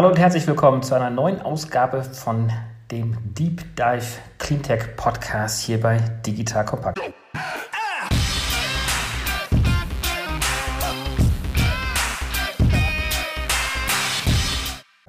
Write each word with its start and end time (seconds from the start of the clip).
Hallo 0.00 0.08
und 0.08 0.18
herzlich 0.18 0.46
willkommen 0.46 0.82
zu 0.82 0.94
einer 0.94 1.10
neuen 1.10 1.42
Ausgabe 1.42 2.02
von 2.02 2.50
dem 2.90 3.18
Deep 3.34 3.76
Dive 3.76 4.18
Cleantech 4.38 4.96
Podcast 4.96 5.62
hier 5.62 5.78
bei 5.78 5.98
Digital 6.24 6.64
Compact. 6.64 6.98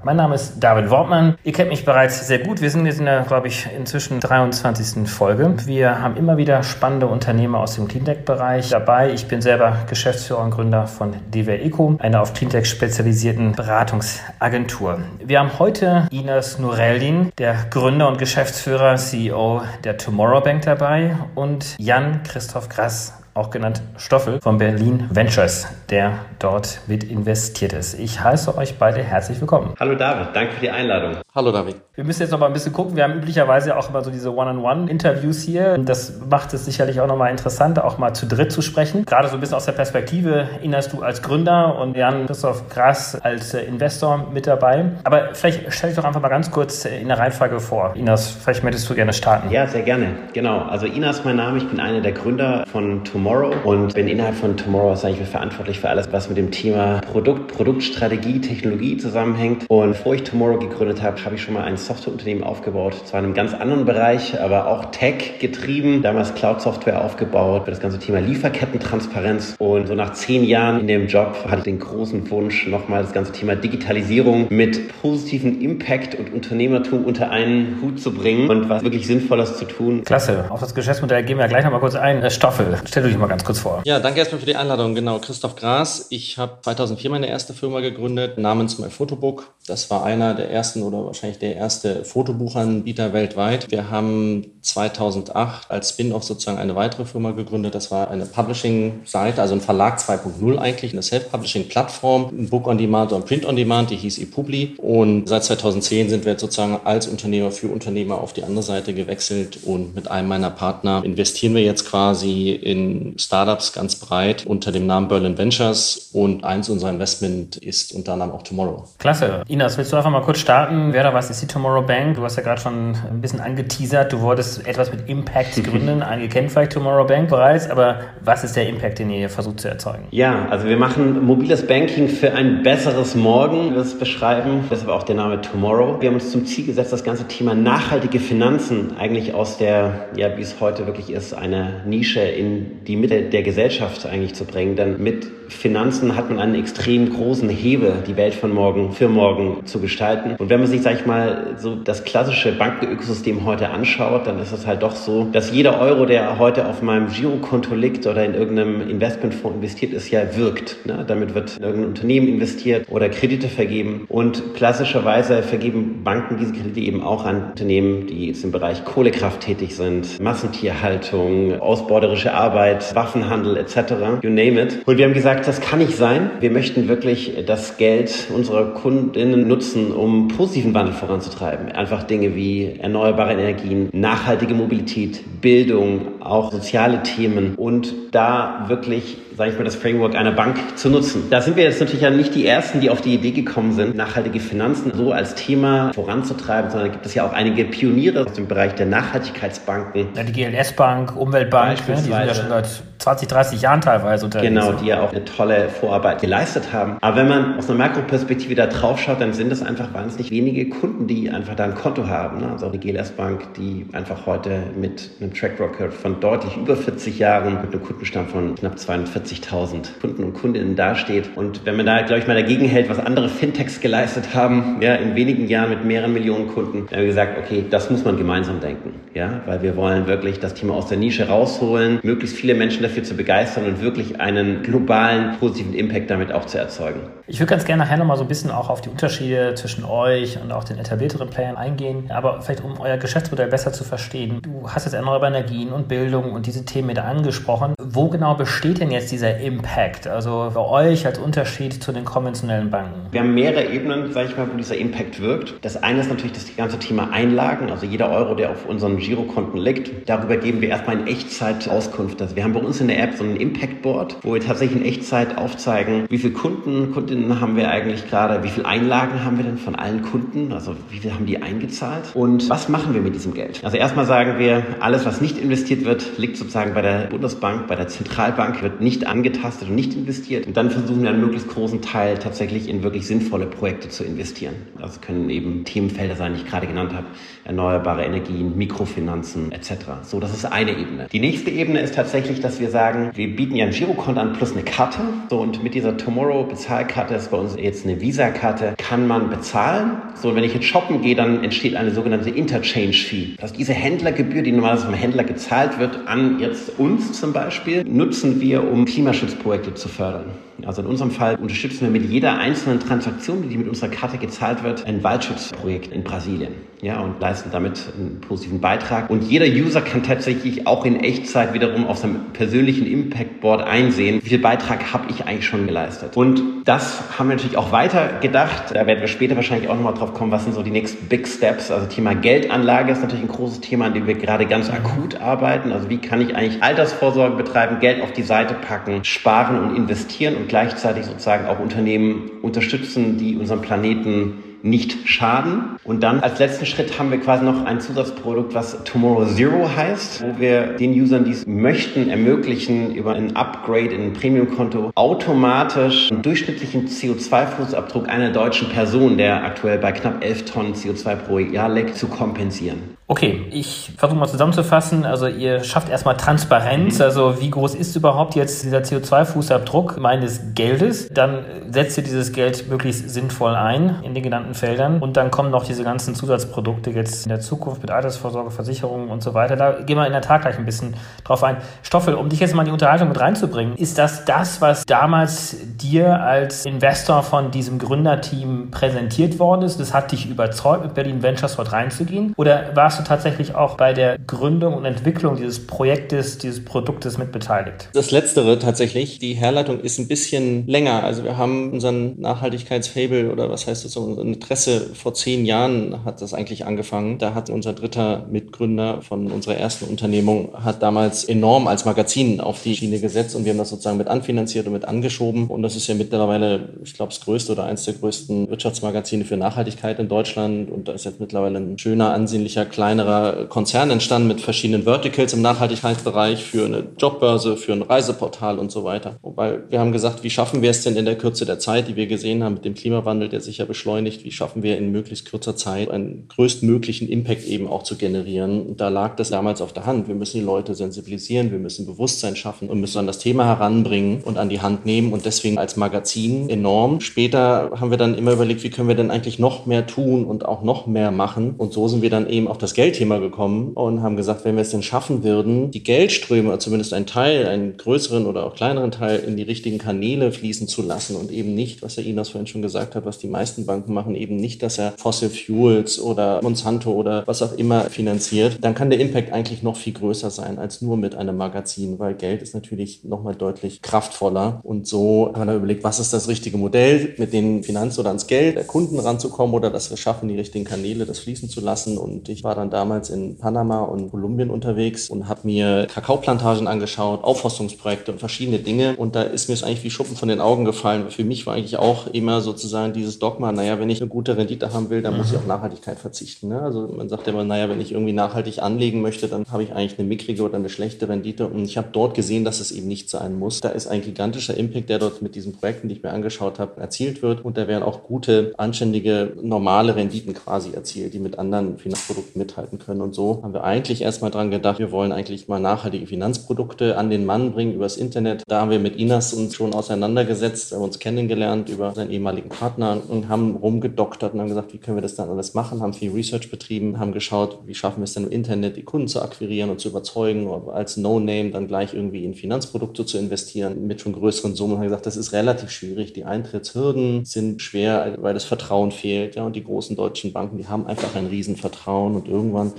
Mein 0.04 0.16
Name 0.16 0.34
ist 0.34 0.56
David 0.60 0.90
Wortmann. 0.90 1.36
Ihr 1.44 1.54
kennt 1.54 1.70
mich 1.70 1.86
bereits 1.86 2.26
sehr 2.26 2.40
gut. 2.40 2.60
Wir 2.60 2.72
sind 2.72 2.88
jetzt 2.88 2.98
in 2.98 3.06
der, 3.06 3.22
glaube 3.22 3.48
ich, 3.48 3.68
inzwischen 3.78 4.20
23. 4.20 5.08
Folge. 5.08 5.54
Wir 5.68 6.02
haben 6.02 6.18
immer 6.18 6.38
wieder 6.38 6.64
spannende 6.64 7.06
Unternehmer 7.06 7.60
aus 7.60 7.76
dem 7.76 7.88
Cleantech-Bereich 7.88 8.70
dabei. 8.70 9.12
Ich 9.14 9.28
bin 9.28 9.44
selber 9.44 9.78
Geschäftsführer 9.88 10.42
und 10.42 10.50
Gründer 10.50 10.88
von 10.88 11.14
DWR 11.32 11.62
Eco, 11.64 11.98
einer 12.00 12.20
auf 12.20 12.34
Cleantech 12.34 12.68
spezialisierten 12.68 13.52
Beratungsagentur. 13.52 15.02
Wir 15.24 15.40
haben 15.40 15.60
heute 15.60 16.08
Ines 16.10 16.58
Nureldin, 16.58 17.32
der 17.38 17.58
Gründer 17.70 18.08
und 18.08 18.18
Geschäftsführer, 18.18 18.96
CEO 18.96 19.62
der 19.84 19.98
Tomorrow 19.98 20.42
Bank 20.42 20.64
dabei 20.64 21.16
und 21.36 21.76
Jan 21.78 22.24
Christoph 22.24 22.70
Grass, 22.70 23.14
auch 23.34 23.50
genannt 23.50 23.82
Stoffel 23.98 24.42
von 24.42 24.58
Berlin 24.58 25.08
Ventures, 25.10 25.68
der 25.90 26.20
dort 26.40 26.82
mit 26.88 27.04
investiert 27.04 27.74
ist. 27.74 27.98
Ich 28.00 28.22
heiße 28.22 28.58
euch 28.58 28.78
beide 28.78 29.04
herzlich 29.04 29.40
willkommen. 29.40 29.74
Hallo 29.80 29.96
David, 29.96 30.36
danke 30.36 30.54
für 30.54 30.62
die 30.62 30.70
Einladung. 30.70 31.18
Hallo 31.34 31.54
David. 31.54 31.78
Wir 31.96 32.04
müssen 32.04 32.24
jetzt 32.24 32.32
noch 32.32 32.40
mal 32.40 32.48
ein 32.48 32.52
bisschen 32.52 32.74
gucken. 32.74 32.98
Wir 32.98 33.06
haben 33.06 33.14
üblicherweise 33.14 33.78
auch 33.78 33.90
immer 33.90 34.04
so 34.04 34.12
diese 34.12 34.36
One-on-One-Interviews 34.36 35.42
hier. 35.42 35.78
Das 35.78 36.20
macht 36.30 36.54
es 36.54 36.66
sicherlich 36.66 37.00
auch 37.00 37.08
noch 37.08 37.16
mal 37.16 37.30
interessant, 37.30 37.80
auch 37.80 37.98
mal 37.98 38.14
zu 38.14 38.26
dritt 38.26 38.52
zu 38.52 38.62
sprechen. 38.62 39.06
Gerade 39.06 39.30
so 39.30 39.36
ein 39.36 39.40
bisschen 39.40 39.56
aus 39.56 39.64
der 39.64 39.72
Perspektive 39.72 40.50
Inas 40.62 40.90
du 40.90 41.02
als 41.02 41.22
Gründer 41.22 41.80
und 41.80 41.96
Jan 41.96 42.26
Christoph 42.26 42.68
Grass 42.68 43.16
als 43.16 43.54
äh, 43.54 43.62
Investor 43.62 44.28
mit 44.34 44.46
dabei. 44.46 44.92
Aber 45.06 45.30
vielleicht 45.32 45.72
stell 45.72 45.92
dich 45.92 45.98
doch 45.98 46.04
einfach 46.04 46.20
mal 46.20 46.28
ganz 46.28 46.52
kurz 46.52 46.84
in 46.84 47.08
der 47.08 47.18
Reihenfolge 47.18 47.62
vor. 47.62 47.94
Inas, 47.96 48.30
vielleicht 48.30 48.66
möchtest 48.66 48.90
du 48.90 48.96
gerne 48.96 49.14
starten. 49.14 49.52
Ja, 49.52 49.68
sehr 49.68 49.84
gerne. 49.84 50.08
Genau. 50.34 50.64
Also 50.64 50.86
Inas 50.86 51.20
ist 51.20 51.26
mein 51.26 51.38
Name. 51.38 51.60
Ich 51.60 51.70
bin 51.70 51.80
einer 51.80 52.02
der 52.02 52.12
Gründer 52.12 52.66
von 52.70 53.06
Tomorrow 53.06 53.54
und 53.64 53.94
bin 53.94 54.10
innerhalb 54.10 54.36
von 54.36 54.58
Tomorrow, 54.58 54.96
sage 54.96 55.14
ich, 55.14 55.30
verantwortlich 55.30 55.80
für 55.80 55.88
alles, 55.88 56.12
was 56.12 56.28
mit 56.28 56.38
dem 56.38 56.52
Thema 56.52 57.00
Produkt, 57.10 57.54
Produktstrategie, 57.56 58.42
Technologie 58.42 58.98
zusammenhängt. 58.98 59.64
Und 59.70 59.92
bevor 59.92 60.16
ich 60.16 60.26
Tomorrow 60.26 60.60
gegründet 60.60 61.02
habe, 61.02 61.21
habe 61.26 61.36
ich 61.36 61.42
schon 61.42 61.54
mal 61.54 61.64
ein 61.64 61.78
Softwareunternehmen 61.78 62.44
aufgebaut, 62.44 62.96
zwar 63.06 63.20
in 63.20 63.28
einem 63.28 63.34
ganz 63.34 63.54
anderen 63.54 63.86
Bereich, 63.86 64.40
aber 64.40 64.68
auch 64.68 64.86
Tech 64.92 65.40
getrieben, 65.40 66.02
damals 66.02 66.34
Cloud-Software 66.36 67.04
aufgebaut 67.04 67.66
für 67.66 67.72
das 67.72 67.80
ganze 67.80 68.00
Thema 68.00 68.20
Lieferkettentransparenz. 68.20 69.56
Und 69.58 69.88
so 69.88 69.96
nach 69.96 70.14
zehn 70.14 70.44
Jahren 70.44 70.82
in 70.82 70.88
dem 70.88 71.08
Job 71.08 71.46
hatte 71.46 71.58
ich 71.58 71.64
den 71.64 71.80
großen 71.80 72.30
Wunsch, 72.30 72.68
nochmal 72.68 73.04
das 73.04 73.14
ganze 73.14 73.32
Thema 73.32 73.56
Digitalisierung 73.56 74.48
mit 74.50 75.00
positiven 75.02 75.62
Impact 75.62 76.16
und 76.16 76.34
Unternehmertum 76.34 77.06
unter 77.06 77.30
einen 77.32 77.80
Hut 77.82 78.02
zu 78.02 78.14
bringen 78.14 78.50
und 78.50 78.70
was 78.70 78.84
wirklich 78.84 79.08
Sinnvolles 79.08 79.58
zu 79.58 79.66
tun. 79.66 80.04
Klasse. 80.04 80.46
Auf 80.50 80.60
das 80.60 80.74
Geschäftsmodell 80.76 81.24
gehen 81.24 81.38
wir 81.38 81.48
gleich 81.48 81.64
nochmal 81.64 81.80
kurz 81.80 81.96
ein. 81.96 82.30
Stoffel, 82.32 82.80
stell 82.86 83.04
du 83.04 83.10
dich 83.10 83.18
mal 83.18 83.28
ganz 83.28 83.44
kurz 83.44 83.60
vor. 83.60 83.82
Ja, 83.86 84.00
danke 84.00 84.20
erstmal 84.20 84.40
für 84.40 84.46
die 84.46 84.56
Einladung. 84.56 84.96
Genau, 84.96 85.20
Christoph 85.20 85.56
Gras. 85.56 86.08
Ich 86.10 86.38
habe 86.38 86.58
2004 86.62 87.10
meine 87.10 87.28
erste 87.28 87.54
Firma 87.54 87.80
gegründet, 87.80 88.38
namens 88.38 88.80
My 88.80 88.90
Photobook. 88.90 89.54
Das 89.68 89.90
war 89.90 90.04
einer 90.04 90.34
der 90.34 90.50
ersten 90.52 90.84
oder 90.84 91.11
wahrscheinlich 91.12 91.40
der 91.40 91.58
erste 91.58 92.06
Fotobuchanbieter 92.06 93.12
weltweit. 93.12 93.70
Wir 93.70 93.90
haben 93.92 94.46
2008 94.62 95.70
als 95.70 95.90
Spin-off 95.90 96.24
sozusagen 96.24 96.58
eine 96.58 96.76
weitere 96.76 97.04
Firma 97.04 97.32
gegründet. 97.32 97.76
Das 97.76 97.92
war 97.92 98.10
eine 98.10 98.26
Publishing-Seite, 98.26 99.42
also 99.42 99.56
ein 99.56 99.62
Verlag 99.62 100.00
2.0 100.00 100.58
eigentlich, 100.58 100.94
eine 100.94 101.02
Self-Publishing-Plattform, 101.02 102.30
ein 102.30 102.50
Book 102.50 102.66
on 102.66 102.78
Demand 102.78 103.12
und 103.12 103.26
Print 103.26 103.46
on 103.46 103.58
Demand, 103.58 103.90
die 103.90 103.98
hieß 103.98 104.20
ePubli. 104.20 104.76
Und 104.78 105.28
seit 105.28 105.44
2010 105.44 106.10
sind 106.10 106.24
wir 106.24 106.32
jetzt 106.32 106.42
sozusagen 106.42 106.80
als 106.86 107.08
Unternehmer 107.08 107.52
für 107.52 107.68
Unternehmer 107.68 108.22
auf 108.22 108.32
die 108.32 108.44
andere 108.44 108.64
Seite 108.64 108.94
gewechselt 108.94 109.60
und 109.66 109.94
mit 109.94 110.10
einem 110.10 110.30
meiner 110.30 110.50
Partner 110.50 111.02
investieren 111.04 111.56
wir 111.56 111.62
jetzt 111.62 111.90
quasi 111.90 112.52
in 112.52 113.16
Startups 113.18 113.74
ganz 113.74 113.96
breit 113.96 114.46
unter 114.46 114.72
dem 114.72 114.88
Namen 114.88 115.10
Berlin 115.10 115.38
Ventures 115.38 116.10
und 116.14 116.46
eins 116.46 116.70
unserer 116.70 116.92
Investment 116.92 117.58
ist 117.58 117.92
unter 117.92 118.14
anderem 118.14 118.32
auch 118.32 118.44
Tomorrow. 118.44 118.88
Klasse. 118.98 119.44
Inas, 119.50 119.78
willst 119.78 119.92
du 119.92 119.98
einfach 119.98 120.10
mal 120.10 120.22
kurz 120.22 120.40
starten? 120.40 120.94
Was 121.02 121.32
ist 121.32 121.42
die 121.42 121.48
Tomorrow 121.48 121.82
Bank? 121.82 122.16
Du 122.16 122.24
hast 122.24 122.36
ja 122.38 122.44
gerade 122.44 122.62
schon 122.62 122.96
ein 123.10 123.22
bisschen 123.22 123.40
angeteasert. 123.40 124.14
Du 124.14 124.22
wolltest 124.22 124.68
etwas 124.68 124.92
mit 124.92 125.10
Impact 125.10 125.64
gründen. 125.64 126.04
Einige 126.04 126.30
kennen 126.30 126.48
vielleicht 126.48 126.74
Tomorrow 126.74 127.08
Bank 127.08 127.28
bereits, 127.28 127.70
aber 127.70 128.02
was 128.24 128.44
ist 128.44 128.56
der 128.56 128.70
Impact, 128.70 129.00
den 129.00 129.10
ihr 129.10 129.18
hier 129.18 129.30
versucht 129.30 129.60
zu 129.62 129.68
erzeugen? 129.68 130.04
Ja, 130.12 130.46
also 130.50 130.68
wir 130.68 130.78
machen 130.78 131.26
mobiles 131.26 131.66
Banking 131.66 132.08
für 132.08 132.34
ein 132.34 132.62
besseres 132.62 133.16
Morgen, 133.16 133.74
das 133.74 133.98
beschreiben. 133.98 134.66
Deshalb 134.70 134.90
auch 134.92 135.02
der 135.02 135.16
Name 135.16 135.42
Tomorrow. 135.42 136.00
Wir 136.00 136.10
haben 136.10 136.16
uns 136.16 136.32
zum 136.32 136.46
Ziel 136.46 136.68
gesetzt, 136.68 136.94
das 136.94 137.04
ganze 137.04 137.28
Thema 137.28 137.56
nachhaltige 137.56 138.20
Finanzen 138.20 138.96
eigentlich 139.00 139.34
aus 139.34 139.58
der, 139.58 140.08
ja, 140.16 140.38
wie 140.38 140.42
es 140.42 140.62
heute 140.62 140.86
wirklich 140.86 141.10
ist, 141.10 141.34
eine 141.34 141.82
Nische 141.86 142.22
in 142.22 142.86
die 142.86 142.96
Mitte 142.96 143.24
der 143.24 143.42
Gesellschaft 143.42 144.06
eigentlich 144.06 144.36
zu 144.36 144.46
bringen. 144.46 144.76
Denn 144.76 145.02
mit 145.02 145.28
Finanzen 145.48 146.16
hat 146.16 146.30
man 146.30 146.40
einen 146.40 146.56
extrem 146.56 147.12
großen 147.12 147.50
Hebel, 147.50 148.04
die 148.08 148.16
Welt 148.18 148.34
von 148.34 148.54
morgen 148.54 148.94
für 148.94 149.10
morgen 149.10 149.66
zu 149.66 149.80
gestalten. 149.80 150.36
Und 150.38 150.50
wenn 150.50 150.60
man 150.60 150.70
sich, 150.70 150.82
sag 150.92 151.00
ich 151.00 151.06
mal, 151.06 151.56
so 151.58 151.76
das 151.76 152.04
klassische 152.04 152.52
Bankenökosystem 152.52 153.46
heute 153.46 153.70
anschaut, 153.70 154.28
dann 154.28 154.40
ist 154.40 154.52
es 154.52 154.68
halt 154.68 154.84
doch 154.84 154.94
so, 154.94 155.30
dass 155.32 155.52
jeder 155.52 155.80
Euro, 155.80 156.06
der 156.06 156.38
heute 156.38 156.68
auf 156.68 156.82
meinem 156.82 157.08
Girokonto 157.08 157.76
liegt 157.76 158.08
oder 158.08 158.26
in 158.26 158.34
irgendeinem 158.34 158.90
Investmentfonds 158.90 159.56
investiert 159.56 159.94
ist, 159.94 160.12
ja 160.12 160.36
wirkt. 160.36 160.86
Ne? 160.86 161.06
Damit 161.08 161.34
wird 161.34 161.56
in 161.56 161.64
irgendein 161.64 161.90
Unternehmen 161.90 162.28
investiert 162.28 162.88
oder 162.90 163.08
Kredite 163.08 163.48
vergeben. 163.48 164.06
Und 164.10 164.54
klassischerweise 164.56 165.44
vergeben 165.44 166.02
Banken 166.04 166.36
diese 166.38 166.52
Kredite 166.52 166.82
eben 166.82 167.02
auch 167.02 167.24
an 167.24 167.52
Unternehmen, 167.52 168.08
die 168.08 168.28
jetzt 168.28 168.44
im 168.44 168.52
Bereich 168.52 168.84
Kohlekraft 168.84 169.40
tätig 169.40 169.78
sind, 169.78 170.20
Massentierhaltung, 170.20 171.58
ausbeuterische 171.62 172.34
Arbeit, 172.34 172.94
Waffenhandel 172.96 173.56
etc. 173.56 173.94
You 174.24 174.30
name 174.30 174.62
it. 174.62 174.80
Und 174.86 174.98
wir 174.98 175.06
haben 175.06 175.14
gesagt, 175.14 175.48
das 175.48 175.62
kann 175.62 175.80
nicht 175.80 175.96
sein. 175.96 176.32
Wir 176.42 176.52
möchten 176.52 176.90
wirklich 176.90 177.46
das 177.46 177.78
Geld 177.78 178.28
unserer 178.36 178.74
Kundinnen 178.74 179.48
nutzen, 179.48 179.94
um 179.94 180.28
positiven 180.28 180.74
Wandel 180.74 180.81
voranzutreiben. 180.90 181.72
Einfach 181.72 182.04
Dinge 182.04 182.36
wie 182.36 182.80
erneuerbare 182.80 183.34
Energien, 183.34 183.90
nachhaltige 183.94 184.54
Mobilität, 184.54 185.22
Bildung, 185.42 186.22
auch 186.22 186.52
soziale 186.52 187.04
Themen 187.04 187.56
und 187.56 187.94
da 188.12 188.66
wirklich 188.68 189.18
sage 189.42 189.54
ich 189.54 189.58
mal, 189.58 189.64
das 189.64 189.76
Framework 189.76 190.14
einer 190.14 190.34
Bank 190.34 190.78
zu 190.78 190.92
nutzen. 190.92 191.24
Da 191.32 191.42
sind 191.42 191.58
wir 191.58 191.64
jetzt 191.64 191.80
natürlich 191.80 192.04
ja 192.04 192.12
nicht 192.12 192.36
die 192.36 192.46
Ersten, 192.46 192.80
die 192.80 192.92
auf 192.92 193.02
die 193.02 193.16
Idee 193.16 193.32
gekommen 193.32 193.72
sind, 193.74 193.96
nachhaltige 193.96 194.40
Finanzen 194.40 194.92
so 194.96 195.14
als 195.14 195.34
Thema 195.34 195.92
voranzutreiben, 195.96 196.70
sondern 196.70 196.90
da 196.90 196.94
gibt 196.94 197.08
es 197.08 197.16
ja 197.16 197.26
auch 197.26 197.34
einige 197.34 197.66
Pioniere 197.66 198.24
aus 198.24 198.34
dem 198.34 198.48
Bereich 198.48 198.76
der 198.76 198.86
Nachhaltigkeitsbanken. 198.86 200.10
Ja, 200.16 200.22
die 200.22 200.32
GLS-Bank, 200.32 201.16
Umweltbank, 201.16 201.88
ne, 201.88 201.96
die 201.96 202.02
sind 202.02 202.12
ja 202.12 202.36
schon 202.36 202.50
seit 202.50 202.84
20, 203.02 203.28
30 203.30 203.62
Jahren 203.64 203.82
teilweise 203.82 204.26
unterwegs. 204.26 204.48
Genau, 204.48 204.74
die 204.74 204.86
ja 204.86 205.02
auch 205.02 205.12
eine 205.12 205.26
tolle 205.26 205.70
Vorarbeit 205.70 206.22
geleistet 206.22 206.72
haben. 206.72 206.98
Aber 207.02 207.16
wenn 207.18 207.28
man 207.28 207.58
aus 207.58 207.68
einer 207.68 207.80
Makroperspektive 207.80 208.54
da 208.54 208.68
drauf 208.68 209.00
schaut, 209.00 209.20
dann 209.22 209.34
sind 209.34 209.52
es 209.52 209.64
einfach 209.64 209.92
wahnsinnig 209.92 210.30
wenige 210.30 210.70
Kunden, 210.70 211.08
die 211.08 211.32
einfach 211.32 211.56
da 211.56 211.64
ein 211.64 211.74
Konto 211.74 212.08
haben. 212.08 212.42
Ne? 212.42 212.52
Also 212.52 212.70
die 212.70 212.80
GLS-Bank, 212.80 213.56
die 213.56 213.88
einfach 213.94 214.28
heute 214.28 214.62
mit 214.80 215.10
einem 215.20 215.34
Track 215.34 215.60
Record 215.60 215.94
von 215.94 216.20
deutlich 216.20 216.56
über 216.58 216.76
40 216.76 217.18
Jahren 217.18 217.60
mit 217.62 217.74
einem 217.74 217.84
Kundenstamm 217.84 218.28
von 218.28 218.54
knapp 218.54 218.78
42 218.78 219.31
40.000 219.32 220.00
Kunden 220.02 220.24
und 220.24 220.34
Kundinnen 220.34 220.76
dasteht. 220.76 221.30
Und 221.36 221.66
wenn 221.66 221.78
man 221.78 221.86
da, 221.86 222.02
glaube 222.02 222.20
ich, 222.20 222.28
mal 222.28 222.36
dagegen 222.36 222.66
hält, 222.66 222.90
was 222.90 223.00
andere 223.00 223.30
Fintechs 223.30 223.80
geleistet 223.80 224.34
haben, 224.34 224.78
ja, 224.82 224.96
in 224.96 225.16
wenigen 225.16 225.48
Jahren 225.48 225.70
mit 225.70 225.86
mehreren 225.86 226.14
Millionen 226.14 226.48
Kunden, 226.48 226.88
dann 226.88 226.98
haben 226.98 227.02
wir 227.02 227.08
gesagt, 227.08 227.38
okay, 227.38 227.66
das 227.70 227.90
muss 227.90 228.04
man 228.04 228.18
gemeinsam 228.18 228.60
denken, 228.60 228.96
ja, 229.14 229.42
weil 229.46 229.62
wir 229.62 229.76
wollen 229.76 230.08
wirklich 230.08 230.40
das 230.40 230.54
Thema 230.54 230.76
aus 230.76 230.88
der 230.88 230.98
Nische 230.98 231.28
rausholen, 231.28 232.00
möglichst 232.04 232.36
viele 232.36 232.56
Menschen 232.56 232.84
dafür 232.84 233.04
zu 233.04 233.16
begeistern 233.16 233.66
und 233.66 233.82
wirklich 233.82 234.20
einen 234.20 234.64
globalen 234.64 235.38
positiven 235.40 235.74
Impact 235.74 236.10
damit 236.10 236.32
auch 236.32 236.46
zu 236.46 236.58
erzeugen. 236.58 237.02
Ich 237.28 237.40
würde 237.40 237.50
ganz 237.50 237.64
gerne 237.64 237.84
nachher 237.84 237.98
nochmal 237.98 238.18
so 238.18 238.24
ein 238.24 238.28
bisschen 238.28 238.52
auch 238.52 238.70
auf 238.70 238.82
die 238.82 238.90
Unterschiede 238.90 239.56
zwischen 239.56 239.86
euch 239.86 240.38
und 240.42 240.52
auch 240.52 240.66
den 240.66 240.78
etablierteren 240.78 241.30
Playern 241.30 241.56
eingehen, 241.56 242.12
aber 242.12 242.42
vielleicht 242.42 242.64
um 242.64 242.80
euer 242.80 242.98
Geschäftsmodell 242.98 243.48
besser 243.48 243.72
zu 243.72 243.84
verstehen. 243.84 244.42
Du 244.42 244.70
hast 244.70 244.86
jetzt 244.86 244.94
erneuerbare 244.94 245.32
Energien 245.32 245.70
und 245.72 245.88
Bildung 245.88 246.34
und 246.34 246.46
diese 246.46 246.66
Themen 246.66 246.88
mit 246.88 247.00
angesprochen. 247.00 247.74
Wo 247.82 248.10
genau 248.10 248.36
besteht 248.36 248.82
denn 248.82 248.92
jetzt 248.92 249.12
dieser 249.22 249.40
Impact? 249.40 250.08
Also 250.08 250.50
für 250.52 250.68
euch 250.68 251.06
als 251.06 251.20
Unterschied 251.20 251.84
zu 251.84 251.92
den 251.92 252.06
konventionellen 252.06 252.72
Banken? 252.72 253.08
Wir 253.12 253.22
haben 253.22 253.36
mehrere 253.36 253.66
Ebenen, 253.66 254.12
sage 254.12 254.30
ich 254.30 254.38
mal, 254.38 254.48
wo 254.52 254.58
dieser 254.58 254.76
Impact 254.78 255.22
wirkt. 255.22 255.54
Das 255.62 255.82
eine 255.82 256.00
ist 256.00 256.10
natürlich 256.10 256.32
das 256.32 256.56
ganze 256.58 256.80
Thema 256.80 257.12
Einlagen, 257.12 257.70
also 257.70 257.86
jeder 257.86 258.10
Euro, 258.10 258.34
der 258.34 258.50
auf 258.50 258.66
unseren 258.66 258.98
Girokonten 258.98 259.60
liegt. 259.60 260.10
Darüber 260.10 260.38
geben 260.38 260.62
wir 260.62 260.70
erstmal 260.70 261.00
in 261.00 261.08
Echtzeit 261.08 261.70
Auskunft. 261.70 262.20
Also 262.20 262.36
wir 262.36 262.44
haben 262.44 262.54
bei 262.54 262.62
uns 262.62 262.82
in 262.82 262.88
der 262.88 263.04
App 263.04 263.14
so 263.14 263.24
ein 263.24 263.36
Impact 263.36 263.84
Board, 263.84 264.18
wo 264.24 264.34
wir 264.34 264.42
tatsächlich 264.42 264.82
in 264.82 264.86
Echtzeit 264.88 265.38
aufzeigen, 265.38 266.08
wie 266.10 266.18
viele 266.18 266.34
Kunden, 266.34 266.92
Kundinnen 266.92 267.40
haben 267.40 267.56
wir 267.56 267.70
eigentlich 267.70 268.10
gerade, 268.10 268.44
wie 268.44 268.50
viele 268.50 268.66
Einlagen 268.66 269.24
haben 269.24 269.38
wir 269.38 269.44
denn 269.44 269.60
von 269.60 269.76
allen 269.76 270.02
Kunden, 270.02 270.52
also 270.52 270.76
wie 270.90 270.98
viel 270.98 271.14
haben 271.14 271.28
die 271.28 271.40
eingezahlt 271.42 272.16
und 272.16 272.50
was 272.50 272.70
machen 272.70 272.96
wir 272.96 273.02
mit 273.02 273.14
diesem 273.14 273.36
Geld. 273.36 273.62
Also 273.64 273.78
erstmal 273.78 274.06
sagen 274.06 274.40
wir, 274.40 274.64
alles, 274.80 275.06
was 275.06 275.22
nicht 275.22 275.38
investiert 275.38 275.86
wird, 275.86 276.18
liegt 276.18 276.38
sozusagen 276.38 276.74
bei 276.74 276.82
der 276.82 277.08
Bundesbank, 277.08 277.68
bei 277.68 277.76
der 277.76 277.88
Zentralbank, 277.88 278.64
wird 278.64 278.82
nicht 278.82 279.01
angetastet 279.06 279.70
und 279.70 279.76
nicht 279.76 279.94
investiert. 279.94 280.48
Und 280.48 280.58
dann 280.58 280.72
versuchen 280.72 281.04
wir 281.04 281.10
einen 281.10 281.22
möglichst 281.22 281.50
großen 281.50 281.82
Teil 281.82 282.18
tatsächlich 282.18 282.70
in 282.70 282.84
wirklich 282.84 283.08
sinnvolle 283.08 283.46
Projekte 283.46 283.90
zu 283.90 284.04
investieren. 284.04 284.56
Das 284.80 285.02
können 285.02 285.30
eben 285.30 285.66
Themenfelder 285.66 286.16
sein, 286.16 286.34
die 286.34 286.42
ich 286.42 286.48
gerade 286.48 286.68
genannt 286.68 286.94
habe, 286.94 287.06
erneuerbare 287.44 288.04
Energien, 288.04 288.58
Mikrofinanzen 288.58 289.52
etc. 289.52 289.72
So, 290.04 290.20
das 290.20 290.34
ist 290.34 290.46
eine 290.46 290.72
Ebene. 290.72 291.08
Die 291.12 291.20
nächste 291.20 291.52
Ebene 291.52 291.82
ist 291.82 291.96
tatsächlich, 291.96 292.40
dass 292.40 292.60
wir 292.60 292.70
sagen, 292.70 293.12
wir 293.16 293.36
bieten 293.36 293.56
ja 293.56 293.66
ein 293.66 293.72
Girokonto 293.72 294.20
an 294.20 294.34
plus 294.34 294.54
eine 294.54 294.64
Karte. 294.64 295.00
So, 295.30 295.40
und 295.40 295.64
mit 295.64 295.74
dieser 295.74 295.98
Tomorrow 295.98 296.44
Bezahlkarte 296.46 297.16
ist 297.16 297.32
bei 297.32 297.38
uns 297.38 297.56
jetzt 297.58 297.86
eine 297.86 298.00
Visa-Karte, 298.02 298.76
kann 298.78 299.08
man 299.08 299.30
bezahlen. 299.30 299.98
So, 300.16 300.36
wenn 300.36 300.44
ich 300.44 300.54
jetzt 300.54 300.66
shoppen 300.66 301.02
gehe, 301.02 301.16
dann 301.16 301.44
entsteht 301.44 301.76
eine 301.76 301.92
sogenannte 301.92 302.30
Interchange 302.30 302.94
Fee. 302.94 303.34
Das 303.38 303.52
heißt, 303.52 303.60
diese 303.60 303.74
Händlergebühr, 303.74 304.42
die 304.44 304.52
normalerweise 304.52 304.86
vom 304.86 304.94
Händler 304.94 305.24
gezahlt 305.24 305.80
wird, 305.80 306.08
an 306.08 306.40
jetzt 306.40 306.80
uns 306.80 307.14
zum 307.20 307.34
Beispiel, 307.34 307.84
nutzen 307.84 308.40
wir, 308.42 308.70
um 308.70 308.86
Klimaschutzprojekte 308.92 309.74
zu 309.74 309.88
fördern. 309.88 310.32
Also 310.66 310.82
in 310.82 310.88
unserem 310.88 311.12
Fall 311.12 311.36
unterstützen 311.36 311.82
wir 311.82 311.90
mit 311.90 312.10
jeder 312.10 312.38
einzelnen 312.38 312.80
Transaktion, 312.80 313.50
die 313.50 313.58
mit 313.58 313.68
unserer 313.68 313.90
Karte 313.90 314.18
gezahlt 314.18 314.64
wird, 314.64 314.86
ein 314.86 315.04
Waldschutzprojekt 315.04 315.92
in 315.92 316.04
Brasilien. 316.04 316.54
Ja, 316.82 317.00
und 317.00 317.20
leisten 317.20 317.52
damit 317.52 317.80
einen 317.96 318.22
positiven 318.22 318.60
Beitrag. 318.60 319.12
Und 319.12 319.24
jeder 319.24 319.46
User 319.46 319.82
kann 319.82 320.02
tatsächlich 320.02 320.66
auch 320.66 320.84
in 320.84 321.00
Echtzeit 321.00 321.54
wiederum 321.54 321.86
auf 321.86 321.98
seinem 321.98 322.32
persönlichen 322.34 322.88
Impact 322.88 323.40
Board 323.40 323.62
einsehen, 323.62 324.20
wie 324.24 324.30
viel 324.30 324.40
Beitrag 324.40 324.92
habe 324.92 325.06
ich 325.12 325.26
eigentlich 325.26 325.46
schon 325.46 325.68
geleistet. 325.68 326.18
Und 326.18 326.42
das 326.66 327.20
haben 327.20 327.30
wir 327.30 327.36
natürlich 327.36 327.58
auch 327.58 327.72
weiter 327.72 328.20
gedacht. 328.20 328.74
Da 328.74 328.88
werden 328.88 329.00
wir 329.00 329.08
später 329.08 329.36
wahrscheinlich 329.36 329.70
auch 329.70 329.76
nochmal 329.76 329.94
drauf 329.94 330.16
kommen, 330.16 330.32
was 330.32 330.44
sind 330.46 330.54
so 330.54 330.64
die 330.64 330.72
nächsten 330.72 331.08
Big 331.08 331.28
Steps. 331.28 331.70
Also 331.70 331.86
Thema 331.86 332.16
Geldanlage 332.16 332.92
ist 332.92 333.02
natürlich 333.04 333.26
ein 333.26 333.32
großes 333.32 333.62
Thema, 333.62 333.86
an 333.86 333.94
dem 333.94 334.08
wir 334.08 334.16
gerade 334.16 334.48
ganz 334.48 334.72
akut 334.72 335.22
arbeiten. 335.22 335.72
Also 335.72 335.88
wie 335.88 336.00
kann 336.00 336.20
ich 336.20 336.36
eigentlich 336.36 336.64
Altersvorsorge 336.64 337.36
betreiben, 337.36 337.80
Geld 337.80 338.02
auf 338.02 338.12
die 338.12 338.24
Seite 338.24 338.56
packen, 338.56 339.04
sparen 339.04 339.60
und 339.60 339.76
investieren 339.76 340.36
und 340.36 340.50
gleichzeitig 340.52 341.06
sozusagen 341.06 341.48
auch 341.48 341.60
Unternehmen 341.60 342.30
unterstützen, 342.42 343.18
die 343.18 343.38
unseren 343.38 343.62
Planeten 343.62 344.44
nicht 344.64 345.08
schaden. 345.08 345.78
Und 345.84 346.02
dann 346.04 346.20
als 346.20 346.40
letzten 346.40 346.66
Schritt 346.66 346.98
haben 347.00 347.12
wir 347.12 347.20
quasi 347.20 347.44
noch 347.44 347.66
ein 347.66 347.82
Zusatzprodukt, 347.82 348.54
was 348.54 348.84
Tomorrow 348.84 349.26
Zero 349.26 349.70
heißt, 349.76 350.24
wo 350.24 350.40
wir 350.40 350.74
den 350.78 350.92
Usern, 351.00 351.26
die 351.26 351.32
es 351.32 351.46
möchten, 351.46 352.10
ermöglichen, 352.10 352.96
über 352.96 353.14
ein 353.14 353.36
Upgrade 353.36 353.90
in 353.90 354.04
ein 354.04 354.14
Premium-Konto 354.14 354.92
automatisch 354.96 356.12
einen 356.12 356.22
durchschnittlichen 356.22 356.88
CO2-Fußabdruck 356.88 358.06
einer 358.08 358.32
deutschen 358.32 358.70
Person, 358.70 359.18
der 359.18 359.44
aktuell 359.44 359.78
bei 359.78 359.92
knapp 359.92 360.24
11 360.24 360.46
Tonnen 360.46 360.74
CO2 360.74 361.16
pro 361.16 361.40
Jahr 361.40 361.70
liegt, 361.70 361.98
zu 361.98 362.08
kompensieren. 362.08 362.98
Okay, 363.12 363.46
ich 363.52 363.92
versuche 363.98 364.18
mal 364.18 364.28
zusammenzufassen. 364.28 365.04
Also 365.04 365.28
ihr 365.28 365.66
schafft 365.66 365.90
erstmal 365.90 366.16
Transparenz. 366.16 367.00
Mhm. 367.00 367.04
Also 367.04 367.42
wie 367.42 367.50
groß 367.50 367.76
ist 367.76 367.94
überhaupt 367.98 368.36
jetzt 368.36 368.64
dieser 368.64 368.80
CO2-Fußabdruck 368.80 370.00
meines 370.00 370.54
Geldes? 370.56 371.10
Dann 371.10 371.44
setzt 371.70 371.98
ihr 371.98 372.06
dieses 372.06 372.32
Geld 372.32 372.70
möglichst 372.70 373.10
sinnvoll 373.10 373.56
ein 373.56 373.98
in 374.04 374.14
den 374.14 374.24
genannten 374.24 374.51
Feldern. 374.54 375.00
Und 375.02 375.18
dann 375.18 375.32
kommen 375.32 375.52
noch 375.52 375.66
diese 375.66 375.84
ganzen 375.84 376.16
Zusatzprodukte 376.16 376.92
jetzt 376.92 377.26
in 377.26 377.30
der 377.30 377.40
Zukunft 377.40 377.82
mit 377.82 377.92
Altersvorsorge, 377.92 378.52
Versicherungen 378.52 379.10
und 379.10 379.24
so 379.24 379.34
weiter. 379.34 379.56
Da 379.56 379.82
gehen 379.82 379.98
wir 379.98 380.06
in 380.06 380.14
der 380.14 380.22
Tat 380.22 380.42
gleich 380.42 380.58
ein 380.58 380.66
bisschen 380.66 380.96
drauf 381.24 381.44
ein. 381.44 381.58
Stoffel, 381.84 382.16
um 382.16 382.30
dich 382.30 382.40
jetzt 382.40 382.54
mal 382.56 382.62
in 382.62 382.68
die 382.68 382.72
Unterhaltung 382.72 383.10
mit 383.10 383.20
reinzubringen, 383.20 383.76
ist 383.76 383.98
das 383.98 384.26
das, 384.26 384.62
was 384.62 384.86
damals 384.86 385.58
dir 385.78 386.22
als 386.22 386.66
Investor 386.66 387.24
von 387.24 387.52
diesem 387.52 387.80
Gründerteam 387.80 388.72
präsentiert 388.72 389.40
worden 389.40 389.64
ist? 389.64 389.80
Das 389.80 389.94
hat 389.94 390.12
dich 390.12 390.30
überzeugt, 390.30 390.84
mit 390.84 390.94
Berlin 390.94 391.22
Ventures 391.24 391.56
dort 391.56 391.72
reinzugehen? 391.72 392.34
Oder 392.38 392.76
warst 392.76 393.00
du 393.00 393.04
tatsächlich 393.04 393.56
auch 393.56 393.78
bei 393.78 393.94
der 393.94 394.18
Gründung 394.18 394.74
und 394.74 394.86
Entwicklung 394.86 395.36
dieses 395.36 395.66
Projektes, 395.66 396.38
dieses 396.38 396.64
Produktes 396.64 397.18
mit 397.18 397.32
beteiligt? 397.32 397.90
Das 397.94 398.12
Letztere 398.12 398.60
tatsächlich. 398.60 399.20
Die 399.20 399.34
Herleitung 399.34 399.80
ist 399.80 400.00
ein 400.00 400.08
bisschen 400.08 400.68
länger. 400.68 401.04
Also 401.04 401.24
wir 401.24 401.38
haben 401.38 401.72
unseren 401.72 402.20
Nachhaltigkeitsfable 402.20 403.32
oder 403.32 403.50
was 403.50 403.68
heißt 403.68 403.86
das, 403.86 403.96
unser 403.98 404.24
Interesse 404.42 404.94
vor 404.94 405.14
zehn 405.14 405.46
Jahren 405.46 406.04
hat 406.06 406.22
das 406.22 406.34
eigentlich 406.34 406.66
angefangen. 406.66 407.18
Da 407.18 407.34
hat 407.34 407.50
unser 407.50 407.74
dritter 407.74 408.26
Mitgründer 408.30 409.02
von 409.02 409.32
unserer 409.32 409.56
ersten 409.56 409.86
Unternehmung 409.86 410.50
hat 410.54 410.82
damals 410.84 411.24
enorm 411.24 411.68
als 411.68 411.86
Magazin 411.86 412.40
auf 412.42 412.62
die 412.64 412.76
Schiene 412.76 413.00
gesetzt 413.00 413.36
und 413.36 413.46
wir 413.46 413.52
haben 413.52 413.60
das 413.60 413.70
sozusagen 413.70 413.98
mit 413.98 414.08
anfinanziert 414.08 414.68
und 414.68 414.74
mit 414.74 414.86
angeschoben. 414.86 415.48
Und 415.48 415.62
das 415.64 415.76
ist 415.76 415.88
ja 415.88 415.96
mittlerweile, 415.96 416.70
ich 416.84 416.94
glaube, 416.94 417.12
das 417.12 417.22
größte 417.22 417.52
oder 417.52 417.66
eines 417.66 417.86
der 417.86 417.96
größten 417.96 418.50
Wirtschaftsmagazine 418.50 419.26
für 419.26 419.38
Nachhaltigkeit 419.38 420.00
in 420.00 420.08
Deutschland. 420.10 420.72
Und 420.72 420.88
da 420.88 420.94
ist 420.94 421.06
jetzt 421.06 421.20
mittlerweile 421.20 421.60
ein 421.60 421.78
schöner, 421.78 422.14
ansehnlicher, 422.14 422.66
kleiner 422.66 422.92
kleinerer 422.92 423.46
Konzern 423.48 423.90
entstanden 423.92 424.28
mit 424.28 424.42
verschiedenen 424.42 424.84
Verticals 424.84 425.34
im 425.34 425.42
Nachhaltigkeitsbereich 425.42 426.44
für 426.44 426.66
eine 426.66 426.84
Jobbörse, 426.98 427.58
für 427.58 427.74
ein 427.74 427.82
Reiseportal 427.82 428.60
und 428.60 428.72
so 428.72 428.84
weiter. 428.84 429.18
Wobei 429.22 429.60
wir 429.70 429.80
haben 429.80 429.92
gesagt, 429.92 430.24
wie 430.24 430.30
schaffen 430.30 430.62
wir 430.62 430.72
es 430.72 430.84
denn 430.84 430.96
in 430.96 431.06
der 431.06 431.18
Kürze 431.18 431.46
der 431.46 431.60
Zeit, 431.60 431.88
die 431.88 431.96
wir 431.96 432.08
gesehen 432.08 432.44
haben 432.44 432.56
mit 432.56 432.66
dem 432.66 432.74
Klimawandel, 432.74 433.30
der 433.30 433.42
sich 433.42 433.60
ja 433.60 433.66
beschleunigt, 433.66 434.24
wie 434.24 434.31
schaffen 434.32 434.64
wir 434.64 434.78
in 434.78 434.92
möglichst 434.92 435.30
kurzer 435.30 435.56
Zeit 435.56 435.90
einen 435.90 436.28
größtmöglichen 436.28 437.10
Impact 437.10 437.46
eben 437.46 437.68
auch 437.68 437.84
zu 437.84 437.98
generieren. 437.98 438.66
Und 438.66 438.82
da 438.82 438.90
lag 438.90 439.16
das 439.16 439.30
damals 439.30 439.62
auf 439.62 439.74
der 439.74 439.86
Hand. 439.86 440.08
Wir 440.08 440.16
müssen 440.16 440.38
die 440.40 440.46
Leute 440.46 440.76
sensibilisieren, 440.76 441.52
wir 441.52 441.60
müssen 441.60 441.86
Bewusstsein 441.86 442.36
schaffen 442.36 442.70
und 442.70 442.80
müssen 442.80 442.96
dann 442.96 443.08
das 443.08 443.20
Thema 443.20 443.46
heranbringen 443.46 444.22
und 444.24 444.38
an 444.38 444.50
die 444.50 444.62
Hand 444.62 444.86
nehmen 444.86 445.14
und 445.14 445.26
deswegen 445.26 445.58
als 445.58 445.78
Magazin 445.78 446.50
enorm. 446.50 447.02
Später 447.02 447.72
haben 447.80 447.92
wir 447.92 447.98
dann 447.98 448.16
immer 448.16 448.34
überlegt, 448.34 448.64
wie 448.64 448.70
können 448.70 448.88
wir 448.88 448.96
denn 448.96 449.12
eigentlich 449.12 449.40
noch 449.40 449.66
mehr 449.66 449.88
tun 449.88 450.26
und 450.26 450.46
auch 450.46 450.64
noch 450.64 450.88
mehr 450.88 451.12
machen. 451.12 451.56
Und 451.58 451.74
so 451.74 451.88
sind 451.88 452.02
wir 452.02 452.10
dann 452.10 452.30
eben 452.30 452.48
auf 452.48 452.58
das 452.58 452.74
Geldthema 452.74 453.18
gekommen 453.18 453.74
und 453.74 454.02
haben 454.02 454.16
gesagt, 454.16 454.46
wenn 454.46 454.56
wir 454.56 454.62
es 454.62 454.72
denn 454.72 454.84
schaffen 454.84 455.24
würden, 455.24 455.72
die 455.72 455.84
Geldströme, 455.84 456.58
zumindest 456.60 456.94
einen 456.94 457.06
Teil, 457.06 457.48
einen 457.48 457.78
größeren 457.78 458.26
oder 458.26 458.46
auch 458.46 458.56
kleineren 458.56 458.92
Teil 458.92 459.20
in 459.20 459.38
die 459.38 459.44
richtigen 459.44 459.78
Kanäle 459.78 460.32
fließen 460.32 460.68
zu 460.68 460.82
lassen 460.82 461.16
und 461.16 461.32
eben 461.32 461.56
nicht, 461.56 461.82
was 461.82 461.98
Herr 461.98 462.06
Inas 462.06 462.30
vorhin 462.30 462.48
schon 462.48 462.62
gesagt 462.62 462.96
hat, 462.96 463.06
was 463.06 463.20
die 463.20 463.28
meisten 463.28 463.66
Banken 463.66 463.94
machen, 463.94 464.16
eben 464.22 464.36
nicht, 464.36 464.64
dass 464.64 464.78
er 464.78 464.94
Fossil 464.98 465.30
Fuels 465.30 466.00
oder 466.00 466.42
Monsanto 466.42 466.92
oder 466.92 467.24
was 467.26 467.42
auch 467.42 467.54
immer 467.54 467.82
finanziert, 467.86 468.60
dann 468.62 468.76
kann 468.76 468.90
der 468.90 469.00
Impact 469.00 469.34
eigentlich 469.34 469.64
noch 469.64 469.76
viel 469.76 469.94
größer 469.94 470.30
sein 470.30 470.60
als 470.60 470.82
nur 470.82 470.98
mit 470.98 471.16
einem 471.16 471.38
Magazin, 471.38 472.00
weil 472.00 472.14
Geld 472.14 472.42
ist 472.42 472.54
natürlich 472.54 473.04
nochmal 473.04 473.36
deutlich 473.36 473.82
kraftvoller. 473.82 474.62
Und 474.64 474.88
so 474.88 475.32
haben 475.36 475.48
wir 475.48 475.56
überlegt, 475.56 475.84
was 475.84 476.00
ist 476.00 476.14
das 476.14 476.28
richtige 476.28 476.58
Modell, 476.58 477.16
mit 477.18 477.34
den 477.34 477.64
Finanz- 477.64 478.00
oder 478.00 478.10
ans 478.10 478.28
Geld 478.28 478.56
der 478.56 478.64
Kunden 478.64 479.00
ranzukommen 479.00 479.56
oder 479.56 479.70
dass 479.70 479.90
wir 479.90 479.98
schaffen, 479.98 480.30
die 480.30 480.36
richtigen 480.36 480.66
Kanäle 480.66 481.06
das 481.06 481.20
fließen 481.20 481.50
zu 481.50 481.62
lassen. 481.62 481.98
Und 481.98 482.30
ich 482.30 482.44
war 482.44 482.56
dann 482.56 482.70
damals 482.70 483.10
in 483.10 483.38
Panama 483.38 483.82
und 483.82 484.12
Kolumbien 484.12 484.50
unterwegs 484.50 485.10
und 485.10 485.28
habe 485.28 485.42
mir 485.44 485.88
Kakaoplantagen 485.94 486.68
angeschaut, 486.68 487.24
Aufforstungsprojekte 487.24 488.12
und 488.12 488.20
verschiedene 488.20 488.60
Dinge. 488.60 488.96
Und 488.98 489.16
da 489.16 489.24
ist 489.24 489.48
mir 489.48 489.56
es 489.56 489.64
eigentlich 489.64 489.84
wie 489.84 489.90
Schuppen 489.90 490.16
von 490.16 490.30
den 490.30 490.42
Augen 490.42 490.66
gefallen. 490.66 491.10
Für 491.10 491.24
mich 491.24 491.46
war 491.46 491.56
eigentlich 491.56 491.78
auch 491.78 492.08
immer 492.08 492.42
sozusagen 492.42 492.94
dieses 492.94 493.20
Dogma, 493.20 493.52
naja, 493.52 493.80
wenn 493.80 493.90
ich 493.90 494.02
eine 494.02 494.10
gute 494.12 494.38
Rendite 494.38 494.74
haben 494.74 494.90
will, 494.90 495.02
dann 495.02 495.14
mhm. 495.14 495.20
muss 495.20 495.32
ich 495.32 495.38
auf 495.38 495.48
Nachhaltigkeit 495.48 495.98
verzichten. 495.98 496.50
Ne? 496.50 496.62
Also 496.62 496.88
man 496.96 497.10
sagt 497.10 497.26
ja 497.28 497.34
immer, 497.34 497.44
naja, 497.44 497.70
wenn 497.70 497.82
ich 497.82 497.92
irgendwie 497.92 498.14
nachhaltig 498.14 498.62
anlegen 498.62 499.02
möchte, 499.02 499.28
dann 499.28 499.46
habe 499.52 499.64
ich 499.64 499.74
eigentlich 499.74 499.98
eine 499.98 500.08
mickrige 500.08 500.44
oder 500.44 500.56
eine 500.56 500.70
schlechte 500.70 501.10
Rendite. 501.10 501.48
Und 501.48 501.64
ich 501.64 501.78
habe 501.78 501.88
dort 501.92 502.14
gesehen, 502.14 502.46
dass 502.46 502.60
es 502.60 502.72
eben 502.72 502.88
nicht 502.88 503.10
sein 503.10 503.40
muss. 503.40 503.62
Da 503.62 503.70
ist 503.70 503.88
ein 503.88 504.02
gigantischer 504.02 504.56
Impact, 504.56 504.90
der 504.90 505.00
dort 505.00 505.22
mit 505.22 505.36
diesen 505.36 505.54
Projekten, 505.54 505.88
die 505.88 505.96
ich 505.96 506.04
mir 506.04 506.12
angeschaut 506.12 506.60
habe, 506.60 506.80
erzielt 506.80 507.22
wird. 507.22 507.44
Und 507.44 507.58
da 507.58 507.68
werden 507.68 507.84
auch 507.84 508.04
gute, 508.04 508.54
anständige, 508.58 509.34
normale 509.42 509.96
Renditen 509.96 510.34
quasi 510.34 510.74
erzielt, 510.74 511.14
die 511.14 511.20
mit 511.20 511.40
anderen 511.40 511.78
Finanzprodukten 511.78 512.40
mithalten 512.40 512.78
können. 512.78 513.02
Und 513.02 513.16
so 513.16 513.42
haben 513.42 513.54
wir 513.54 513.64
eigentlich 513.64 514.02
erstmal 514.02 514.32
dran 514.32 514.52
gedacht, 514.52 514.80
wir 514.80 514.92
wollen 514.92 515.12
eigentlich 515.12 515.48
mal 515.48 515.60
nachhaltige 515.60 516.06
Finanzprodukte 516.06 516.98
an 516.98 517.10
den 517.10 517.26
Mann 517.26 517.54
bringen 517.54 517.74
übers 517.74 517.98
Internet. 517.98 518.44
Da 518.48 518.62
haben 518.62 518.72
wir 518.72 518.80
mit 518.80 518.98
Inas 518.98 519.34
uns 519.34 519.56
schon 519.56 519.74
auseinandergesetzt, 519.74 520.74
haben 520.74 520.84
uns 520.84 521.00
kennengelernt 521.00 521.70
über 521.70 521.94
seinen 521.94 522.12
ehemaligen 522.12 522.50
Partner 522.50 523.02
und 523.08 523.30
haben 523.30 523.56
rumgedoktert 523.92 524.34
und 524.34 524.40
haben 524.40 524.48
gesagt, 524.48 524.74
wie 524.74 524.78
können 524.78 524.98
wir 524.98 525.02
das 525.02 525.16
dann 525.16 525.30
alles 525.30 525.54
machen, 525.54 525.82
haben 525.82 525.94
viel 525.94 526.12
Research 526.12 526.50
betrieben, 526.50 527.00
haben 527.00 527.12
geschaut, 527.12 527.60
wie 527.66 527.76
schaffen 527.76 528.00
wir 528.00 528.06
es 528.06 528.14
denn 528.14 528.26
im 528.26 528.32
Internet, 528.32 528.78
die 528.78 528.84
Kunden 528.84 529.08
zu 529.08 529.22
akquirieren 529.22 529.70
und 529.70 529.80
zu 529.80 529.90
überzeugen, 529.90 530.50
als 530.70 530.98
No-Name 530.98 531.52
dann 531.52 531.68
gleich 531.68 531.94
irgendwie 531.94 532.26
in 532.26 532.34
Finanzprodukte 532.34 533.06
zu 533.06 533.18
investieren 533.18 533.88
mit 533.88 534.02
schon 534.02 534.14
größeren 534.14 534.56
Summen. 534.56 534.74
Und 534.74 534.80
haben 534.80 534.86
gesagt, 534.86 535.06
das 535.06 535.18
ist 535.18 535.34
relativ 535.34 535.70
schwierig. 535.70 536.14
Die 536.14 536.26
Eintrittshürden 536.26 537.26
sind 537.26 537.62
schwer, 537.62 538.18
weil 538.20 538.34
das 538.34 538.46
Vertrauen 538.46 538.92
fehlt. 538.92 539.36
Ja, 539.36 539.46
und 539.46 539.56
die 539.56 539.64
großen 539.64 539.96
deutschen 539.96 540.34
Banken, 540.34 540.58
die 540.58 540.68
haben 540.68 540.88
einfach 540.88 541.16
ein 541.16 541.28
Riesenvertrauen 541.28 542.16
und 542.16 542.28
irgendwann 542.28 542.74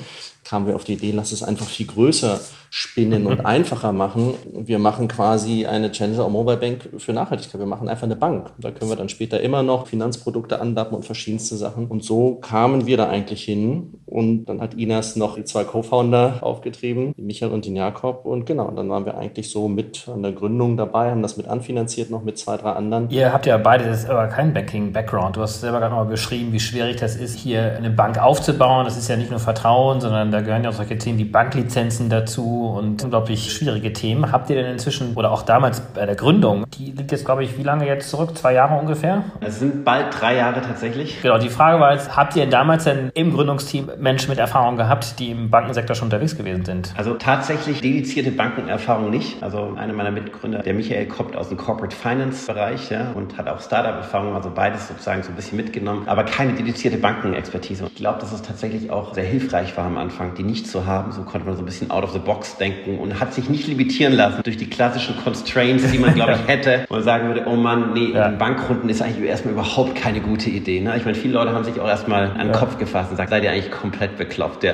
kamen 0.45 0.67
wir 0.67 0.75
auf 0.75 0.85
die 0.85 0.95
Idee, 0.95 1.13
lass 1.13 1.33
es 1.33 1.43
einfach 1.43 1.67
viel 1.67 1.87
größer 1.87 2.41
spinnen 2.71 3.27
und 3.27 3.45
einfacher 3.47 3.93
machen. 3.93 4.35
Wir 4.53 4.79
machen 4.79 5.07
quasi 5.07 5.67
eine 5.67 5.93
Challenger 5.93 6.29
Mobile 6.29 6.57
Bank 6.57 6.89
für 6.99 7.13
Nachhaltigkeit. 7.13 7.61
Wir 7.61 7.67
machen 7.67 7.89
einfach 7.89 8.05
eine 8.05 8.17
Bank. 8.17 8.51
Da 8.59 8.71
können 8.71 8.91
wir 8.91 8.97
dann 8.97 9.09
später 9.09 9.41
immer 9.41 9.63
noch 9.63 9.87
Finanzprodukte 9.87 10.61
andappen 10.61 10.97
und 10.97 11.05
verschiedenste 11.05 11.57
Sachen. 11.57 11.87
Und 11.87 12.03
so 12.03 12.37
kamen 12.37 12.87
wir 12.87 12.97
da 12.97 13.09
eigentlich 13.09 13.45
hin 13.45 14.02
Und 14.13 14.45
dann 14.45 14.61
hat 14.61 14.75
Inas 14.75 15.17
noch 15.17 15.37
die 15.37 15.45
zwei 15.45 15.65
Co-Founder 15.65 16.41
aufgetrieben, 16.43 17.15
Michael 17.17 17.51
und 17.51 17.65
den 17.65 17.77
Jakob. 17.77 18.27
Und 18.27 18.45
genau, 18.45 18.71
dann 18.71 18.91
waren 18.91 19.07
wir 19.07 19.17
eigentlich 19.17 19.51
so 19.51 19.69
mit 19.69 20.07
an 20.07 20.23
der 20.23 20.33
Gründung 20.33 20.77
dabei, 20.77 21.11
haben 21.11 21.23
das 21.23 21.39
mit 21.39 21.49
anfinanziert, 21.49 22.11
noch 22.11 22.23
mit 22.23 22.37
zwei, 22.37 22.59
drei 22.59 22.73
anderen. 22.73 23.09
Ihr 23.09 23.33
habt 23.33 23.47
ja 23.47 23.57
beide 23.57 23.87
das 23.87 24.09
aber 24.09 24.27
keinen 24.27 24.53
Banking-Background. 24.53 25.37
Du 25.37 25.41
hast 25.41 25.63
selber 25.63 25.81
gerade 25.81 25.95
mal 25.95 26.05
beschrieben, 26.05 26.53
wie 26.53 26.61
schwierig 26.61 26.97
das 26.97 27.17
ist, 27.17 27.39
hier 27.39 27.75
eine 27.75 27.89
Bank 27.89 28.23
aufzubauen. 28.23 28.85
Das 28.85 28.99
ist 28.99 29.09
ja 29.09 29.17
nicht 29.17 29.31
nur 29.31 29.41
Vertrauen, 29.41 30.03
sondern 30.03 30.31
da 30.31 30.43
gehören 30.43 30.63
ja 30.65 30.69
auch 30.69 30.75
solche 30.75 30.99
Themen 30.99 31.19
wie 31.19 31.25
Banklizenzen 31.25 32.11
dazu 32.11 32.75
und 32.77 33.03
unglaublich 33.03 33.51
schwierige 33.51 33.95
Themen. 33.95 34.31
Habt 34.31 34.51
ihr 34.51 34.57
denn 34.57 34.73
inzwischen 34.73 35.15
oder 35.15 35.33
auch 35.33 35.41
damals 35.41 35.81
bei 35.81 36.05
der 36.05 36.17
Gründung, 36.17 36.67
die 36.77 36.93
liegt 36.93 37.13
jetzt, 37.13 37.25
glaube 37.25 37.45
ich, 37.45 37.57
wie 37.57 37.63
lange 37.63 37.87
jetzt 37.87 38.11
zurück? 38.11 38.37
Zwei 38.37 38.53
Jahre 38.53 38.79
ungefähr? 38.79 39.25
Es 39.41 39.59
sind 39.59 39.87
bald 39.87 40.09
drei 40.21 40.37
Jahre 40.37 40.61
tatsächlich. 40.61 41.23
Genau, 41.23 41.39
die 41.39 41.49
Frage 41.49 41.81
war 41.81 41.95
jetzt, 41.95 42.15
habt 42.15 42.37
ihr 42.37 42.45
damals 42.45 42.85
denn 42.85 43.11
im 43.15 43.33
Gründungsteam 43.33 44.02
Menschen 44.03 44.31
mit 44.31 44.39
Erfahrung 44.41 44.77
gehabt, 44.77 45.21
die 45.21 45.31
im 45.31 45.49
Bankensektor 45.49 45.95
schon 45.95 46.07
unterwegs 46.07 46.37
gewesen 46.37 46.65
sind? 46.65 46.93
Also 46.97 47.15
tatsächlich 47.15 47.81
dedizierte 47.81 48.33
Bankenerfahrung 48.33 49.11
nicht. 49.11 49.41
Also 49.43 49.75
einer 49.77 49.93
meiner 49.93 50.11
Mitgründer, 50.11 50.59
der 50.59 50.75
Michael, 50.75 51.07
kommt 51.07 51.37
aus 51.37 51.49
dem 51.49 51.57
Corporate 51.57 51.95
Finance 51.95 52.53
Bereich 52.53 52.91
ja, 52.91 53.13
und 53.13 53.39
hat 53.39 53.49
auch 53.49 53.61
Startup-Erfahrung, 53.61 54.35
also 54.35 54.51
beides 54.53 54.89
sozusagen 54.89 55.23
so 55.23 55.29
ein 55.29 55.37
bisschen 55.37 55.57
mitgenommen, 55.57 56.03
aber 56.07 56.25
keine 56.25 56.53
dedizierte 56.55 56.99
Bankenexpertise. 56.99 57.85
Ich 57.87 57.95
glaube, 57.95 58.19
dass 58.19 58.33
es 58.33 58.43
tatsächlich 58.43 58.91
auch 58.91 59.15
sehr 59.15 59.25
hilfreich 59.25 59.77
war 59.77 59.85
am 59.85 59.97
Anfang, 59.97 60.35
die 60.35 60.43
nicht 60.43 60.67
zu 60.67 60.85
haben. 60.85 61.13
So 61.13 61.23
konnte 61.23 61.47
man 61.47 61.57
so 61.57 61.63
ein 61.63 61.67
bisschen 61.67 61.93
out 61.93 62.03
of 62.03 62.13
the 62.13 62.19
box 62.19 62.57
denken 62.57 62.99
und 62.99 63.21
hat 63.21 63.33
sich 63.33 63.49
nicht 63.49 63.69
limitieren 63.69 64.15
lassen 64.15 64.43
durch 64.43 64.57
die 64.57 64.69
klassischen 64.69 65.17
Constraints, 65.17 65.91
die 65.93 65.99
man, 65.99 66.15
glaube 66.15 66.33
ich, 66.33 66.47
hätte, 66.49 66.87
wo 66.89 66.95
man 66.95 67.05
sagen 67.05 67.29
würde, 67.29 67.45
oh 67.47 67.55
Mann, 67.55 67.93
nee, 67.93 68.13
ja. 68.13 68.29
Bankrunden 68.31 68.89
ist 68.89 69.01
eigentlich 69.01 69.29
erstmal 69.29 69.55
überhaupt 69.55 69.95
keine 69.95 70.21
gute 70.21 70.51
Idee. 70.51 70.81
Ne? 70.81 70.97
Ich 70.97 71.05
meine, 71.05 71.17
viele 71.17 71.35
Leute 71.35 71.53
haben 71.53 71.65
sich 71.65 71.79
auch 71.79 71.89
erstmal 71.89 72.33
an 72.33 72.39
den 72.39 72.47
ja. 72.49 72.53
Kopf 72.53 72.79
gefasst 72.79 73.13
und 73.13 73.17
sagt, 73.17 73.31
seid 73.31 73.45
ihr 73.45 73.53
eigentlich 73.53 73.71
komplett 73.71 73.92
bekloppt. 74.17 74.65
Ja. 74.65 74.73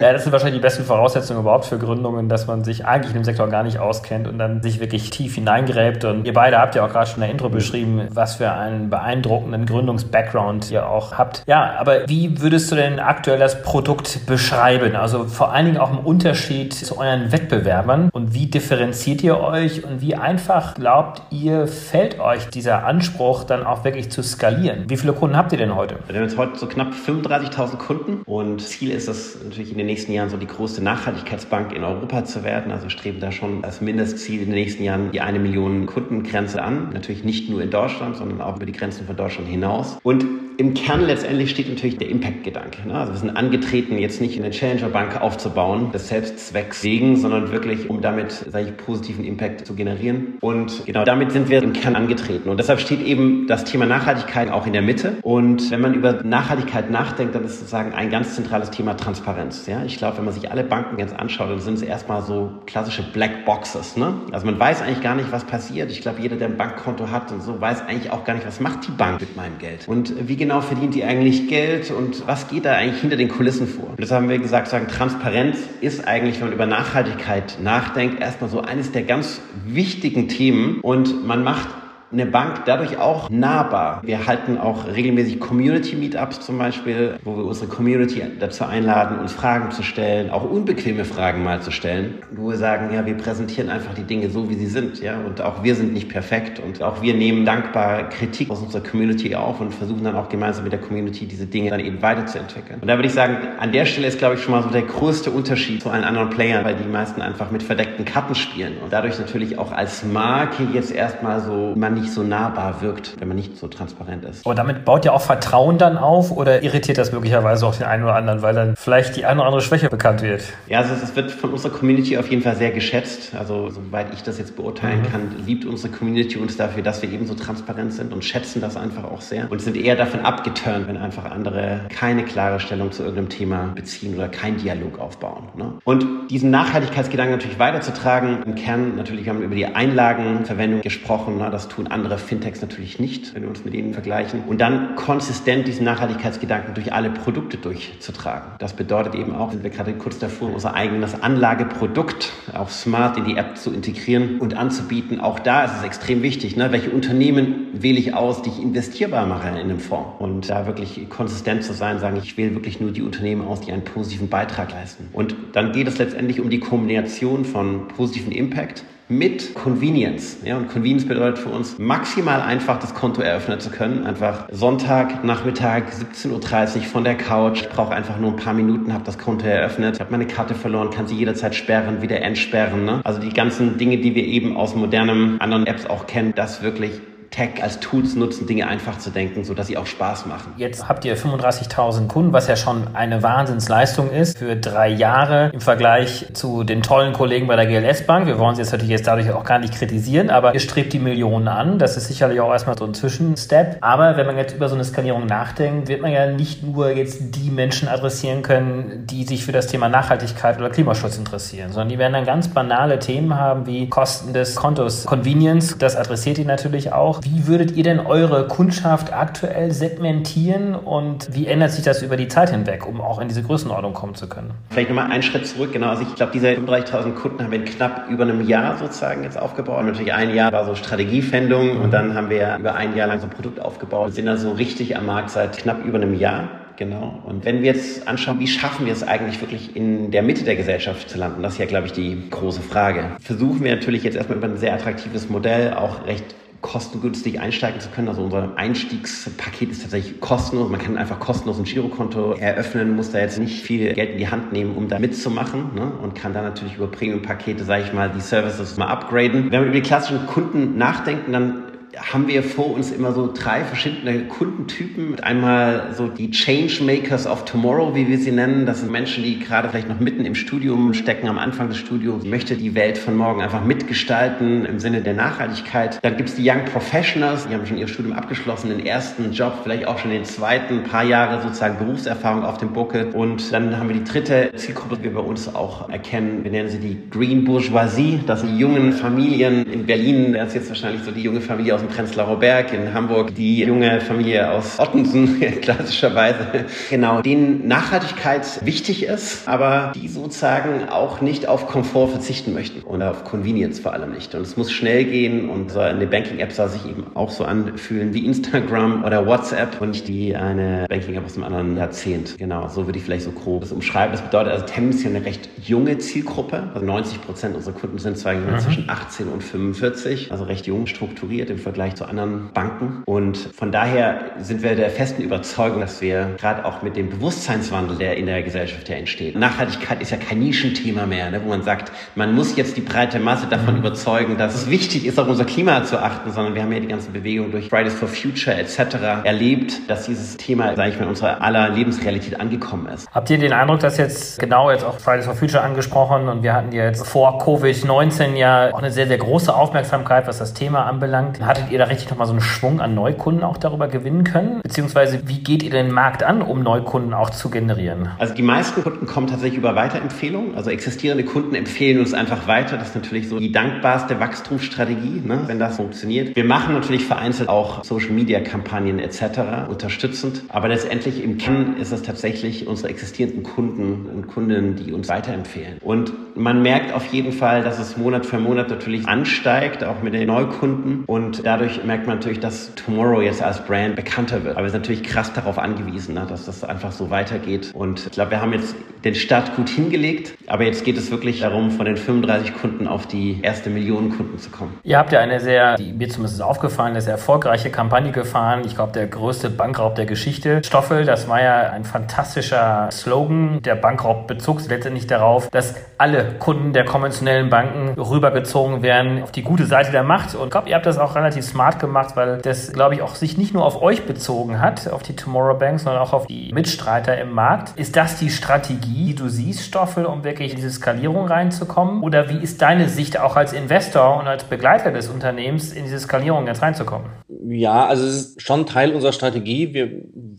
ja, 0.00 0.12
das 0.12 0.24
sind 0.24 0.32
wahrscheinlich 0.32 0.60
die 0.60 0.62
besten 0.62 0.84
Voraussetzungen 0.84 1.40
überhaupt 1.40 1.66
für 1.66 1.78
Gründungen, 1.78 2.28
dass 2.28 2.46
man 2.46 2.64
sich 2.64 2.84
eigentlich 2.86 3.12
in 3.12 3.20
dem 3.20 3.24
Sektor 3.24 3.48
gar 3.48 3.62
nicht 3.62 3.78
auskennt 3.78 4.28
und 4.28 4.38
dann 4.38 4.62
sich 4.62 4.80
wirklich 4.80 5.10
tief 5.10 5.34
hineingräbt. 5.34 6.04
Und 6.04 6.26
ihr 6.26 6.32
beide 6.32 6.58
habt 6.58 6.74
ja 6.74 6.84
auch 6.84 6.90
gerade 6.90 7.06
schon 7.06 7.16
in 7.16 7.22
der 7.22 7.30
Intro 7.30 7.48
beschrieben, 7.48 8.08
was 8.10 8.36
für 8.36 8.50
einen 8.52 8.90
beeindruckenden 8.90 9.66
Gründungs-Background 9.66 10.70
ihr 10.70 10.88
auch 10.88 11.18
habt. 11.18 11.42
Ja, 11.46 11.74
aber 11.78 12.08
wie 12.08 12.40
würdest 12.40 12.70
du 12.70 12.76
denn 12.76 12.98
aktuell 12.98 13.38
das 13.38 13.62
Produkt 13.62 14.26
beschreiben? 14.26 14.96
Also 14.96 15.24
vor 15.24 15.52
allen 15.52 15.66
Dingen 15.66 15.78
auch 15.78 15.90
im 15.90 15.98
Unterschied 15.98 16.72
zu 16.72 16.98
euren 16.98 17.32
Wettbewerbern 17.32 18.10
und 18.12 18.34
wie 18.34 18.46
differenziert 18.46 19.22
ihr 19.22 19.40
euch 19.40 19.84
und 19.84 20.00
wie 20.00 20.14
einfach 20.14 20.74
glaubt 20.74 21.22
ihr, 21.30 21.66
fällt 21.66 22.20
euch 22.20 22.48
dieser 22.48 22.84
Anspruch 22.84 23.44
dann 23.44 23.64
auch 23.64 23.84
wirklich 23.84 24.10
zu 24.10 24.22
skalieren? 24.22 24.84
Wie 24.88 24.96
viele 24.96 25.12
Kunden 25.12 25.36
habt 25.36 25.52
ihr 25.52 25.58
denn 25.58 25.74
heute? 25.74 25.96
Wir 26.06 26.16
haben 26.16 26.24
jetzt 26.24 26.38
heute 26.38 26.56
so 26.58 26.66
knapp 26.66 26.92
35.000 26.92 27.76
Kunden 27.76 28.22
und 28.24 28.59
Ziel 28.68 28.90
ist 28.90 29.08
es 29.08 29.38
natürlich 29.42 29.72
in 29.72 29.78
den 29.78 29.86
nächsten 29.86 30.12
Jahren 30.12 30.30
so 30.30 30.36
die 30.36 30.46
größte 30.46 30.82
Nachhaltigkeitsbank 30.82 31.72
in 31.72 31.84
Europa 31.84 32.24
zu 32.24 32.44
werden. 32.44 32.72
Also 32.72 32.88
streben 32.88 33.20
da 33.20 33.32
schon 33.32 33.64
als 33.64 33.80
Mindestziel 33.80 34.40
in 34.40 34.46
den 34.46 34.54
nächsten 34.54 34.82
Jahren 34.82 35.10
die 35.12 35.20
eine 35.20 35.38
Million 35.38 35.86
Kundengrenze 35.86 36.62
an. 36.62 36.90
Natürlich 36.92 37.24
nicht 37.24 37.48
nur 37.50 37.62
in 37.62 37.70
Deutschland, 37.70 38.16
sondern 38.16 38.40
auch 38.40 38.56
über 38.56 38.66
die 38.66 38.72
Grenzen 38.72 39.06
von 39.06 39.16
Deutschland 39.16 39.48
hinaus. 39.48 39.98
Und 40.02 40.24
im 40.60 40.74
Kern 40.74 41.06
letztendlich 41.06 41.50
steht 41.50 41.70
natürlich 41.70 41.96
der 41.96 42.10
Impact-Gedanke. 42.10 42.86
Ne? 42.86 42.92
Also 42.92 43.14
wir 43.14 43.18
sind 43.18 43.30
angetreten, 43.30 43.96
jetzt 43.96 44.20
nicht 44.20 44.38
eine 44.38 44.50
Challenger-Bank 44.50 45.18
aufzubauen, 45.18 45.90
des 45.90 46.08
Selbstzwecks 46.08 46.84
wegen, 46.84 47.16
sondern 47.16 47.50
wirklich, 47.50 47.88
um 47.88 48.02
damit, 48.02 48.30
sage 48.30 48.66
ich, 48.66 48.76
positiven 48.76 49.24
Impact 49.24 49.66
zu 49.66 49.74
generieren. 49.74 50.34
Und 50.42 50.84
genau 50.84 51.04
damit 51.04 51.32
sind 51.32 51.48
wir 51.48 51.62
im 51.62 51.72
Kern 51.72 51.96
angetreten. 51.96 52.50
Und 52.50 52.60
deshalb 52.60 52.80
steht 52.80 53.00
eben 53.00 53.46
das 53.46 53.64
Thema 53.64 53.86
Nachhaltigkeit 53.86 54.50
auch 54.50 54.66
in 54.66 54.74
der 54.74 54.82
Mitte. 54.82 55.16
Und 55.22 55.70
wenn 55.70 55.80
man 55.80 55.94
über 55.94 56.22
Nachhaltigkeit 56.24 56.90
nachdenkt, 56.90 57.34
dann 57.34 57.46
ist 57.46 57.60
sozusagen 57.60 57.94
ein 57.94 58.10
ganz 58.10 58.34
zentrales 58.34 58.49
Thema 58.70 58.96
Transparenz. 58.96 59.66
Ja? 59.66 59.84
Ich 59.84 59.98
glaube, 59.98 60.18
wenn 60.18 60.24
man 60.24 60.34
sich 60.34 60.50
alle 60.50 60.64
Banken 60.64 60.98
jetzt 60.98 61.18
anschaut, 61.18 61.50
dann 61.50 61.60
sind 61.60 61.74
es 61.74 61.82
erstmal 61.82 62.22
so 62.22 62.50
klassische 62.66 63.02
Black 63.02 63.44
Boxes. 63.44 63.96
Ne? 63.96 64.14
Also 64.32 64.46
man 64.46 64.58
weiß 64.58 64.82
eigentlich 64.82 65.02
gar 65.02 65.14
nicht, 65.14 65.32
was 65.32 65.44
passiert. 65.44 65.90
Ich 65.90 66.00
glaube, 66.00 66.20
jeder, 66.20 66.36
der 66.36 66.48
ein 66.48 66.56
Bankkonto 66.56 67.10
hat 67.10 67.32
und 67.32 67.42
so, 67.42 67.60
weiß 67.60 67.82
eigentlich 67.86 68.10
auch 68.10 68.24
gar 68.24 68.34
nicht, 68.34 68.46
was 68.46 68.60
macht 68.60 68.86
die 68.86 68.92
Bank 68.92 69.20
mit 69.20 69.36
meinem 69.36 69.58
Geld. 69.58 69.86
Und 69.88 70.28
wie 70.28 70.36
genau 70.36 70.60
verdient 70.60 70.94
die 70.94 71.04
eigentlich 71.04 71.48
Geld 71.48 71.90
und 71.90 72.26
was 72.26 72.48
geht 72.48 72.64
da 72.64 72.74
eigentlich 72.74 73.00
hinter 73.00 73.16
den 73.16 73.28
Kulissen 73.28 73.66
vor? 73.66 73.90
Und 73.90 74.00
das 74.00 74.10
haben 74.10 74.28
wir 74.28 74.38
gesagt, 74.38 74.68
sagen, 74.68 74.88
Transparenz 74.88 75.58
ist 75.80 76.06
eigentlich, 76.06 76.40
wenn 76.40 76.48
man 76.48 76.54
über 76.54 76.66
Nachhaltigkeit 76.66 77.58
nachdenkt, 77.62 78.20
erstmal 78.20 78.50
so 78.50 78.60
eines 78.60 78.92
der 78.92 79.02
ganz 79.02 79.40
wichtigen 79.64 80.28
Themen. 80.28 80.80
Und 80.80 81.26
man 81.26 81.44
macht 81.44 81.68
eine 82.12 82.26
Bank 82.26 82.64
dadurch 82.66 82.98
auch 82.98 83.30
nahbar. 83.30 84.00
Wir 84.04 84.26
halten 84.26 84.58
auch 84.58 84.86
regelmäßig 84.86 85.38
Community-Meetups 85.38 86.40
zum 86.40 86.58
Beispiel, 86.58 87.16
wo 87.22 87.36
wir 87.36 87.44
unsere 87.44 87.68
Community 87.68 88.22
dazu 88.40 88.64
einladen, 88.64 89.20
uns 89.20 89.32
Fragen 89.32 89.70
zu 89.70 89.84
stellen, 89.84 90.30
auch 90.30 90.42
unbequeme 90.42 91.04
Fragen 91.04 91.44
mal 91.44 91.60
zu 91.60 91.70
stellen, 91.70 92.14
wo 92.32 92.50
wir 92.50 92.56
sagen, 92.56 92.92
ja, 92.92 93.06
wir 93.06 93.14
präsentieren 93.14 93.70
einfach 93.70 93.94
die 93.94 94.02
Dinge 94.02 94.28
so, 94.28 94.50
wie 94.50 94.54
sie 94.54 94.66
sind, 94.66 95.00
ja, 95.00 95.18
und 95.24 95.40
auch 95.40 95.62
wir 95.62 95.76
sind 95.76 95.92
nicht 95.92 96.08
perfekt 96.08 96.58
und 96.58 96.82
auch 96.82 97.00
wir 97.00 97.14
nehmen 97.14 97.44
dankbar 97.44 98.08
Kritik 98.08 98.50
aus 98.50 98.60
unserer 98.60 98.82
Community 98.82 99.36
auf 99.36 99.60
und 99.60 99.72
versuchen 99.72 100.02
dann 100.02 100.16
auch 100.16 100.28
gemeinsam 100.28 100.64
mit 100.64 100.72
der 100.72 100.80
Community 100.80 101.26
diese 101.26 101.46
Dinge 101.46 101.70
dann 101.70 101.80
eben 101.80 102.02
weiterzuentwickeln. 102.02 102.80
Und 102.80 102.88
da 102.88 102.96
würde 102.96 103.06
ich 103.06 103.14
sagen, 103.14 103.36
an 103.60 103.70
der 103.70 103.84
Stelle 103.84 104.08
ist, 104.08 104.18
glaube 104.18 104.34
ich, 104.34 104.42
schon 104.42 104.52
mal 104.52 104.62
so 104.62 104.70
der 104.70 104.82
größte 104.82 105.30
Unterschied 105.30 105.82
zu 105.82 105.90
allen 105.90 106.04
anderen 106.04 106.30
Playern, 106.30 106.64
weil 106.64 106.74
die 106.74 106.88
meisten 106.88 107.22
einfach 107.22 107.52
mit 107.52 107.62
verdeckten 107.62 108.04
Karten 108.04 108.34
spielen 108.34 108.78
und 108.82 108.92
dadurch 108.92 109.16
natürlich 109.18 109.58
auch 109.58 109.70
als 109.70 110.04
Marke 110.04 110.64
jetzt 110.72 110.92
erstmal 110.92 111.40
so 111.40 111.74
man 111.76 111.99
nicht 112.00 112.12
so 112.12 112.22
nahbar 112.22 112.80
wirkt, 112.80 113.20
wenn 113.20 113.28
man 113.28 113.36
nicht 113.36 113.56
so 113.56 113.68
transparent 113.68 114.24
ist. 114.24 114.46
Aber 114.46 114.54
damit 114.54 114.84
baut 114.84 115.04
ja 115.04 115.12
auch 115.12 115.20
Vertrauen 115.20 115.78
dann 115.78 115.98
auf 115.98 116.30
oder 116.30 116.62
irritiert 116.62 116.98
das 116.98 117.12
möglicherweise 117.12 117.66
auch 117.66 117.74
den 117.74 117.86
einen 117.86 118.04
oder 118.04 118.14
anderen, 118.14 118.42
weil 118.42 118.54
dann 118.54 118.76
vielleicht 118.76 119.16
die 119.16 119.24
eine 119.24 119.40
oder 119.40 119.46
andere 119.46 119.62
Schwäche 119.62 119.88
bekannt 119.88 120.22
wird? 120.22 120.42
Ja, 120.66 120.78
also 120.78 120.94
es 120.94 121.14
wird 121.16 121.30
von 121.30 121.50
unserer 121.50 121.72
Community 121.72 122.16
auf 122.18 122.28
jeden 122.28 122.42
Fall 122.42 122.56
sehr 122.56 122.70
geschätzt. 122.70 123.34
Also 123.38 123.70
soweit 123.70 124.12
ich 124.12 124.22
das 124.22 124.38
jetzt 124.38 124.56
beurteilen 124.56 125.02
mhm. 125.02 125.12
kann, 125.12 125.36
liebt 125.46 125.64
unsere 125.64 125.92
Community 125.92 126.38
uns 126.38 126.56
dafür, 126.56 126.82
dass 126.82 127.02
wir 127.02 127.10
ebenso 127.10 127.34
transparent 127.34 127.92
sind 127.92 128.12
und 128.12 128.24
schätzen 128.24 128.60
das 128.60 128.76
einfach 128.76 129.04
auch 129.04 129.20
sehr 129.20 129.50
und 129.50 129.60
sind 129.60 129.76
eher 129.76 129.96
davon 129.96 130.20
abgeturnt, 130.20 130.88
wenn 130.88 130.96
einfach 130.96 131.30
andere 131.30 131.82
keine 131.88 132.24
klare 132.24 132.60
Stellung 132.60 132.92
zu 132.92 133.02
irgendeinem 133.02 133.28
Thema 133.28 133.72
beziehen 133.74 134.14
oder 134.14 134.28
keinen 134.28 134.58
Dialog 134.58 134.98
aufbauen. 134.98 135.48
Ne? 135.56 135.74
Und 135.84 136.30
diesen 136.30 136.50
Nachhaltigkeitsgedanken 136.50 137.36
natürlich 137.36 137.58
weiterzutragen, 137.58 138.42
im 138.44 138.54
Kern 138.54 138.96
natürlich 138.96 139.28
haben 139.28 139.40
wir 139.40 139.46
über 139.46 139.54
die 139.54 139.66
Einlagenverwendung 139.66 140.80
gesprochen, 140.80 141.38
ne? 141.38 141.48
das 141.50 141.68
tun 141.68 141.88
andere 141.90 142.18
Fintechs 142.18 142.60
natürlich 142.60 142.98
nicht, 142.98 143.34
wenn 143.34 143.42
wir 143.42 143.48
uns 143.48 143.64
mit 143.64 143.74
ihnen 143.74 143.92
vergleichen. 143.92 144.44
Und 144.46 144.60
dann 144.60 144.96
konsistent 144.96 145.66
diesen 145.66 145.84
Nachhaltigkeitsgedanken 145.84 146.74
durch 146.74 146.92
alle 146.92 147.10
Produkte 147.10 147.56
durchzutragen. 147.56 148.52
Das 148.58 148.74
bedeutet 148.74 149.14
eben 149.14 149.34
auch, 149.34 149.52
sind 149.52 149.62
wir 149.62 149.70
gerade 149.70 149.92
kurz 149.94 150.18
davor, 150.18 150.52
unser 150.52 150.74
eigenes 150.74 151.20
Anlageprodukt 151.22 152.32
auch 152.52 152.70
smart 152.70 153.16
in 153.16 153.24
die 153.24 153.36
App 153.36 153.56
zu 153.56 153.72
integrieren 153.72 154.40
und 154.40 154.56
anzubieten. 154.56 155.20
Auch 155.20 155.38
da 155.38 155.64
ist 155.64 155.76
es 155.78 155.82
extrem 155.82 156.22
wichtig, 156.22 156.56
ne? 156.56 156.72
welche 156.72 156.90
Unternehmen 156.90 157.68
wähle 157.72 157.98
ich 157.98 158.14
aus, 158.14 158.42
die 158.42 158.50
ich 158.50 158.62
investierbar 158.62 159.26
mache 159.26 159.48
in 159.48 159.56
einem 159.56 159.80
Fonds. 159.80 160.10
Und 160.18 160.50
da 160.50 160.66
wirklich 160.66 161.08
konsistent 161.08 161.64
zu 161.64 161.72
sein, 161.72 161.98
sagen, 161.98 162.16
ich 162.22 162.36
wähle 162.36 162.54
wirklich 162.54 162.80
nur 162.80 162.92
die 162.92 163.02
Unternehmen 163.02 163.46
aus, 163.46 163.60
die 163.60 163.72
einen 163.72 163.84
positiven 163.84 164.28
Beitrag 164.28 164.72
leisten. 164.72 165.08
Und 165.12 165.34
dann 165.52 165.72
geht 165.72 165.88
es 165.88 165.98
letztendlich 165.98 166.40
um 166.40 166.50
die 166.50 166.60
Kombination 166.60 167.44
von 167.44 167.88
positiven 167.88 168.32
Impact 168.32 168.84
mit 169.10 169.54
Convenience. 169.54 170.38
Ja, 170.44 170.56
und 170.56 170.68
Convenience 170.68 171.06
bedeutet 171.06 171.38
für 171.38 171.50
uns 171.50 171.78
maximal 171.78 172.40
einfach 172.40 172.78
das 172.78 172.94
Konto 172.94 173.20
eröffnen 173.20 173.60
zu 173.60 173.70
können. 173.70 174.06
Einfach 174.06 174.48
Sonntag, 174.50 175.24
Nachmittag, 175.24 175.92
17.30 175.92 176.76
Uhr 176.76 176.82
von 176.84 177.04
der 177.04 177.16
Couch. 177.16 177.62
Ich 177.62 177.68
brauche 177.68 177.94
einfach 177.94 178.18
nur 178.18 178.30
ein 178.30 178.36
paar 178.36 178.54
Minuten, 178.54 178.92
habe 178.92 179.04
das 179.04 179.18
Konto 179.18 179.46
eröffnet. 179.46 180.00
Habe 180.00 180.12
meine 180.12 180.26
Karte 180.26 180.54
verloren, 180.54 180.90
kann 180.90 181.08
sie 181.08 181.16
jederzeit 181.16 181.54
sperren, 181.54 182.02
wieder 182.02 182.22
entsperren. 182.22 182.84
Ne? 182.84 183.00
Also 183.04 183.20
die 183.20 183.32
ganzen 183.32 183.78
Dinge, 183.78 183.98
die 183.98 184.14
wir 184.14 184.24
eben 184.24 184.56
aus 184.56 184.74
modernen 184.74 185.40
anderen 185.40 185.66
Apps 185.66 185.86
auch 185.86 186.06
kennen, 186.06 186.32
das 186.36 186.62
wirklich 186.62 187.00
Tech 187.30 187.62
als 187.62 187.78
Tools 187.78 188.16
nutzen, 188.16 188.46
Dinge 188.46 188.66
einfach 188.66 188.98
zu 188.98 189.10
denken, 189.10 189.44
sodass 189.44 189.68
sie 189.68 189.76
auch 189.76 189.86
Spaß 189.86 190.26
machen. 190.26 190.52
Jetzt 190.56 190.88
habt 190.88 191.04
ihr 191.04 191.16
35.000 191.16 192.08
Kunden, 192.08 192.32
was 192.32 192.48
ja 192.48 192.56
schon 192.56 192.88
eine 192.94 193.22
Wahnsinnsleistung 193.22 194.10
ist 194.10 194.38
für 194.38 194.56
drei 194.56 194.88
Jahre 194.88 195.50
im 195.52 195.60
Vergleich 195.60 196.26
zu 196.32 196.64
den 196.64 196.82
tollen 196.82 197.12
Kollegen 197.12 197.46
bei 197.46 197.54
der 197.54 197.66
GLS 197.66 198.04
Bank. 198.06 198.26
Wir 198.26 198.38
wollen 198.38 198.56
sie 198.56 198.62
jetzt 198.62 198.72
natürlich 198.72 198.90
jetzt 198.90 199.06
dadurch 199.06 199.30
auch 199.30 199.44
gar 199.44 199.60
nicht 199.60 199.74
kritisieren, 199.74 200.28
aber 200.28 200.54
ihr 200.54 200.60
strebt 200.60 200.92
die 200.92 200.98
Millionen 200.98 201.46
an. 201.46 201.78
Das 201.78 201.96
ist 201.96 202.08
sicherlich 202.08 202.40
auch 202.40 202.50
erstmal 202.50 202.76
so 202.76 202.84
ein 202.84 202.94
Zwischenstep. 202.94 203.78
Aber 203.80 204.16
wenn 204.16 204.26
man 204.26 204.36
jetzt 204.36 204.56
über 204.56 204.68
so 204.68 204.74
eine 204.74 204.84
Skalierung 204.84 205.26
nachdenkt, 205.26 205.88
wird 205.88 206.02
man 206.02 206.10
ja 206.10 206.26
nicht 206.26 206.64
nur 206.64 206.90
jetzt 206.90 207.36
die 207.36 207.50
Menschen 207.50 207.86
adressieren 207.88 208.42
können, 208.42 209.06
die 209.06 209.24
sich 209.24 209.44
für 209.44 209.52
das 209.52 209.68
Thema 209.68 209.88
Nachhaltigkeit 209.88 210.58
oder 210.58 210.70
Klimaschutz 210.70 211.16
interessieren, 211.16 211.70
sondern 211.70 211.90
die 211.90 211.98
werden 211.98 212.12
dann 212.12 212.26
ganz 212.26 212.48
banale 212.48 212.98
Themen 212.98 213.36
haben 213.36 213.66
wie 213.66 213.88
Kosten 213.88 214.32
des 214.32 214.56
Kontos, 214.56 215.04
Convenience. 215.04 215.78
Das 215.78 215.94
adressiert 215.94 216.38
ihr 216.38 216.44
natürlich 216.44 216.92
auch. 216.92 217.19
Wie 217.22 217.46
würdet 217.46 217.76
ihr 217.76 217.82
denn 217.82 218.00
eure 218.00 218.46
Kundschaft 218.48 219.12
aktuell 219.12 219.72
segmentieren 219.72 220.74
und 220.74 221.34
wie 221.34 221.46
ändert 221.46 221.72
sich 221.72 221.84
das 221.84 222.02
über 222.02 222.16
die 222.16 222.28
Zeit 222.28 222.50
hinweg, 222.50 222.86
um 222.86 223.00
auch 223.00 223.20
in 223.20 223.28
diese 223.28 223.42
Größenordnung 223.42 223.92
kommen 223.92 224.14
zu 224.14 224.28
können? 224.28 224.52
Vielleicht 224.70 224.88
nochmal 224.88 225.10
einen 225.10 225.22
Schritt 225.22 225.46
zurück. 225.46 225.72
Genau, 225.72 225.88
also 225.88 226.02
ich 226.02 226.14
glaube, 226.14 226.32
diese 226.32 226.48
35.000 226.48 227.14
Kunden 227.14 227.42
haben 227.42 227.50
wir 227.50 227.58
in 227.58 227.64
knapp 227.66 228.08
über 228.08 228.24
einem 228.24 228.46
Jahr 228.46 228.78
sozusagen 228.78 229.22
jetzt 229.22 229.38
aufgebaut. 229.38 229.84
natürlich 229.84 230.12
ein 230.12 230.34
Jahr 230.34 230.50
war 230.52 230.64
so 230.64 230.74
Strategiefändung 230.74 231.80
und 231.80 231.92
dann 231.92 232.14
haben 232.14 232.30
wir 232.30 232.56
über 232.58 232.74
ein 232.74 232.96
Jahr 232.96 233.08
lang 233.08 233.20
so 233.20 233.26
ein 233.26 233.30
Produkt 233.30 233.60
aufgebaut. 233.60 234.08
Wir 234.08 234.14
sind 234.14 234.26
dann 234.26 234.38
so 234.38 234.52
richtig 234.52 234.96
am 234.96 235.06
Markt 235.06 235.30
seit 235.30 235.58
knapp 235.58 235.84
über 235.84 235.98
einem 235.98 236.14
Jahr 236.14 236.48
genau. 236.80 237.22
Und 237.24 237.44
wenn 237.44 237.62
wir 237.62 237.66
jetzt 237.66 238.08
anschauen, 238.08 238.40
wie 238.40 238.48
schaffen 238.48 238.86
wir 238.86 238.92
es 238.92 239.06
eigentlich 239.06 239.40
wirklich 239.40 239.76
in 239.76 240.10
der 240.10 240.22
Mitte 240.22 240.42
der 240.44 240.56
Gesellschaft 240.56 241.08
zu 241.08 241.18
landen, 241.18 241.42
das 241.42 241.52
ist 241.52 241.58
ja, 241.58 241.66
glaube 241.66 241.86
ich, 241.86 241.92
die 241.92 242.28
große 242.30 242.62
Frage. 242.62 243.04
Versuchen 243.20 243.62
wir 243.62 243.76
natürlich 243.76 244.02
jetzt 244.02 244.16
erstmal 244.16 244.38
über 244.38 244.48
ein 244.48 244.56
sehr 244.56 244.72
attraktives 244.72 245.28
Modell, 245.28 245.74
auch 245.74 246.06
recht 246.06 246.34
kostengünstig 246.60 247.40
einsteigen 247.40 247.80
zu 247.80 247.88
können. 247.88 248.08
Also 248.08 248.22
unser 248.22 248.56
Einstiegspaket 248.56 249.70
ist 249.70 249.82
tatsächlich 249.82 250.20
kostenlos. 250.20 250.70
Man 250.70 250.80
kann 250.80 250.98
einfach 250.98 251.18
kostenlos 251.18 251.58
ein 251.58 251.64
Girokonto 251.64 252.34
eröffnen, 252.34 252.96
muss 252.96 253.10
da 253.10 253.18
jetzt 253.18 253.38
nicht 253.38 253.62
viel 253.62 253.94
Geld 253.94 254.12
in 254.12 254.18
die 254.18 254.28
Hand 254.28 254.52
nehmen, 254.52 254.76
um 254.76 254.88
da 254.88 254.98
mitzumachen 254.98 255.74
ne? 255.74 255.90
und 256.02 256.14
kann 256.14 256.34
dann 256.34 256.44
natürlich 256.44 256.76
über 256.76 256.86
Premium-Pakete, 256.86 257.64
sage 257.64 257.84
ich 257.84 257.92
mal, 257.92 258.10
die 258.10 258.20
Services 258.20 258.76
mal 258.76 258.88
upgraden. 258.88 259.50
Wenn 259.50 259.60
wir 259.60 259.68
über 259.68 259.72
die 259.72 259.82
klassischen 259.82 260.26
Kunden 260.26 260.76
nachdenken, 260.76 261.32
dann 261.32 261.69
haben 261.96 262.28
wir 262.28 262.42
vor 262.42 262.74
uns 262.74 262.92
immer 262.92 263.12
so 263.12 263.32
drei 263.32 263.64
verschiedene 263.64 264.24
Kundentypen. 264.24 265.20
Einmal 265.20 265.94
so 265.96 266.08
die 266.08 266.30
Changemakers 266.30 267.26
of 267.26 267.44
Tomorrow, 267.44 267.94
wie 267.94 268.08
wir 268.08 268.18
sie 268.18 268.32
nennen. 268.32 268.66
Das 268.66 268.80
sind 268.80 268.90
Menschen, 268.90 269.24
die 269.24 269.38
gerade 269.38 269.68
vielleicht 269.68 269.88
noch 269.88 270.00
mitten 270.00 270.24
im 270.24 270.34
Studium 270.34 270.94
stecken, 270.94 271.28
am 271.28 271.38
Anfang 271.38 271.68
des 271.68 271.78
Studiums, 271.78 272.24
möchte 272.24 272.56
die 272.56 272.74
Welt 272.74 272.98
von 272.98 273.16
morgen 273.16 273.42
einfach 273.42 273.64
mitgestalten 273.64 274.64
im 274.64 274.78
Sinne 274.78 275.00
der 275.00 275.14
Nachhaltigkeit. 275.14 275.98
Dann 276.02 276.16
gibt 276.16 276.28
es 276.28 276.34
die 276.36 276.48
Young 276.48 276.64
Professionals, 276.64 277.46
die 277.48 277.54
haben 277.54 277.66
schon 277.66 277.78
ihr 277.78 277.88
Studium 277.88 278.14
abgeschlossen, 278.16 278.70
den 278.70 278.84
ersten 278.84 279.32
Job, 279.32 279.60
vielleicht 279.62 279.86
auch 279.86 279.98
schon 279.98 280.10
den 280.10 280.24
zweiten, 280.24 280.84
paar 280.84 281.04
Jahre 281.04 281.42
sozusagen 281.42 281.78
Berufserfahrung 281.78 282.44
auf 282.44 282.58
dem 282.58 282.72
Buckel. 282.72 283.10
Und 283.12 283.52
dann 283.52 283.76
haben 283.76 283.88
wir 283.88 283.96
die 283.96 284.04
dritte 284.04 284.50
Zielgruppe, 284.54 284.96
die 284.96 285.04
wir 285.04 285.12
bei 285.12 285.20
uns 285.20 285.54
auch 285.54 285.88
erkennen. 285.90 286.44
Wir 286.44 286.50
nennen 286.50 286.68
sie 286.68 286.78
die 286.78 286.98
Green 287.10 287.44
Bourgeoisie. 287.44 288.20
Das 288.26 288.40
sind 288.40 288.54
die 288.54 288.58
jungen 288.58 288.92
Familien. 288.92 289.66
In 289.70 289.86
Berlin 289.86 290.34
das 290.34 290.48
ist 290.48 290.54
jetzt 290.54 290.68
wahrscheinlich 290.68 291.02
so 291.02 291.10
die 291.10 291.22
junge 291.22 291.40
Familie 291.40 291.74
aus 291.74 291.79
dem 291.80 291.88
Prenzlauer 291.88 292.38
Berg, 292.38 292.72
in 292.72 292.94
Hamburg 292.94 293.34
die 293.34 293.60
junge 293.60 294.00
Familie 294.00 294.50
aus 294.50 294.78
Ottensen, 294.78 295.40
klassischerweise. 295.60 296.66
Genau, 296.88 297.22
denen 297.22 297.66
Nachhaltigkeit 297.66 298.64
wichtig 298.64 299.04
ist, 299.04 299.48
aber 299.48 299.92
die 299.94 300.08
sozusagen 300.08 300.88
auch 300.88 301.20
nicht 301.20 301.48
auf 301.48 301.66
Komfort 301.66 302.08
verzichten 302.08 302.54
möchten 302.54 302.82
und 302.82 303.02
auf 303.02 303.24
Convenience 303.24 303.80
vor 303.80 303.92
allem 303.92 304.12
nicht. 304.12 304.34
Und 304.34 304.42
es 304.42 304.56
muss 304.56 304.70
schnell 304.70 305.04
gehen 305.04 305.48
und 305.48 305.76
eine 305.76 306.06
Banking-App 306.06 306.52
soll 306.52 306.68
sich 306.68 306.84
eben 306.86 307.06
auch 307.14 307.30
so 307.30 307.44
anfühlen 307.44 308.14
wie 308.14 308.26
Instagram 308.26 309.04
oder 309.04 309.26
WhatsApp 309.26 309.80
und 309.80 309.90
nicht 309.90 310.08
die 310.08 310.36
eine 310.36 310.86
Banking-App 310.88 311.24
aus 311.24 311.36
einem 311.36 311.44
anderen 311.44 311.76
Jahrzehnt. 311.76 312.38
Genau, 312.38 312.68
so 312.68 312.86
würde 312.86 312.98
ich 312.98 313.04
vielleicht 313.04 313.24
so 313.24 313.32
grob 313.32 313.62
das 313.62 313.72
umschreiben. 313.72 314.12
Das 314.12 314.22
bedeutet 314.22 314.52
also, 314.52 314.66
Tem 314.66 314.90
ist 314.90 315.02
ja 315.02 315.10
eine 315.10 315.24
recht 315.24 315.48
junge 315.62 315.98
Zielgruppe. 315.98 316.70
Also 316.74 316.86
90 316.86 317.22
Prozent 317.22 317.56
unserer 317.56 317.74
Kunden 317.74 317.98
sind 317.98 318.18
zwar 318.18 318.34
mhm. 318.34 318.58
zwischen 318.58 318.88
18 318.88 319.28
und 319.28 319.42
45, 319.42 320.32
also 320.32 320.44
recht 320.44 320.66
jung 320.66 320.86
strukturiert 320.86 321.50
im 321.50 321.58
Vergleich 321.58 321.69
Vergleich 321.70 321.94
zu 321.94 322.04
anderen 322.04 322.50
Banken. 322.52 323.04
Und 323.06 323.38
von 323.38 323.70
daher 323.70 324.32
sind 324.40 324.64
wir 324.64 324.74
der 324.74 324.90
festen 324.90 325.22
Überzeugung, 325.22 325.80
dass 325.80 326.00
wir 326.00 326.34
gerade 326.36 326.64
auch 326.64 326.82
mit 326.82 326.96
dem 326.96 327.10
Bewusstseinswandel, 327.10 327.96
der 327.96 328.16
in 328.16 328.26
der 328.26 328.42
Gesellschaft 328.42 328.88
ja 328.88 328.96
entsteht. 328.96 329.36
Nachhaltigkeit 329.36 330.02
ist 330.02 330.10
ja 330.10 330.16
kein 330.16 330.40
Nischenthema 330.40 331.06
mehr, 331.06 331.30
ne, 331.30 331.40
wo 331.44 331.48
man 331.48 331.62
sagt, 331.62 331.92
man 332.16 332.34
muss 332.34 332.56
jetzt 332.56 332.76
die 332.76 332.80
breite 332.80 333.20
Masse 333.20 333.46
davon 333.46 333.74
mhm. 333.74 333.80
überzeugen, 333.80 334.36
dass 334.36 334.56
es 334.56 334.68
wichtig 334.68 335.06
ist, 335.06 335.20
auf 335.20 335.28
unser 335.28 335.44
Klima 335.44 335.84
zu 335.84 336.02
achten, 336.02 336.32
sondern 336.32 336.56
wir 336.56 336.62
haben 336.62 336.72
ja 336.72 336.80
die 336.80 336.88
ganze 336.88 337.10
Bewegung 337.10 337.52
durch 337.52 337.68
Fridays 337.68 337.94
for 337.94 338.08
Future 338.08 338.56
etc. 338.56 338.96
erlebt, 339.22 339.88
dass 339.88 340.06
dieses 340.06 340.36
Thema, 340.38 340.74
sage 340.74 340.90
ich 340.90 340.96
mal, 340.96 341.04
in 341.04 341.10
unserer 341.10 341.40
aller 341.40 341.68
Lebensrealität 341.68 342.40
angekommen 342.40 342.88
ist. 342.88 343.08
Habt 343.14 343.30
ihr 343.30 343.38
den 343.38 343.52
Eindruck, 343.52 343.78
dass 343.78 343.96
jetzt 343.96 344.40
genau 344.40 344.72
jetzt 344.72 344.84
auch 344.84 344.98
Fridays 344.98 345.26
for 345.26 345.36
Future 345.36 345.62
angesprochen 345.62 346.28
und 346.28 346.42
wir 346.42 346.52
hatten 346.52 346.72
jetzt 346.72 347.06
vor 347.06 347.40
Covid-19 347.40 348.34
ja 348.34 348.72
auch 348.72 348.78
eine 348.78 348.90
sehr, 348.90 349.06
sehr 349.06 349.18
große 349.18 349.54
Aufmerksamkeit, 349.54 350.26
was 350.26 350.38
das 350.38 350.52
Thema 350.52 350.86
anbelangt. 350.86 351.38
Hattet 351.60 351.72
ihr 351.72 351.78
da 351.78 351.84
richtig 351.84 352.08
nochmal 352.08 352.26
so 352.26 352.32
einen 352.32 352.40
Schwung 352.40 352.80
an 352.80 352.94
Neukunden 352.94 353.44
auch 353.44 353.58
darüber 353.58 353.86
gewinnen 353.86 354.24
können? 354.24 354.62
Beziehungsweise 354.62 355.28
wie 355.28 355.40
geht 355.40 355.62
ihr 355.62 355.70
den 355.70 355.92
Markt 355.92 356.22
an, 356.22 356.40
um 356.40 356.62
Neukunden 356.62 357.12
auch 357.12 357.28
zu 357.28 357.50
generieren? 357.50 358.08
Also 358.18 358.32
die 358.32 358.42
meisten 358.42 358.82
Kunden 358.82 359.04
kommen 359.04 359.26
tatsächlich 359.26 359.58
über 359.58 359.76
Weiterempfehlungen. 359.76 360.54
Also 360.54 360.70
existierende 360.70 361.22
Kunden 361.22 361.54
empfehlen 361.54 362.00
uns 362.00 362.14
einfach 362.14 362.46
weiter. 362.46 362.78
Das 362.78 362.88
ist 362.88 362.94
natürlich 362.94 363.28
so 363.28 363.38
die 363.38 363.52
dankbarste 363.52 364.18
Wachstumsstrategie, 364.20 365.20
ne, 365.22 365.42
wenn 365.48 365.58
das 365.58 365.76
funktioniert. 365.76 366.34
Wir 366.34 366.44
machen 366.44 366.72
natürlich 366.72 367.04
vereinzelt 367.04 367.50
auch 367.50 367.84
Social-Media-Kampagnen 367.84 368.98
etc. 368.98 369.68
unterstützend. 369.68 370.44
Aber 370.48 370.68
letztendlich 370.68 371.22
im 371.22 371.36
Kern 371.36 371.76
ist 371.76 371.92
es 371.92 372.00
tatsächlich 372.00 372.68
unsere 372.68 372.88
existierenden 372.88 373.42
Kunden 373.42 374.06
und 374.06 374.28
Kundinnen, 374.28 374.76
die 374.76 374.92
uns 374.92 375.10
weiterempfehlen. 375.10 375.76
Und 375.82 376.14
man 376.36 376.62
merkt 376.62 376.94
auf 376.94 377.04
jeden 377.12 377.32
Fall, 377.32 377.62
dass 377.62 377.78
es 377.78 377.98
Monat 377.98 378.24
für 378.24 378.38
Monat 378.38 378.70
natürlich 378.70 379.06
ansteigt, 379.06 379.84
auch 379.84 380.00
mit 380.02 380.14
den 380.14 380.28
Neukunden. 380.28 381.04
Und 381.06 381.44
da 381.44 381.49
dadurch 381.50 381.82
merkt 381.82 382.06
man 382.06 382.18
natürlich, 382.18 382.38
dass 382.38 382.72
Tomorrow 382.76 383.20
jetzt 383.22 383.42
als 383.42 383.64
Brand 383.64 383.96
bekannter 383.96 384.44
wird. 384.44 384.56
Aber 384.56 384.64
wir 384.64 384.70
sind 384.70 384.82
natürlich 384.82 385.02
krass 385.02 385.32
darauf 385.32 385.58
angewiesen, 385.58 386.14
ne, 386.14 386.24
dass 386.28 386.46
das 386.46 386.62
einfach 386.62 386.92
so 386.92 387.10
weitergeht. 387.10 387.72
Und 387.74 388.06
ich 388.06 388.12
glaube, 388.12 388.30
wir 388.30 388.40
haben 388.40 388.52
jetzt 388.52 388.76
den 389.04 389.16
Start 389.16 389.56
gut 389.56 389.68
hingelegt, 389.68 390.34
aber 390.46 390.64
jetzt 390.64 390.84
geht 390.84 390.96
es 390.96 391.10
wirklich 391.10 391.40
darum, 391.40 391.72
von 391.72 391.86
den 391.86 391.96
35 391.96 392.54
Kunden 392.54 392.86
auf 392.86 393.06
die 393.06 393.40
erste 393.42 393.68
Million 393.70 394.16
Kunden 394.16 394.38
zu 394.38 394.50
kommen. 394.50 394.78
Ihr 394.84 394.98
habt 394.98 395.10
ja 395.10 395.20
eine 395.20 395.40
sehr, 395.40 395.76
die 395.76 395.92
mir 395.92 396.08
zumindest 396.08 396.40
aufgefallen 396.40 396.94
ist, 396.94 397.08
erfolgreiche 397.08 397.70
Kampagne 397.70 398.12
gefahren. 398.12 398.62
Ich 398.64 398.76
glaube, 398.76 398.92
der 398.92 399.08
größte 399.08 399.50
Bankraub 399.50 399.96
der 399.96 400.06
Geschichte. 400.06 400.62
Stoffel, 400.64 401.04
das 401.04 401.28
war 401.28 401.42
ja 401.42 401.70
ein 401.70 401.84
fantastischer 401.84 402.88
Slogan. 402.92 403.60
Der 403.62 403.74
Bankraub 403.74 404.28
bezog 404.28 404.60
sich 404.60 404.70
letztendlich 404.70 405.08
darauf, 405.08 405.50
dass 405.50 405.74
alle 405.98 406.36
Kunden 406.38 406.72
der 406.72 406.84
konventionellen 406.84 407.50
Banken 407.50 408.00
rübergezogen 408.00 408.82
werden 408.82 409.22
auf 409.24 409.32
die 409.32 409.42
gute 409.42 409.66
Seite 409.66 409.90
der 409.90 410.04
Macht. 410.04 410.34
Und 410.34 410.44
ich 410.44 410.50
glaube, 410.50 410.68
ihr 410.68 410.76
habt 410.76 410.86
das 410.86 410.98
auch 410.98 411.16
relativ 411.16 411.39
smart 411.42 411.78
gemacht, 411.78 412.16
weil 412.16 412.38
das, 412.38 412.72
glaube 412.72 412.94
ich, 412.94 413.02
auch 413.02 413.14
sich 413.14 413.36
nicht 413.36 413.54
nur 413.54 413.64
auf 413.64 413.82
euch 413.82 414.06
bezogen 414.06 414.60
hat, 414.60 414.88
auf 414.88 415.02
die 415.02 415.16
Tomorrow 415.16 415.58
Bank, 415.58 415.80
sondern 415.80 416.00
auch 416.00 416.12
auf 416.12 416.26
die 416.26 416.52
Mitstreiter 416.52 417.18
im 417.18 417.32
Markt. 417.32 417.78
Ist 417.78 417.96
das 417.96 418.18
die 418.18 418.30
Strategie, 418.30 419.10
die 419.10 419.14
du 419.14 419.28
siehst, 419.28 419.64
Stoffel, 419.64 420.06
um 420.06 420.24
wirklich 420.24 420.50
in 420.52 420.56
diese 420.56 420.70
Skalierung 420.70 421.26
reinzukommen? 421.26 422.02
Oder 422.02 422.28
wie 422.28 422.38
ist 422.38 422.62
deine 422.62 422.88
Sicht 422.88 423.18
auch 423.18 423.36
als 423.36 423.52
Investor 423.52 424.18
und 424.18 424.26
als 424.26 424.44
Begleiter 424.44 424.92
des 424.92 425.08
Unternehmens 425.08 425.72
in 425.72 425.84
diese 425.84 425.98
Skalierung 425.98 426.46
jetzt 426.46 426.62
reinzukommen? 426.62 427.08
Ja, 427.48 427.86
also 427.86 428.06
es 428.06 428.14
ist 428.14 428.42
schon 428.42 428.66
Teil 428.66 428.92
unserer 428.92 429.12
Strategie. 429.12 429.74
Wir 429.74 429.90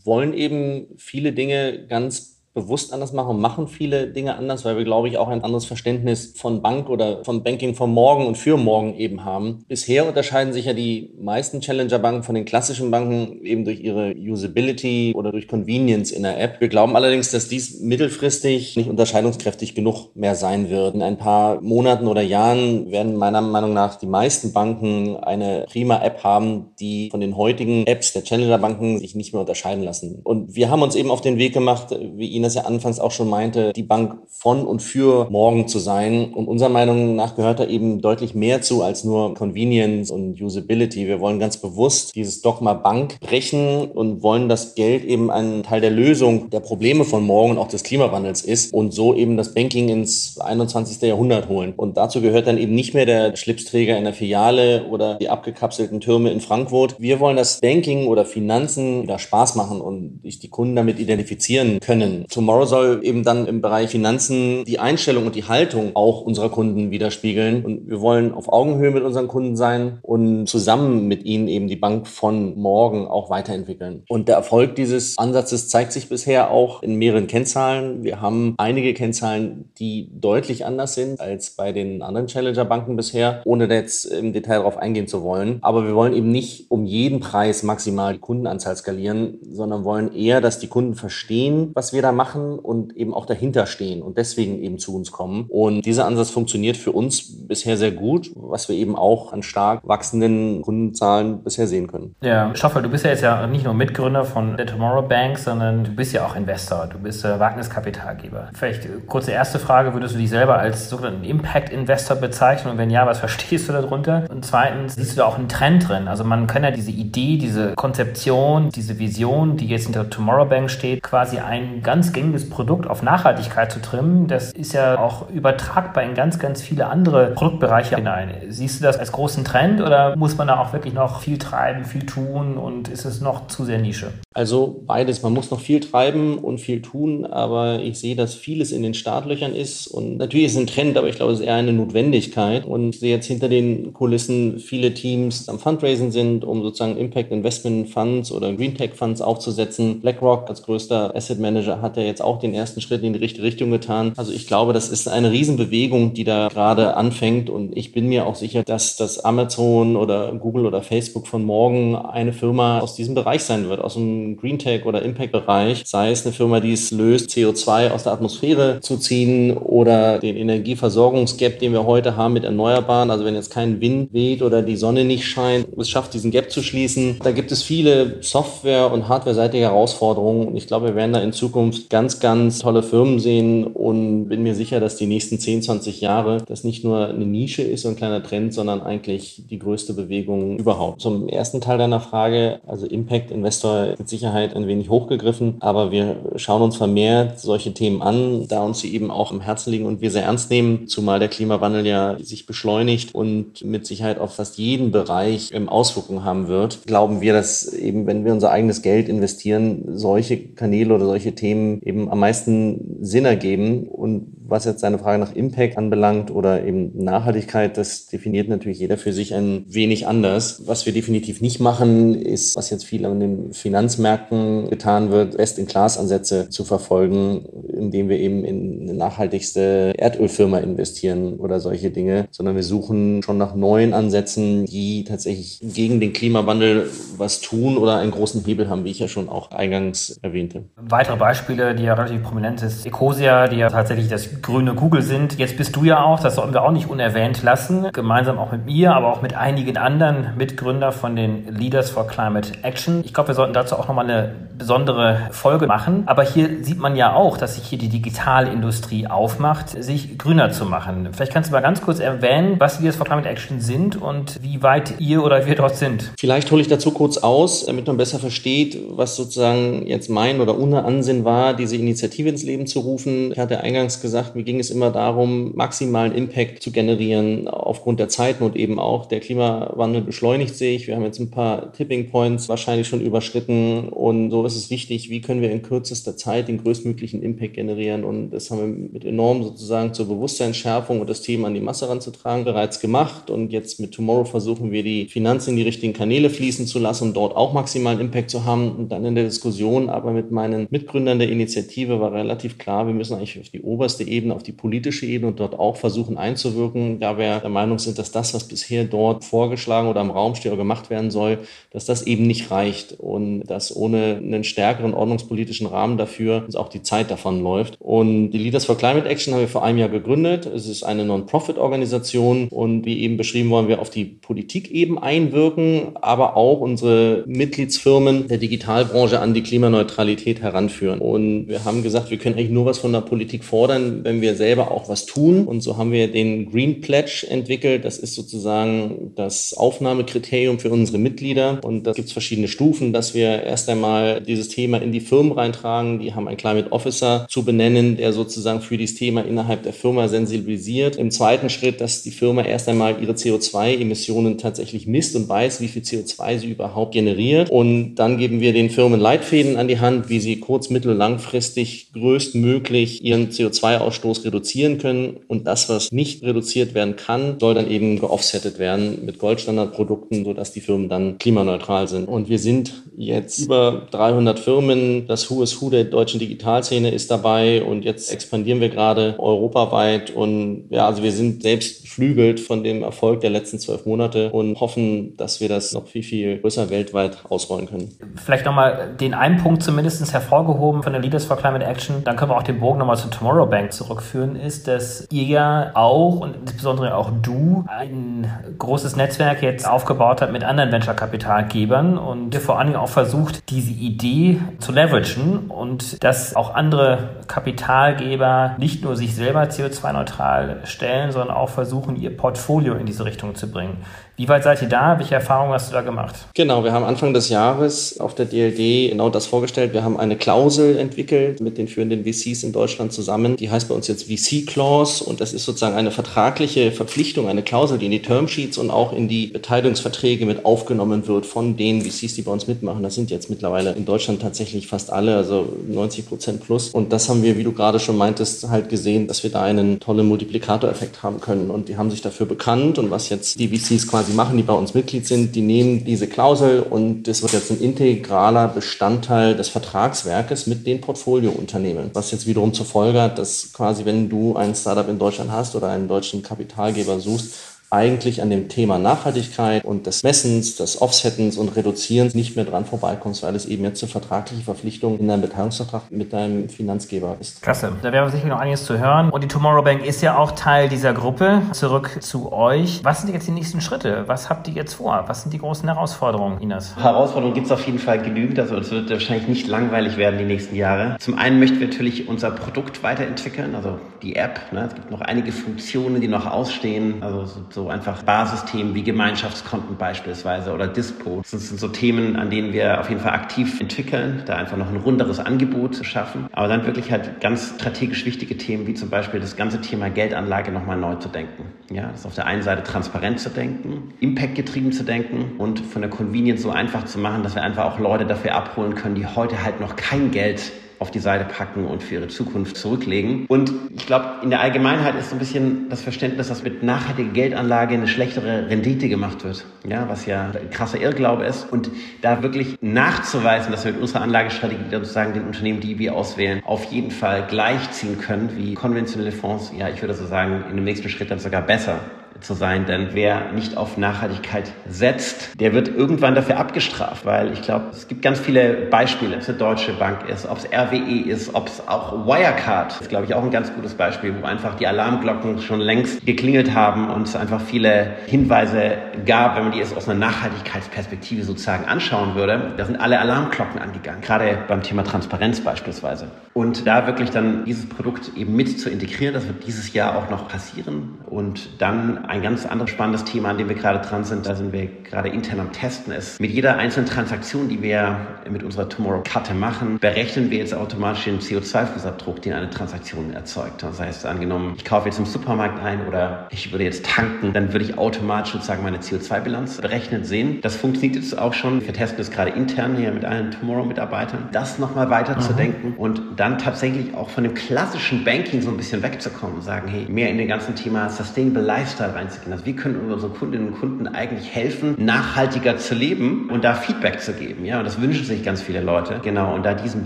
wollen 0.05 0.33
eben 0.33 0.87
viele 0.97 1.33
Dinge 1.33 1.85
ganz 1.87 2.30
bewusst 2.53 2.93
anders 2.93 3.13
machen 3.13 3.39
machen 3.39 3.67
viele 3.67 4.07
Dinge 4.07 4.35
anders, 4.35 4.65
weil 4.65 4.77
wir, 4.77 4.83
glaube 4.83 5.07
ich, 5.07 5.17
auch 5.17 5.29
ein 5.29 5.43
anderes 5.43 5.65
Verständnis 5.65 6.33
von 6.35 6.61
Bank 6.61 6.89
oder 6.89 7.23
von 7.23 7.43
Banking 7.43 7.75
von 7.75 7.91
morgen 7.91 8.25
und 8.27 8.37
für 8.37 8.57
morgen 8.57 8.95
eben 8.95 9.23
haben. 9.23 9.63
Bisher 9.67 10.07
unterscheiden 10.07 10.51
sich 10.51 10.65
ja 10.65 10.73
die 10.73 11.13
meisten 11.17 11.61
Challenger-Banken 11.61 12.23
von 12.23 12.35
den 12.35 12.45
klassischen 12.45 12.91
Banken 12.91 13.43
eben 13.45 13.63
durch 13.63 13.79
ihre 13.79 14.13
Usability 14.15 15.13
oder 15.15 15.31
durch 15.31 15.47
Convenience 15.47 16.11
in 16.11 16.23
der 16.23 16.41
App. 16.41 16.59
Wir 16.59 16.67
glauben 16.67 16.95
allerdings, 16.95 17.31
dass 17.31 17.47
dies 17.47 17.79
mittelfristig 17.79 18.75
nicht 18.75 18.89
unterscheidungskräftig 18.89 19.73
genug 19.73 20.15
mehr 20.15 20.35
sein 20.35 20.69
wird. 20.69 20.95
In 20.95 21.01
ein 21.01 21.17
paar 21.17 21.61
Monaten 21.61 22.07
oder 22.07 22.21
Jahren 22.21 22.91
werden 22.91 23.15
meiner 23.15 23.41
Meinung 23.41 23.73
nach 23.73 23.95
die 23.95 24.07
meisten 24.07 24.51
Banken 24.51 25.15
eine 25.17 25.65
prima 25.69 26.03
App 26.03 26.23
haben, 26.23 26.71
die 26.79 27.09
von 27.11 27.21
den 27.21 27.37
heutigen 27.37 27.87
Apps 27.87 28.11
der 28.11 28.23
Challenger-Banken 28.23 28.99
sich 28.99 29.15
nicht 29.15 29.31
mehr 29.33 29.41
unterscheiden 29.41 29.83
lassen. 29.83 30.19
Und 30.23 30.55
wir 30.55 30.69
haben 30.69 30.81
uns 30.81 30.95
eben 30.95 31.11
auf 31.11 31.21
den 31.21 31.37
Weg 31.37 31.53
gemacht, 31.53 31.95
wie 32.15 32.27
ihn 32.27 32.40
Ines 32.41 32.55
ja 32.55 32.63
anfangs 32.63 32.99
auch 32.99 33.11
schon 33.11 33.29
meinte, 33.29 33.71
die 33.73 33.83
Bank 33.83 34.17
von 34.27 34.65
und 34.65 34.81
für 34.81 35.29
morgen 35.29 35.67
zu 35.67 35.77
sein. 35.77 36.33
Und 36.33 36.47
unserer 36.47 36.69
Meinung 36.69 37.15
nach 37.15 37.35
gehört 37.35 37.59
da 37.59 37.67
eben 37.67 38.01
deutlich 38.01 38.33
mehr 38.33 38.61
zu 38.61 38.81
als 38.81 39.03
nur 39.03 39.35
Convenience 39.35 40.09
und 40.09 40.41
Usability. 40.41 41.05
Wir 41.05 41.19
wollen 41.19 41.39
ganz 41.39 41.57
bewusst 41.57 42.15
dieses 42.15 42.41
Dogma 42.41 42.73
Bank 42.73 43.19
brechen 43.19 43.91
und 43.91 44.23
wollen, 44.23 44.49
dass 44.49 44.73
Geld 44.73 45.05
eben 45.05 45.29
ein 45.29 45.61
Teil 45.61 45.81
der 45.81 45.91
Lösung 45.91 46.49
der 46.49 46.59
Probleme 46.59 47.05
von 47.05 47.23
morgen 47.23 47.51
und 47.51 47.57
auch 47.59 47.67
des 47.67 47.83
Klimawandels 47.83 48.41
ist 48.41 48.73
und 48.73 48.91
so 48.93 49.13
eben 49.13 49.37
das 49.37 49.53
Banking 49.53 49.89
ins 49.89 50.39
21. 50.39 50.99
Jahrhundert 51.03 51.47
holen. 51.47 51.73
Und 51.77 51.97
dazu 51.97 52.21
gehört 52.21 52.47
dann 52.47 52.57
eben 52.57 52.73
nicht 52.73 52.95
mehr 52.95 53.05
der 53.05 53.35
Schlipsträger 53.35 53.95
in 53.95 54.05
der 54.05 54.13
Filiale 54.13 54.85
oder 54.89 55.15
die 55.15 55.29
abgekapselten 55.29 55.99
Türme 55.99 56.31
in 56.31 56.41
Frankfurt. 56.41 56.95
Wir 56.97 57.19
wollen, 57.19 57.37
dass 57.37 57.59
Banking 57.59 58.07
oder 58.07 58.25
Finanzen 58.25 59.05
da 59.05 59.19
Spaß 59.19 59.55
machen 59.55 59.81
und 59.81 60.21
sich 60.23 60.39
die 60.39 60.49
Kunden 60.49 60.75
damit 60.75 60.99
identifizieren 60.99 61.79
können. 61.79 62.25
Tomorrow 62.31 62.65
soll 62.65 62.99
eben 63.03 63.23
dann 63.23 63.45
im 63.45 63.61
Bereich 63.61 63.89
Finanzen 63.89 64.63
die 64.63 64.79
Einstellung 64.79 65.25
und 65.25 65.35
die 65.35 65.43
Haltung 65.43 65.91
auch 65.95 66.21
unserer 66.21 66.49
Kunden 66.49 66.89
widerspiegeln. 66.89 67.65
Und 67.65 67.89
wir 67.89 67.99
wollen 67.99 68.33
auf 68.33 68.51
Augenhöhe 68.51 68.91
mit 68.91 69.03
unseren 69.03 69.27
Kunden 69.27 69.57
sein 69.57 69.99
und 70.01 70.47
zusammen 70.47 71.09
mit 71.09 71.25
ihnen 71.25 71.49
eben 71.49 71.67
die 71.67 71.75
Bank 71.75 72.07
von 72.07 72.57
morgen 72.57 73.05
auch 73.05 73.29
weiterentwickeln. 73.29 74.03
Und 74.07 74.29
der 74.29 74.35
Erfolg 74.35 74.75
dieses 74.75 75.17
Ansatzes 75.17 75.67
zeigt 75.67 75.91
sich 75.91 76.07
bisher 76.07 76.51
auch 76.51 76.81
in 76.81 76.95
mehreren 76.95 77.27
Kennzahlen. 77.27 78.03
Wir 78.03 78.21
haben 78.21 78.55
einige 78.57 78.93
Kennzahlen, 78.93 79.69
die 79.77 80.09
deutlich 80.13 80.65
anders 80.65 80.95
sind 80.95 81.19
als 81.19 81.51
bei 81.51 81.73
den 81.73 82.01
anderen 82.01 82.27
Challenger-Banken 82.27 82.95
bisher, 82.95 83.41
ohne 83.43 83.67
jetzt 83.67 84.05
im 84.05 84.31
Detail 84.31 84.59
darauf 84.59 84.77
eingehen 84.77 85.07
zu 85.07 85.21
wollen. 85.21 85.59
Aber 85.61 85.85
wir 85.85 85.95
wollen 85.95 86.13
eben 86.13 86.31
nicht 86.31 86.71
um 86.71 86.85
jeden 86.85 87.19
Preis 87.19 87.61
maximal 87.63 88.13
die 88.13 88.19
Kundenanzahl 88.19 88.77
skalieren, 88.77 89.37
sondern 89.51 89.83
wollen 89.83 90.15
eher, 90.15 90.39
dass 90.39 90.59
die 90.59 90.67
Kunden 90.67 90.95
verstehen, 90.95 91.71
was 91.73 91.91
wir 91.91 92.01
da 92.01 92.13
machen 92.13 92.20
machen 92.21 92.59
und 92.59 92.95
eben 92.95 93.15
auch 93.15 93.25
dahinter 93.25 93.65
stehen 93.65 94.03
und 94.03 94.19
deswegen 94.19 94.61
eben 94.61 94.77
zu 94.77 94.95
uns 94.95 95.11
kommen. 95.11 95.47
Und 95.49 95.87
dieser 95.87 96.05
Ansatz 96.05 96.29
funktioniert 96.29 96.77
für 96.77 96.91
uns 96.91 97.47
bisher 97.47 97.77
sehr 97.77 97.91
gut, 97.91 98.31
was 98.35 98.69
wir 98.69 98.75
eben 98.75 98.95
auch 98.95 99.33
an 99.33 99.41
stark 99.41 99.81
wachsenden 99.83 100.61
Kundenzahlen 100.61 101.43
bisher 101.43 101.65
sehen 101.65 101.87
können. 101.87 102.13
Ja, 102.21 102.53
Stoffel, 102.53 102.83
du 102.83 102.89
bist 102.89 103.05
ja 103.05 103.09
jetzt 103.09 103.23
ja 103.23 103.47
nicht 103.47 103.65
nur 103.65 103.73
Mitgründer 103.73 104.23
von 104.23 104.55
der 104.55 104.67
Tomorrow 104.67 105.01
Bank, 105.01 105.39
sondern 105.39 105.83
du 105.83 105.91
bist 105.91 106.13
ja 106.13 106.23
auch 106.23 106.35
Investor, 106.35 106.85
du 106.85 106.99
bist 106.99 107.25
äh, 107.25 107.39
Wagniskapitalgeber. 107.39 108.49
Vielleicht 108.53 108.85
äh, 108.85 108.89
kurze 109.07 109.31
erste 109.31 109.57
Frage, 109.57 109.93
würdest 109.93 110.13
du 110.13 110.19
dich 110.19 110.29
selber 110.29 110.59
als 110.59 110.89
sogenannten 110.89 111.23
Impact-Investor 111.23 112.17
bezeichnen 112.17 112.73
und 112.73 112.77
wenn 112.77 112.91
ja, 112.91 113.07
was 113.07 113.19
verstehst 113.25 113.67
du 113.67 113.73
darunter? 113.73 114.25
Und 114.29 114.45
zweitens, 114.45 114.93
siehst 114.93 115.13
du 115.13 115.17
da 115.17 115.25
auch 115.25 115.39
einen 115.39 115.49
Trend 115.49 115.89
drin? 115.89 116.07
Also 116.07 116.23
man 116.23 116.45
kann 116.45 116.63
ja 116.63 116.69
diese 116.69 116.91
Idee, 116.91 117.37
diese 117.37 117.73
Konzeption, 117.73 118.69
diese 118.69 118.99
Vision, 118.99 119.57
die 119.57 119.67
jetzt 119.67 119.85
hinter 119.85 120.07
Tomorrow 120.07 120.45
Bank 120.45 120.69
steht, 120.69 121.01
quasi 121.01 121.39
ein 121.39 121.81
ganz 121.81 122.10
gängiges 122.13 122.49
Produkt 122.49 122.87
auf 122.87 123.03
Nachhaltigkeit 123.03 123.71
zu 123.71 123.81
trimmen, 123.81 124.27
das 124.27 124.51
ist 124.51 124.73
ja 124.73 124.99
auch 124.99 125.29
übertragbar 125.29 126.03
in 126.03 126.13
ganz, 126.13 126.39
ganz 126.39 126.61
viele 126.61 126.87
andere 126.87 127.31
Produktbereiche 127.31 127.95
hinein. 127.95 128.31
Siehst 128.49 128.79
du 128.79 128.83
das 128.83 128.97
als 128.97 129.11
großen 129.11 129.43
Trend 129.43 129.81
oder 129.81 130.15
muss 130.15 130.37
man 130.37 130.47
da 130.47 130.59
auch 130.59 130.73
wirklich 130.73 130.93
noch 130.93 131.21
viel 131.21 131.37
treiben, 131.37 131.85
viel 131.85 132.05
tun 132.05 132.57
und 132.57 132.87
ist 132.87 133.05
es 133.05 133.21
noch 133.21 133.47
zu 133.47 133.65
sehr 133.65 133.79
Nische? 133.79 134.13
Also 134.33 134.83
beides. 134.85 135.21
Man 135.23 135.33
muss 135.33 135.51
noch 135.51 135.59
viel 135.59 135.79
treiben 135.79 136.37
und 136.37 136.59
viel 136.59 136.81
tun, 136.81 137.25
aber 137.25 137.79
ich 137.79 137.99
sehe, 137.99 138.15
dass 138.15 138.33
vieles 138.33 138.71
in 138.71 138.83
den 138.83 138.93
Startlöchern 138.93 139.53
ist 139.53 139.87
und 139.87 140.17
natürlich 140.17 140.47
ist 140.47 140.53
es 140.53 140.59
ein 140.59 140.67
Trend, 140.67 140.97
aber 140.97 141.07
ich 141.07 141.15
glaube, 141.15 141.33
es 141.33 141.39
ist 141.39 141.45
eher 141.45 141.55
eine 141.55 141.73
Notwendigkeit 141.73 142.65
und 142.65 142.89
ich 142.89 142.99
sehe 142.99 143.15
jetzt 143.15 143.27
hinter 143.27 143.49
den 143.49 143.93
Kulissen 143.93 144.59
viele 144.59 144.93
Teams 144.93 145.49
am 145.49 145.59
Fundraising 145.59 146.11
sind, 146.11 146.45
um 146.45 146.61
sozusagen 146.61 146.97
Impact 146.97 147.31
Investment 147.31 147.89
Funds 147.89 148.31
oder 148.31 148.53
Green 148.53 148.75
Tech 148.75 148.93
Funds 148.93 149.21
aufzusetzen. 149.21 150.01
BlackRock 150.01 150.49
als 150.49 150.63
größter 150.63 151.15
Asset 151.15 151.39
Manager 151.39 151.81
hat 151.81 151.97
ja 152.01 152.07
jetzt 152.07 152.21
auch 152.21 152.39
den 152.39 152.53
ersten 152.53 152.81
Schritt 152.81 153.03
in 153.03 153.13
die 153.13 153.19
richtige 153.19 153.43
Richtung 153.43 153.71
getan. 153.71 154.13
Also 154.17 154.31
ich 154.31 154.47
glaube, 154.47 154.73
das 154.73 154.89
ist 154.89 155.07
eine 155.07 155.31
Riesenbewegung, 155.31 156.13
die 156.13 156.23
da 156.23 156.49
gerade 156.49 156.95
anfängt 156.95 157.49
und 157.49 157.75
ich 157.75 157.91
bin 157.91 158.07
mir 158.07 158.27
auch 158.27 158.35
sicher, 158.35 158.63
dass 158.63 158.95
das 158.95 159.19
Amazon 159.19 159.95
oder 159.95 160.31
Google 160.33 160.65
oder 160.65 160.81
Facebook 160.81 161.27
von 161.27 161.43
morgen 161.43 161.95
eine 161.95 162.33
Firma 162.33 162.79
aus 162.79 162.95
diesem 162.95 163.15
Bereich 163.15 163.43
sein 163.43 163.69
wird, 163.69 163.79
aus 163.79 163.93
dem 163.95 164.37
Green 164.37 164.59
Tech 164.59 164.85
oder 164.85 165.01
Impact 165.01 165.31
Bereich, 165.31 165.83
sei 165.85 166.11
es 166.11 166.25
eine 166.25 166.33
Firma, 166.33 166.59
die 166.59 166.73
es 166.73 166.91
löst, 166.91 167.29
CO2 167.29 167.91
aus 167.91 168.03
der 168.03 168.13
Atmosphäre 168.13 168.79
zu 168.81 168.97
ziehen 168.97 169.57
oder 169.57 170.19
den 170.19 170.35
Energieversorgungsgap, 170.35 171.59
den 171.59 171.73
wir 171.73 171.85
heute 171.85 172.15
haben 172.15 172.33
mit 172.33 172.43
Erneuerbaren. 172.43 173.11
Also 173.11 173.25
wenn 173.25 173.35
jetzt 173.35 173.51
kein 173.51 173.81
Wind 173.81 174.13
weht 174.13 174.41
oder 174.41 174.61
die 174.61 174.75
Sonne 174.75 175.05
nicht 175.05 175.25
scheint, 175.25 175.67
es 175.77 175.89
schafft, 175.89 176.13
diesen 176.13 176.31
Gap 176.31 176.51
zu 176.51 176.61
schließen. 176.61 177.19
Da 177.23 177.31
gibt 177.31 177.51
es 177.51 177.63
viele 177.63 178.21
Software- 178.21 178.91
und 178.91 179.07
Hardware-seitige 179.07 179.63
Herausforderungen 179.63 180.47
und 180.47 180.57
ich 180.57 180.67
glaube, 180.67 180.87
wir 180.87 180.95
werden 180.95 181.13
da 181.13 181.21
in 181.21 181.33
Zukunft 181.33 181.89
ganz, 181.91 182.19
ganz 182.19 182.59
tolle 182.59 182.81
Firmen 182.81 183.19
sehen 183.19 183.67
und 183.67 184.29
bin 184.29 184.41
mir 184.41 184.55
sicher, 184.55 184.79
dass 184.79 184.95
die 184.95 185.05
nächsten 185.05 185.37
10, 185.37 185.61
20 185.61 186.01
Jahre 186.01 186.43
das 186.47 186.63
nicht 186.63 186.83
nur 186.83 187.09
eine 187.09 187.25
Nische 187.25 187.61
ist, 187.61 187.81
so 187.81 187.89
ein 187.89 187.97
kleiner 187.97 188.23
Trend, 188.23 188.53
sondern 188.53 188.81
eigentlich 188.81 189.43
die 189.49 189.59
größte 189.59 189.93
Bewegung 189.93 190.57
überhaupt. 190.57 191.01
Zum 191.01 191.27
ersten 191.27 191.59
Teil 191.59 191.77
deiner 191.77 191.99
Frage, 191.99 192.61
also 192.65 192.87
Impact 192.87 193.29
Investor 193.29 193.95
mit 193.99 194.07
Sicherheit 194.07 194.55
ein 194.55 194.67
wenig 194.67 194.89
hochgegriffen, 194.89 195.57
aber 195.59 195.91
wir 195.91 196.15
schauen 196.37 196.61
uns 196.61 196.77
vermehrt 196.77 197.39
solche 197.39 197.73
Themen 197.73 198.01
an, 198.01 198.47
da 198.47 198.63
uns 198.63 198.79
sie 198.79 198.95
eben 198.95 199.11
auch 199.11 199.31
im 199.31 199.41
Herzen 199.41 199.71
liegen 199.71 199.85
und 199.85 199.99
wir 200.01 200.11
sehr 200.11 200.23
ernst 200.23 200.49
nehmen, 200.49 200.87
zumal 200.87 201.19
der 201.19 201.27
Klimawandel 201.27 201.85
ja 201.85 202.17
sich 202.19 202.45
beschleunigt 202.45 203.13
und 203.13 203.65
mit 203.65 203.85
Sicherheit 203.85 204.17
auf 204.17 204.35
fast 204.35 204.57
jeden 204.57 204.91
Bereich 204.91 205.51
Auswirkungen 205.67 206.23
haben 206.23 206.47
wird, 206.47 206.85
glauben 206.85 207.21
wir, 207.21 207.33
dass 207.33 207.73
eben, 207.73 208.07
wenn 208.07 208.23
wir 208.23 208.31
unser 208.31 208.51
eigenes 208.51 208.81
Geld 208.81 209.09
investieren, 209.09 209.83
solche 209.97 210.37
Kanäle 210.37 210.93
oder 210.95 211.05
solche 211.05 211.35
Themen 211.35 211.80
eben 211.81 212.09
am 212.09 212.19
meisten 212.19 213.03
Sinn 213.03 213.25
ergeben 213.25 213.87
und 213.87 214.40
was 214.51 214.65
jetzt 214.65 214.81
seine 214.81 214.99
Frage 214.99 215.17
nach 215.17 215.33
Impact 215.33 215.77
anbelangt 215.77 216.29
oder 216.29 216.63
eben 216.63 216.91
Nachhaltigkeit, 217.03 217.77
das 217.77 218.07
definiert 218.07 218.49
natürlich 218.49 218.79
jeder 218.79 218.97
für 218.97 219.13
sich 219.13 219.33
ein 219.33 219.65
wenig 219.67 220.07
anders. 220.07 220.63
Was 220.65 220.85
wir 220.85 220.93
definitiv 220.93 221.41
nicht 221.41 221.59
machen, 221.59 222.15
ist, 222.15 222.55
was 222.57 222.69
jetzt 222.69 222.83
viel 222.83 223.05
an 223.05 223.19
den 223.19 223.53
Finanzmärkten 223.53 224.69
getan 224.69 225.11
wird, 225.11 225.37
Best-in-Class-Ansätze 225.37 226.49
zu 226.49 226.65
verfolgen, 226.65 227.45
indem 227.69 228.09
wir 228.09 228.19
eben 228.19 228.43
in 228.43 228.81
eine 228.81 228.93
nachhaltigste 228.93 229.93
Erdölfirma 229.97 230.57
investieren 230.59 231.39
oder 231.39 231.59
solche 231.59 231.89
Dinge, 231.89 232.27
sondern 232.31 232.55
wir 232.55 232.63
suchen 232.63 233.23
schon 233.23 233.37
nach 233.37 233.55
neuen 233.55 233.93
Ansätzen, 233.93 234.65
die 234.65 235.05
tatsächlich 235.05 235.59
gegen 235.61 236.01
den 236.01 236.11
Klimawandel 236.11 236.89
was 237.17 237.39
tun 237.39 237.77
oder 237.77 237.97
einen 237.97 238.11
großen 238.11 238.43
Hebel 238.43 238.69
haben, 238.69 238.83
wie 238.83 238.91
ich 238.91 238.99
ja 238.99 239.07
schon 239.07 239.29
auch 239.29 239.51
eingangs 239.51 240.19
erwähnte. 240.21 240.65
Weitere 240.75 241.15
Beispiele, 241.15 241.73
die 241.73 241.83
ja 241.83 241.93
relativ 241.93 242.21
prominent 242.21 242.61
ist, 242.63 242.85
Ecosia, 242.85 243.47
die 243.47 243.57
ja 243.57 243.69
tatsächlich 243.69 244.09
das 244.09 244.40
grüne 244.41 244.73
Google 244.73 245.01
sind. 245.01 245.37
Jetzt 245.37 245.57
bist 245.57 245.75
du 245.75 245.83
ja 245.83 246.03
auch, 246.03 246.19
das 246.19 246.35
sollten 246.35 246.53
wir 246.53 246.63
auch 246.63 246.71
nicht 246.71 246.89
unerwähnt 246.89 247.43
lassen, 247.43 247.91
gemeinsam 247.93 248.37
auch 248.39 248.51
mit 248.51 248.65
mir, 248.65 248.95
aber 248.95 249.11
auch 249.11 249.21
mit 249.21 249.35
einigen 249.35 249.77
anderen 249.77 250.35
Mitgründer 250.37 250.91
von 250.91 251.15
den 251.15 251.47
Leaders 251.55 251.89
for 251.89 252.07
Climate 252.07 252.51
Action. 252.63 253.01
Ich 253.05 253.13
glaube, 253.13 253.29
wir 253.29 253.35
sollten 253.35 253.53
dazu 253.53 253.75
auch 253.75 253.87
nochmal 253.87 254.09
eine 254.09 254.35
besondere 254.61 255.17
Folge 255.31 255.65
machen. 255.65 256.03
Aber 256.05 256.23
hier 256.23 256.63
sieht 256.63 256.77
man 256.77 256.95
ja 256.95 257.13
auch, 257.13 257.37
dass 257.37 257.55
sich 257.55 257.65
hier 257.65 257.79
die 257.79 257.89
Digitalindustrie 257.89 259.07
aufmacht, 259.07 259.69
sich 259.69 260.19
grüner 260.19 260.51
zu 260.51 260.65
machen. 260.65 261.09
Vielleicht 261.13 261.33
kannst 261.33 261.49
du 261.49 261.53
mal 261.53 261.61
ganz 261.61 261.81
kurz 261.81 261.99
erwähnen, 261.99 262.55
was 262.59 262.79
Leaders 262.79 262.95
for 262.95 263.05
Climate 263.05 263.27
Action 263.27 263.59
sind 263.59 263.99
und 263.99 264.41
wie 264.43 264.61
weit 264.61 264.99
ihr 264.99 265.23
oder 265.23 265.47
wir 265.47 265.55
dort 265.55 265.77
sind. 265.77 266.11
Vielleicht 266.19 266.51
hole 266.51 266.61
ich 266.61 266.67
dazu 266.67 266.91
kurz 266.91 267.17
aus, 267.17 267.65
damit 267.65 267.87
man 267.87 267.97
besser 267.97 268.19
versteht, 268.19 268.77
was 268.91 269.15
sozusagen 269.15 269.87
jetzt 269.87 270.09
mein 270.09 270.41
oder 270.41 270.55
unser 270.55 270.85
Ansinn 270.85 271.25
war, 271.25 271.55
diese 271.55 271.75
Initiative 271.75 272.29
ins 272.29 272.43
Leben 272.43 272.67
zu 272.67 272.81
rufen. 272.81 273.31
Ich 273.31 273.39
hatte 273.39 273.61
eingangs 273.61 273.99
gesagt, 273.99 274.30
mir 274.35 274.43
ging 274.43 274.59
es 274.59 274.69
immer 274.69 274.91
darum, 274.91 275.55
maximalen 275.55 276.13
Impact 276.13 276.61
zu 276.61 276.71
generieren 276.71 277.47
aufgrund 277.47 277.99
der 277.99 278.09
Zeitnot 278.09 278.55
eben 278.55 278.79
auch. 278.79 279.05
Der 279.05 279.19
Klimawandel 279.19 280.01
beschleunigt 280.01 280.55
sich. 280.55 280.87
Wir 280.87 280.95
haben 280.95 281.03
jetzt 281.03 281.19
ein 281.19 281.31
paar 281.31 281.71
Tipping 281.73 282.09
Points 282.09 282.49
wahrscheinlich 282.49 282.87
schon 282.87 283.01
überschritten 283.01 283.89
und 283.89 284.31
so 284.31 284.45
ist 284.45 284.55
es 284.55 284.69
wichtig, 284.69 285.09
wie 285.09 285.21
können 285.21 285.41
wir 285.41 285.51
in 285.51 285.61
kürzester 285.61 286.17
Zeit 286.17 286.47
den 286.47 286.63
größtmöglichen 286.63 287.21
Impact 287.21 287.53
generieren 287.53 288.03
und 288.03 288.31
das 288.31 288.49
haben 288.51 288.59
wir 288.59 288.89
mit 288.93 289.05
enorm 289.05 289.43
sozusagen 289.43 289.93
zur 289.93 290.07
Bewusstseinsschärfung 290.07 291.01
und 291.01 291.09
das 291.09 291.21
Thema 291.21 291.47
an 291.47 291.53
die 291.53 291.61
Masse 291.61 291.89
ranzutragen 291.89 292.45
bereits 292.45 292.79
gemacht 292.79 293.29
und 293.29 293.51
jetzt 293.51 293.79
mit 293.79 293.93
Tomorrow 293.93 294.25
versuchen 294.25 294.71
wir 294.71 294.83
die 294.83 295.05
Finanzen 295.07 295.51
in 295.51 295.57
die 295.57 295.63
richtigen 295.63 295.93
Kanäle 295.93 296.29
fließen 296.29 296.65
zu 296.65 296.79
lassen, 296.79 297.05
um 297.05 297.13
dort 297.13 297.35
auch 297.35 297.53
maximalen 297.53 297.99
Impact 297.99 298.29
zu 298.29 298.45
haben 298.45 298.71
und 298.71 298.91
dann 298.91 299.05
in 299.05 299.15
der 299.15 299.25
Diskussion 299.25 299.89
aber 299.89 300.11
mit 300.11 300.31
meinen 300.31 300.67
Mitgründern 300.69 301.19
der 301.19 301.29
Initiative 301.29 301.99
war 301.99 302.13
relativ 302.13 302.57
klar, 302.57 302.87
wir 302.87 302.93
müssen 302.93 303.15
eigentlich 303.15 303.39
auf 303.39 303.49
die 303.49 303.61
oberste 303.61 304.03
Ebene 304.11 304.35
auf 304.35 304.43
die 304.43 304.51
politische 304.51 305.05
Ebene 305.05 305.31
und 305.31 305.39
dort 305.39 305.57
auch 305.57 305.77
versuchen 305.77 306.17
einzuwirken, 306.17 306.99
da 306.99 307.17
wir 307.17 307.39
der 307.39 307.49
Meinung 307.49 307.79
sind, 307.79 307.97
dass 307.97 308.11
das, 308.11 308.33
was 308.33 308.47
bisher 308.47 308.83
dort 308.83 309.23
vorgeschlagen 309.23 309.87
oder 309.87 310.01
im 310.01 310.11
Raum 310.11 310.35
steht 310.35 310.51
oder 310.51 310.61
gemacht 310.61 310.89
werden 310.89 311.11
soll, 311.11 311.39
dass 311.71 311.85
das 311.85 312.05
eben 312.05 312.27
nicht 312.27 312.51
reicht 312.51 312.93
und 312.99 313.43
dass 313.43 313.75
ohne 313.75 314.17
einen 314.17 314.43
stärkeren 314.43 314.93
ordnungspolitischen 314.93 315.67
Rahmen 315.67 315.97
dafür 315.97 316.45
auch 316.55 316.69
die 316.69 316.83
Zeit 316.83 317.09
davon 317.09 317.41
läuft. 317.41 317.77
Und 317.79 318.31
die 318.31 318.37
Leaders 318.37 318.65
for 318.65 318.77
Climate 318.77 319.07
Action 319.07 319.33
haben 319.33 319.41
wir 319.41 319.47
vor 319.47 319.63
einem 319.63 319.77
Jahr 319.77 319.89
gegründet. 319.89 320.45
Es 320.45 320.67
ist 320.67 320.83
eine 320.83 321.05
Non-Profit-Organisation 321.05 322.49
und 322.49 322.85
wie 322.85 322.99
eben 323.01 323.17
beschrieben 323.17 323.49
wollen 323.49 323.67
wir 323.67 323.79
auf 323.79 323.89
die 323.89 324.05
Politik 324.05 324.71
eben 324.71 324.99
einwirken, 324.99 325.95
aber 325.95 326.35
auch 326.35 326.59
unsere 326.59 327.23
Mitgliedsfirmen 327.25 328.27
der 328.27 328.37
Digitalbranche 328.37 329.19
an 329.19 329.33
die 329.33 329.43
Klimaneutralität 329.43 330.41
heranführen. 330.41 330.99
Und 330.99 331.47
wir 331.47 331.63
haben 331.65 331.83
gesagt, 331.83 332.11
wir 332.11 332.17
können 332.17 332.35
eigentlich 332.35 332.51
nur 332.51 332.65
was 332.65 332.79
von 332.79 332.91
der 332.91 333.01
Politik 333.01 333.43
fordern, 333.43 334.00
wenn 334.03 334.21
wir 334.21 334.35
selber 334.35 334.71
auch 334.71 334.89
was 334.89 335.05
tun. 335.05 335.45
Und 335.45 335.61
so 335.61 335.77
haben 335.77 335.91
wir 335.91 336.11
den 336.11 336.51
Green 336.51 336.81
Pledge 336.81 337.25
entwickelt. 337.29 337.85
Das 337.85 337.97
ist 337.97 338.15
sozusagen 338.15 339.13
das 339.15 339.53
Aufnahmekriterium 339.53 340.59
für 340.59 340.69
unsere 340.69 340.97
Mitglieder. 340.97 341.59
Und 341.63 341.83
da 341.83 341.93
gibt 341.93 342.07
es 342.07 342.13
verschiedene 342.13 342.47
Stufen, 342.47 342.93
dass 342.93 343.13
wir 343.13 343.43
erst 343.43 343.69
einmal 343.69 344.21
dieses 344.21 344.49
Thema 344.49 344.81
in 344.81 344.91
die 344.91 344.99
Firmen 344.99 345.31
reintragen. 345.31 345.99
Die 345.99 346.13
haben 346.13 346.27
einen 346.27 346.37
Climate 346.37 346.71
Officer 346.71 347.25
zu 347.29 347.43
benennen, 347.43 347.97
der 347.97 348.13
sozusagen 348.13 348.61
für 348.61 348.77
dieses 348.77 348.97
Thema 348.97 349.21
innerhalb 349.21 349.63
der 349.63 349.73
Firma 349.73 350.07
sensibilisiert. 350.07 350.95
Im 350.95 351.11
zweiten 351.11 351.49
Schritt, 351.49 351.81
dass 351.81 352.03
die 352.03 352.11
Firma 352.11 352.43
erst 352.43 352.69
einmal 352.69 353.01
ihre 353.01 353.13
CO2-Emissionen 353.13 354.37
tatsächlich 354.37 354.87
misst 354.87 355.15
und 355.15 355.29
weiß, 355.29 355.61
wie 355.61 355.67
viel 355.67 355.81
CO2 355.81 356.39
sie 356.39 356.51
überhaupt 356.51 356.93
generiert. 356.93 357.49
Und 357.49 357.95
dann 357.95 358.17
geben 358.17 358.41
wir 358.41 358.53
den 358.53 358.69
Firmen 358.69 358.99
Leitfäden 358.99 359.57
an 359.57 359.67
die 359.67 359.79
Hand, 359.79 360.09
wie 360.09 360.19
sie 360.19 360.39
kurz-, 360.39 360.69
mittel-, 360.69 360.95
langfristig 360.95 361.91
größtmöglich 361.93 363.03
ihren 363.03 363.29
CO2-Ausstoß 363.29 363.90
Ausstoß 363.91 364.23
reduzieren 364.23 364.77
können. 364.77 365.19
Und 365.27 365.47
das, 365.47 365.67
was 365.67 365.91
nicht 365.91 366.23
reduziert 366.23 366.73
werden 366.73 366.95
kann, 366.95 367.37
soll 367.39 367.53
dann 367.53 367.69
eben 367.69 367.99
geoffsettet 367.99 368.57
werden 368.57 369.05
mit 369.05 369.19
Goldstandardprodukten, 369.19 370.23
sodass 370.23 370.53
die 370.53 370.61
Firmen 370.61 370.87
dann 370.87 371.17
klimaneutral 371.17 371.89
sind. 371.89 372.07
Und 372.07 372.29
wir 372.29 372.39
sind 372.39 372.83
jetzt 372.95 373.39
über 373.39 373.87
300 373.91 374.39
Firmen. 374.39 375.07
Das 375.07 375.29
Who 375.29 375.43
is 375.43 375.61
Who 375.61 375.69
der 375.69 375.83
deutschen 375.83 376.19
Digitalszene 376.19 376.91
ist 376.91 377.11
dabei 377.11 377.63
und 377.63 377.83
jetzt 377.83 378.11
expandieren 378.13 378.61
wir 378.61 378.69
gerade 378.69 379.15
europaweit 379.19 380.09
und 380.11 380.67
ja, 380.69 380.87
also 380.87 381.03
wir 381.03 381.11
sind 381.11 381.43
selbst 381.43 381.87
beflügelt 381.91 382.39
von 382.39 382.63
dem 382.63 382.83
Erfolg 382.83 383.19
der 383.19 383.29
letzten 383.29 383.59
zwölf 383.59 383.85
Monate 383.85 384.31
und 384.31 384.59
hoffen, 384.61 385.17
dass 385.17 385.41
wir 385.41 385.49
das 385.49 385.73
noch 385.73 385.87
viel, 385.87 386.03
viel 386.03 386.39
größer 386.39 386.69
weltweit 386.69 387.17
ausrollen 387.27 387.67
können. 387.67 387.93
Vielleicht 388.15 388.45
nochmal 388.45 388.95
den 388.99 389.13
einen 389.13 389.37
Punkt 389.37 389.61
zumindest 389.61 390.01
hervorgehoben 390.13 390.83
von 390.83 390.93
der 390.93 391.01
Leaders 391.01 391.25
for 391.25 391.35
Climate 391.35 391.65
Action, 391.65 392.03
dann 392.05 392.15
können 392.15 392.31
wir 392.31 392.37
auch 392.37 392.43
den 392.43 392.59
Bogen 392.59 392.79
nochmal 392.79 392.95
zu 392.95 393.09
Tomorrow 393.09 393.45
Bank 393.45 393.73
zurückführen, 393.73 394.37
ist, 394.37 394.67
dass 394.67 395.05
ihr 395.11 395.23
ja 395.23 395.71
auch 395.73 396.19
und 396.21 396.35
insbesondere 396.35 396.95
auch 396.95 397.11
du 397.21 397.65
ein 397.67 398.31
großes 398.57 398.95
Netzwerk 398.95 399.43
jetzt 399.43 399.67
aufgebaut 399.67 400.21
habt 400.21 400.31
mit 400.31 400.43
anderen 400.43 400.71
Venture-Kapitalgebern 400.71 401.97
und 401.97 402.33
ihr 402.33 402.39
vor 402.39 402.57
allen 402.57 402.67
Dingen 402.67 402.79
auch 402.79 402.89
versucht, 402.89 403.49
diese 403.49 403.71
Idee 403.71 404.39
zu 404.59 404.71
leveragen 404.71 405.49
und 405.49 406.03
dass 406.03 406.35
auch 406.35 406.53
andere 406.53 407.09
Kapitalgeber 407.27 408.55
nicht 408.57 408.83
nur 408.83 408.95
sich 408.95 409.15
selber 409.15 409.43
CO2-neutral 409.43 410.61
stellen, 410.63 411.11
sondern 411.11 411.35
auch 411.35 411.49
versuchen, 411.49 411.80
ihr 411.95 412.15
Portfolio 412.15 412.75
in 412.75 412.85
diese 412.85 413.05
Richtung 413.05 413.35
zu 413.35 413.51
bringen. 413.51 413.77
Wie 414.17 414.27
weit 414.27 414.43
seid 414.43 414.61
ihr 414.61 414.67
da? 414.67 414.99
Welche 414.99 415.15
Erfahrungen 415.15 415.53
hast 415.53 415.69
du 415.69 415.73
da 415.73 415.81
gemacht? 415.81 416.15
Genau, 416.35 416.63
wir 416.63 416.73
haben 416.73 416.83
Anfang 416.83 417.13
des 417.13 417.29
Jahres 417.29 417.99
auf 417.99 418.13
der 418.13 418.25
DLD 418.25 418.91
genau 418.91 419.09
das 419.09 419.25
vorgestellt. 419.25 419.73
Wir 419.73 419.83
haben 419.83 419.97
eine 419.97 420.17
Klausel 420.17 420.77
entwickelt 420.77 421.39
mit 421.39 421.57
den 421.57 421.67
führenden 421.67 422.03
VCs 422.03 422.43
in 422.43 422.51
Deutschland 422.51 422.93
zusammen. 422.93 423.37
Die 423.37 423.49
heißt 423.49 423.69
bei 423.69 423.73
uns 423.73 423.87
jetzt 423.87 424.03
VC 424.03 424.45
Clause 424.45 425.03
und 425.03 425.21
das 425.21 425.33
ist 425.33 425.45
sozusagen 425.45 425.75
eine 425.75 425.91
vertragliche 425.91 426.71
Verpflichtung, 426.71 427.29
eine 427.29 427.41
Klausel, 427.41 427.77
die 427.77 427.85
in 427.85 427.91
die 427.91 428.01
Termsheets 428.01 428.57
und 428.57 428.69
auch 428.69 428.93
in 428.93 429.07
die 429.07 429.27
Beteiligungsverträge 429.27 430.25
mit 430.25 430.45
aufgenommen 430.45 431.07
wird 431.07 431.25
von 431.25 431.57
den 431.57 431.81
VCs, 431.81 432.15
die 432.15 432.21
bei 432.21 432.31
uns 432.31 432.47
mitmachen. 432.47 432.83
Das 432.83 432.95
sind 432.95 433.09
jetzt 433.09 433.29
mittlerweile 433.29 433.71
in 433.71 433.85
Deutschland 433.85 434.21
tatsächlich 434.21 434.67
fast 434.67 434.91
alle, 434.91 435.15
also 435.15 435.47
90 435.67 436.07
Prozent 436.07 436.43
plus. 436.43 436.69
Und 436.69 436.93
das 436.93 437.09
haben 437.09 437.23
wir, 437.23 437.37
wie 437.37 437.43
du 437.43 437.53
gerade 437.53 437.79
schon 437.79 437.97
meintest, 437.97 438.47
halt 438.49 438.69
gesehen, 438.69 439.07
dass 439.07 439.23
wir 439.23 439.31
da 439.31 439.41
einen 439.41 439.79
tollen 439.79 440.05
Multiplikatoreffekt 440.07 441.01
haben 441.01 441.21
können. 441.21 441.49
Und 441.49 441.69
die 441.69 441.77
haben 441.77 441.89
sich 441.89 442.01
dafür 442.01 442.25
bekannt 442.25 442.77
und 442.77 442.91
was 442.91 443.09
jetzt 443.09 443.39
die 443.39 443.47
VCs 443.47 443.87
quasi 443.87 444.10
die 444.11 444.15
machen, 444.15 444.37
die 444.37 444.43
bei 444.43 444.53
uns 444.53 444.73
Mitglied 444.73 445.07
sind, 445.07 445.35
die 445.35 445.41
nehmen 445.41 445.85
diese 445.85 446.07
Klausel 446.07 446.61
und 446.61 447.03
das 447.03 447.21
wird 447.21 447.33
jetzt 447.33 447.51
ein 447.51 447.59
integraler 447.59 448.47
Bestandteil 448.47 449.35
des 449.35 449.49
Vertragswerkes 449.49 450.47
mit 450.47 450.67
den 450.67 450.81
Portfoliounternehmen. 450.81 451.89
Was 451.93 452.11
jetzt 452.11 452.27
wiederum 452.27 452.53
zur 452.53 452.65
Folge 452.65 453.01
hat, 453.01 453.17
dass 453.17 453.51
quasi, 453.53 453.85
wenn 453.85 454.09
du 454.09 454.35
ein 454.35 454.53
Startup 454.53 454.87
in 454.87 454.99
Deutschland 454.99 455.31
hast 455.31 455.55
oder 455.55 455.69
einen 455.69 455.87
deutschen 455.87 456.21
Kapitalgeber 456.21 456.99
suchst, 456.99 457.33
eigentlich 457.71 458.21
an 458.21 458.29
dem 458.29 458.49
Thema 458.49 458.77
Nachhaltigkeit 458.77 459.63
und 459.63 459.87
des 459.87 460.03
Messens, 460.03 460.57
des 460.57 460.81
Offsettens 460.81 461.37
und 461.37 461.55
Reduzierens 461.55 462.13
nicht 462.13 462.35
mehr 462.35 462.43
dran 462.43 462.65
vorbeikommst, 462.65 463.23
weil 463.23 463.33
es 463.33 463.45
eben 463.45 463.63
jetzt 463.63 463.81
eine 463.81 463.89
vertragliche 463.89 464.43
Verpflichtung 464.43 464.99
in 464.99 465.07
deinem 465.07 465.21
Beteiligungsvertrag 465.21 465.83
mit 465.89 466.11
deinem 466.11 466.49
Finanzgeber 466.49 467.15
ist. 467.21 467.41
Klasse. 467.41 467.71
Da 467.81 467.93
wäre 467.93 468.05
sicherlich 468.09 468.33
noch 468.33 468.41
einiges 468.41 468.65
zu 468.65 468.77
hören. 468.77 469.09
Und 469.09 469.23
die 469.23 469.29
Tomorrow 469.29 469.63
Bank 469.63 469.85
ist 469.85 470.01
ja 470.01 470.17
auch 470.17 470.31
Teil 470.31 470.67
dieser 470.67 470.93
Gruppe. 470.93 471.43
Zurück 471.53 471.97
zu 472.01 472.33
euch. 472.33 472.81
Was 472.83 473.01
sind 473.01 473.13
jetzt 473.13 473.27
die 473.27 473.31
nächsten 473.31 473.61
Schritte? 473.61 474.03
Was 474.07 474.29
habt 474.29 474.49
ihr 474.49 474.53
jetzt 474.53 474.73
vor? 474.73 475.05
Was 475.07 475.21
sind 475.21 475.33
die 475.33 475.39
großen 475.39 475.67
Herausforderungen, 475.69 476.41
Inas? 476.41 476.75
Herausforderungen 476.75 477.33
gibt 477.33 477.45
es 477.45 477.53
auf 477.53 477.65
jeden 477.65 477.79
Fall 477.79 478.01
genügend. 478.01 478.37
Also 478.37 478.57
es 478.57 478.69
wird 478.71 478.89
wahrscheinlich 478.89 479.29
nicht 479.29 479.47
langweilig 479.47 479.95
werden 479.95 480.17
die 480.17 480.25
nächsten 480.25 480.57
Jahre. 480.57 480.97
Zum 480.99 481.17
einen 481.17 481.39
möchten 481.39 481.61
wir 481.61 481.67
natürlich 481.67 482.09
unser 482.09 482.31
Produkt 482.31 482.83
weiterentwickeln, 482.83 483.55
also 483.55 483.79
die 484.01 484.17
App. 484.17 484.41
Ne? 484.51 484.65
Es 484.67 484.75
gibt 484.75 484.91
noch 484.91 485.01
einige 485.01 485.31
Funktionen, 485.31 486.01
die 486.01 486.09
noch 486.09 486.29
ausstehen. 486.29 487.01
Also 487.01 487.25
so 487.49 487.60
so 487.61 487.69
einfach 487.69 488.01
Basisthemen 488.01 488.73
wie 488.73 488.81
Gemeinschaftskonten 488.81 489.77
beispielsweise 489.77 490.51
oder 490.53 490.67
Dispo. 490.67 491.21
Das 491.29 491.47
sind 491.47 491.59
so 491.59 491.67
Themen, 491.67 492.15
an 492.15 492.31
denen 492.31 492.53
wir 492.53 492.79
auf 492.79 492.89
jeden 492.89 493.01
Fall 493.01 493.13
aktiv 493.13 493.59
entwickeln, 493.59 494.23
da 494.25 494.35
einfach 494.35 494.57
noch 494.57 494.69
ein 494.69 494.77
runderes 494.77 495.19
Angebot 495.19 495.75
zu 495.75 495.83
schaffen. 495.83 496.27
Aber 496.31 496.47
dann 496.47 496.65
wirklich 496.65 496.91
halt 496.91 497.21
ganz 497.21 497.53
strategisch 497.55 498.05
wichtige 498.05 498.35
Themen 498.37 498.65
wie 498.65 498.73
zum 498.73 498.89
Beispiel 498.89 499.19
das 499.19 499.35
ganze 499.35 499.61
Thema 499.61 499.89
Geldanlage 499.89 500.51
nochmal 500.51 500.77
neu 500.77 500.95
zu 500.95 501.09
denken. 501.09 501.45
Ja, 501.71 501.89
das 501.91 502.01
ist 502.01 502.05
auf 502.07 502.15
der 502.15 502.25
einen 502.25 502.41
Seite 502.41 502.63
transparent 502.63 503.19
zu 503.19 503.29
denken, 503.29 503.93
Impact 503.99 504.35
getrieben 504.35 504.71
zu 504.71 504.83
denken 504.83 505.35
und 505.37 505.59
von 505.59 505.81
der 505.81 505.91
Convenience 505.91 506.41
so 506.41 506.49
einfach 506.49 506.85
zu 506.85 506.97
machen, 506.97 507.21
dass 507.21 507.35
wir 507.35 507.43
einfach 507.43 507.65
auch 507.65 507.79
Leute 507.79 508.05
dafür 508.05 508.33
abholen 508.33 508.73
können, 508.73 508.95
die 508.95 509.05
heute 509.05 509.43
halt 509.43 509.61
noch 509.61 509.75
kein 509.75 510.09
Geld 510.09 510.51
auf 510.81 510.89
die 510.89 510.99
Seite 510.99 511.25
packen 511.25 511.65
und 511.65 511.83
für 511.83 511.95
ihre 511.95 512.07
Zukunft 512.07 512.57
zurücklegen. 512.57 513.27
Und 513.27 513.51
ich 513.75 513.85
glaube, 513.85 514.05
in 514.23 514.31
der 514.31 514.41
Allgemeinheit 514.41 514.95
ist 514.95 515.11
so 515.11 515.15
ein 515.15 515.19
bisschen 515.19 515.69
das 515.69 515.81
Verständnis, 515.81 516.29
dass 516.29 516.41
mit 516.41 516.63
nachhaltiger 516.63 517.11
Geldanlage 517.11 517.75
eine 517.75 517.87
schlechtere 517.87 518.49
Rendite 518.49 518.89
gemacht 518.89 519.23
wird. 519.23 519.45
Ja, 519.67 519.87
was 519.87 520.07
ja 520.07 520.31
ein 520.31 520.49
krasser 520.49 520.81
Irrglaube 520.81 521.23
ist. 521.23 521.51
Und 521.51 521.69
da 522.01 522.23
wirklich 522.23 522.57
nachzuweisen, 522.61 523.51
dass 523.51 523.63
wir 523.63 523.73
mit 523.73 523.81
unserer 523.81 524.01
Anlagestrategie 524.01 524.71
sozusagen 524.71 525.13
den 525.13 525.27
Unternehmen, 525.27 525.59
die 525.59 525.77
wir 525.77 525.95
auswählen, 525.95 526.41
auf 526.45 526.63
jeden 526.65 526.89
Fall 526.89 527.27
gleichziehen 527.27 527.99
können 527.99 528.31
wie 528.35 528.55
konventionelle 528.55 529.11
Fonds. 529.11 529.51
Ja, 529.55 529.69
ich 529.69 529.83
würde 529.83 529.93
so 529.93 530.07
sagen, 530.07 530.45
in 530.49 530.55
dem 530.55 530.65
nächsten 530.65 530.89
Schritt 530.89 531.11
dann 531.11 531.19
sogar 531.19 531.43
besser 531.43 531.79
zu 532.21 532.33
sein. 532.33 532.65
Denn 532.65 532.89
wer 532.93 533.31
nicht 533.33 533.57
auf 533.57 533.77
Nachhaltigkeit 533.77 534.51
setzt, 534.67 535.39
der 535.39 535.53
wird 535.53 535.67
irgendwann 535.67 536.15
dafür 536.15 536.37
abgestraft. 536.37 537.05
Weil 537.05 537.33
ich 537.33 537.41
glaube, 537.41 537.65
es 537.71 537.87
gibt 537.87 538.01
ganz 538.01 538.19
viele 538.19 538.53
Beispiele, 538.69 539.15
ob 539.15 539.21
es 539.21 539.29
eine 539.29 539.37
Deutsche 539.37 539.73
Bank 539.73 540.09
ist, 540.09 540.27
ob 540.27 540.37
es 540.37 540.45
RWE 540.45 541.09
ist, 541.09 541.33
ob 541.35 541.47
es 541.47 541.67
auch 541.67 542.05
Wirecard 542.05 542.79
ist, 542.79 542.89
glaube 542.89 543.05
ich, 543.05 543.13
auch 543.13 543.23
ein 543.23 543.31
ganz 543.31 543.53
gutes 543.53 543.73
Beispiel, 543.73 544.13
wo 544.21 544.25
einfach 544.25 544.55
die 544.55 544.67
Alarmglocken 544.67 545.41
schon 545.41 545.59
längst 545.59 546.05
geklingelt 546.05 546.53
haben 546.53 546.89
und 546.89 547.03
es 547.03 547.15
einfach 547.15 547.41
viele 547.41 547.95
Hinweise 548.07 548.77
gab, 549.05 549.35
wenn 549.35 549.43
man 549.43 549.51
die 549.51 549.59
jetzt 549.59 549.75
aus 549.75 549.89
einer 549.89 549.99
Nachhaltigkeitsperspektive 549.99 551.23
sozusagen 551.23 551.65
anschauen 551.65 552.15
würde. 552.15 552.53
Da 552.57 552.65
sind 552.65 552.77
alle 552.77 552.99
Alarmglocken 552.99 553.59
angegangen, 553.59 554.01
gerade 554.01 554.37
beim 554.47 554.61
Thema 554.63 554.83
Transparenz 554.83 555.39
beispielsweise. 555.41 556.07
Und 556.33 556.67
da 556.67 556.87
wirklich 556.87 557.09
dann 557.09 557.45
dieses 557.45 557.67
Produkt 557.67 558.11
eben 558.15 558.35
mit 558.35 558.59
zu 558.59 558.69
integrieren, 558.69 559.13
das 559.13 559.27
wird 559.27 559.45
dieses 559.45 559.73
Jahr 559.73 559.97
auch 559.97 560.09
noch 560.09 560.27
passieren 560.27 560.99
und 561.07 561.61
dann 561.61 562.05
ein 562.11 562.21
ganz 562.21 562.45
anderes 562.45 562.71
spannendes 562.71 563.05
Thema, 563.05 563.29
an 563.29 563.37
dem 563.37 563.47
wir 563.47 563.55
gerade 563.55 563.79
dran 563.79 564.03
sind, 564.03 564.25
da 564.25 564.35
sind 564.35 564.51
wir 564.51 564.67
gerade 564.83 565.07
intern 565.07 565.39
am 565.39 565.53
Testen, 565.53 565.93
ist 565.93 566.19
mit 566.19 566.29
jeder 566.29 566.57
einzelnen 566.57 566.85
Transaktion, 566.85 567.47
die 567.47 567.61
wir 567.61 567.95
mit 568.29 568.43
unserer 568.43 568.67
Tomorrow-Karte 568.67 569.33
machen, 569.33 569.79
berechnen 569.79 570.29
wir 570.29 570.39
jetzt 570.39 570.53
automatisch 570.53 571.05
den 571.05 571.19
CO2-Fußabdruck, 571.19 572.19
den 572.19 572.33
eine 572.33 572.49
Transaktion 572.49 573.13
erzeugt. 573.13 573.63
Das 573.63 573.79
heißt, 573.79 574.05
angenommen, 574.05 574.55
ich 574.57 574.65
kaufe 574.65 574.89
jetzt 574.89 574.99
im 574.99 575.05
Supermarkt 575.05 575.63
ein 575.63 575.87
oder 575.87 576.27
ich 576.31 576.51
würde 576.51 576.65
jetzt 576.65 576.85
tanken, 576.85 577.31
dann 577.31 577.53
würde 577.53 577.63
ich 577.63 577.77
automatisch 577.77 578.33
sozusagen 578.33 578.61
meine 578.61 578.79
CO2-Bilanz 578.79 579.61
berechnet 579.61 580.05
sehen. 580.05 580.41
Das 580.41 580.57
funktioniert 580.57 580.97
jetzt 580.97 581.17
auch 581.17 581.33
schon. 581.33 581.65
Wir 581.65 581.73
testen 581.73 582.01
es 582.01 582.11
gerade 582.11 582.31
intern 582.31 582.75
hier 582.75 582.91
mit 582.91 583.05
allen 583.05 583.31
Tomorrow-Mitarbeitern, 583.31 584.27
das 584.33 584.59
nochmal 584.59 584.89
weiter 584.89 585.15
mhm. 585.15 585.21
zu 585.21 585.31
denken 585.31 585.75
und 585.77 586.01
dann 586.17 586.37
tatsächlich 586.37 586.93
auch 586.93 587.09
von 587.09 587.23
dem 587.23 587.35
klassischen 587.35 588.03
Banking 588.03 588.41
so 588.41 588.49
ein 588.49 588.57
bisschen 588.57 588.83
wegzukommen 588.83 589.37
und 589.37 589.43
sagen, 589.43 589.69
hey, 589.69 589.85
mehr 589.87 590.09
in 590.09 590.17
den 590.17 590.27
ganzen 590.27 590.55
Thema 590.55 590.89
Sustainable 590.89 591.43
Lifestyle 591.43 592.00
reinzugehen. 592.01 592.33
Also 592.33 592.45
wie 592.45 592.55
können 592.55 592.91
unsere 592.91 593.11
Kundinnen 593.11 593.49
und 593.49 593.59
Kunden 593.59 593.87
eigentlich 593.87 594.33
helfen, 594.33 594.75
nachhaltiger 594.77 595.57
zu 595.57 595.75
leben 595.75 596.29
und 596.31 596.43
da 596.43 596.53
Feedback 596.53 596.99
zu 597.01 597.13
geben. 597.13 597.45
Ja, 597.45 597.59
und 597.59 597.65
das 597.65 597.81
wünschen 597.81 598.05
sich 598.05 598.23
ganz 598.23 598.41
viele 598.41 598.61
Leute. 598.61 598.99
Genau, 599.03 599.33
und 599.33 599.43
da 599.45 599.53
diesen 599.53 599.85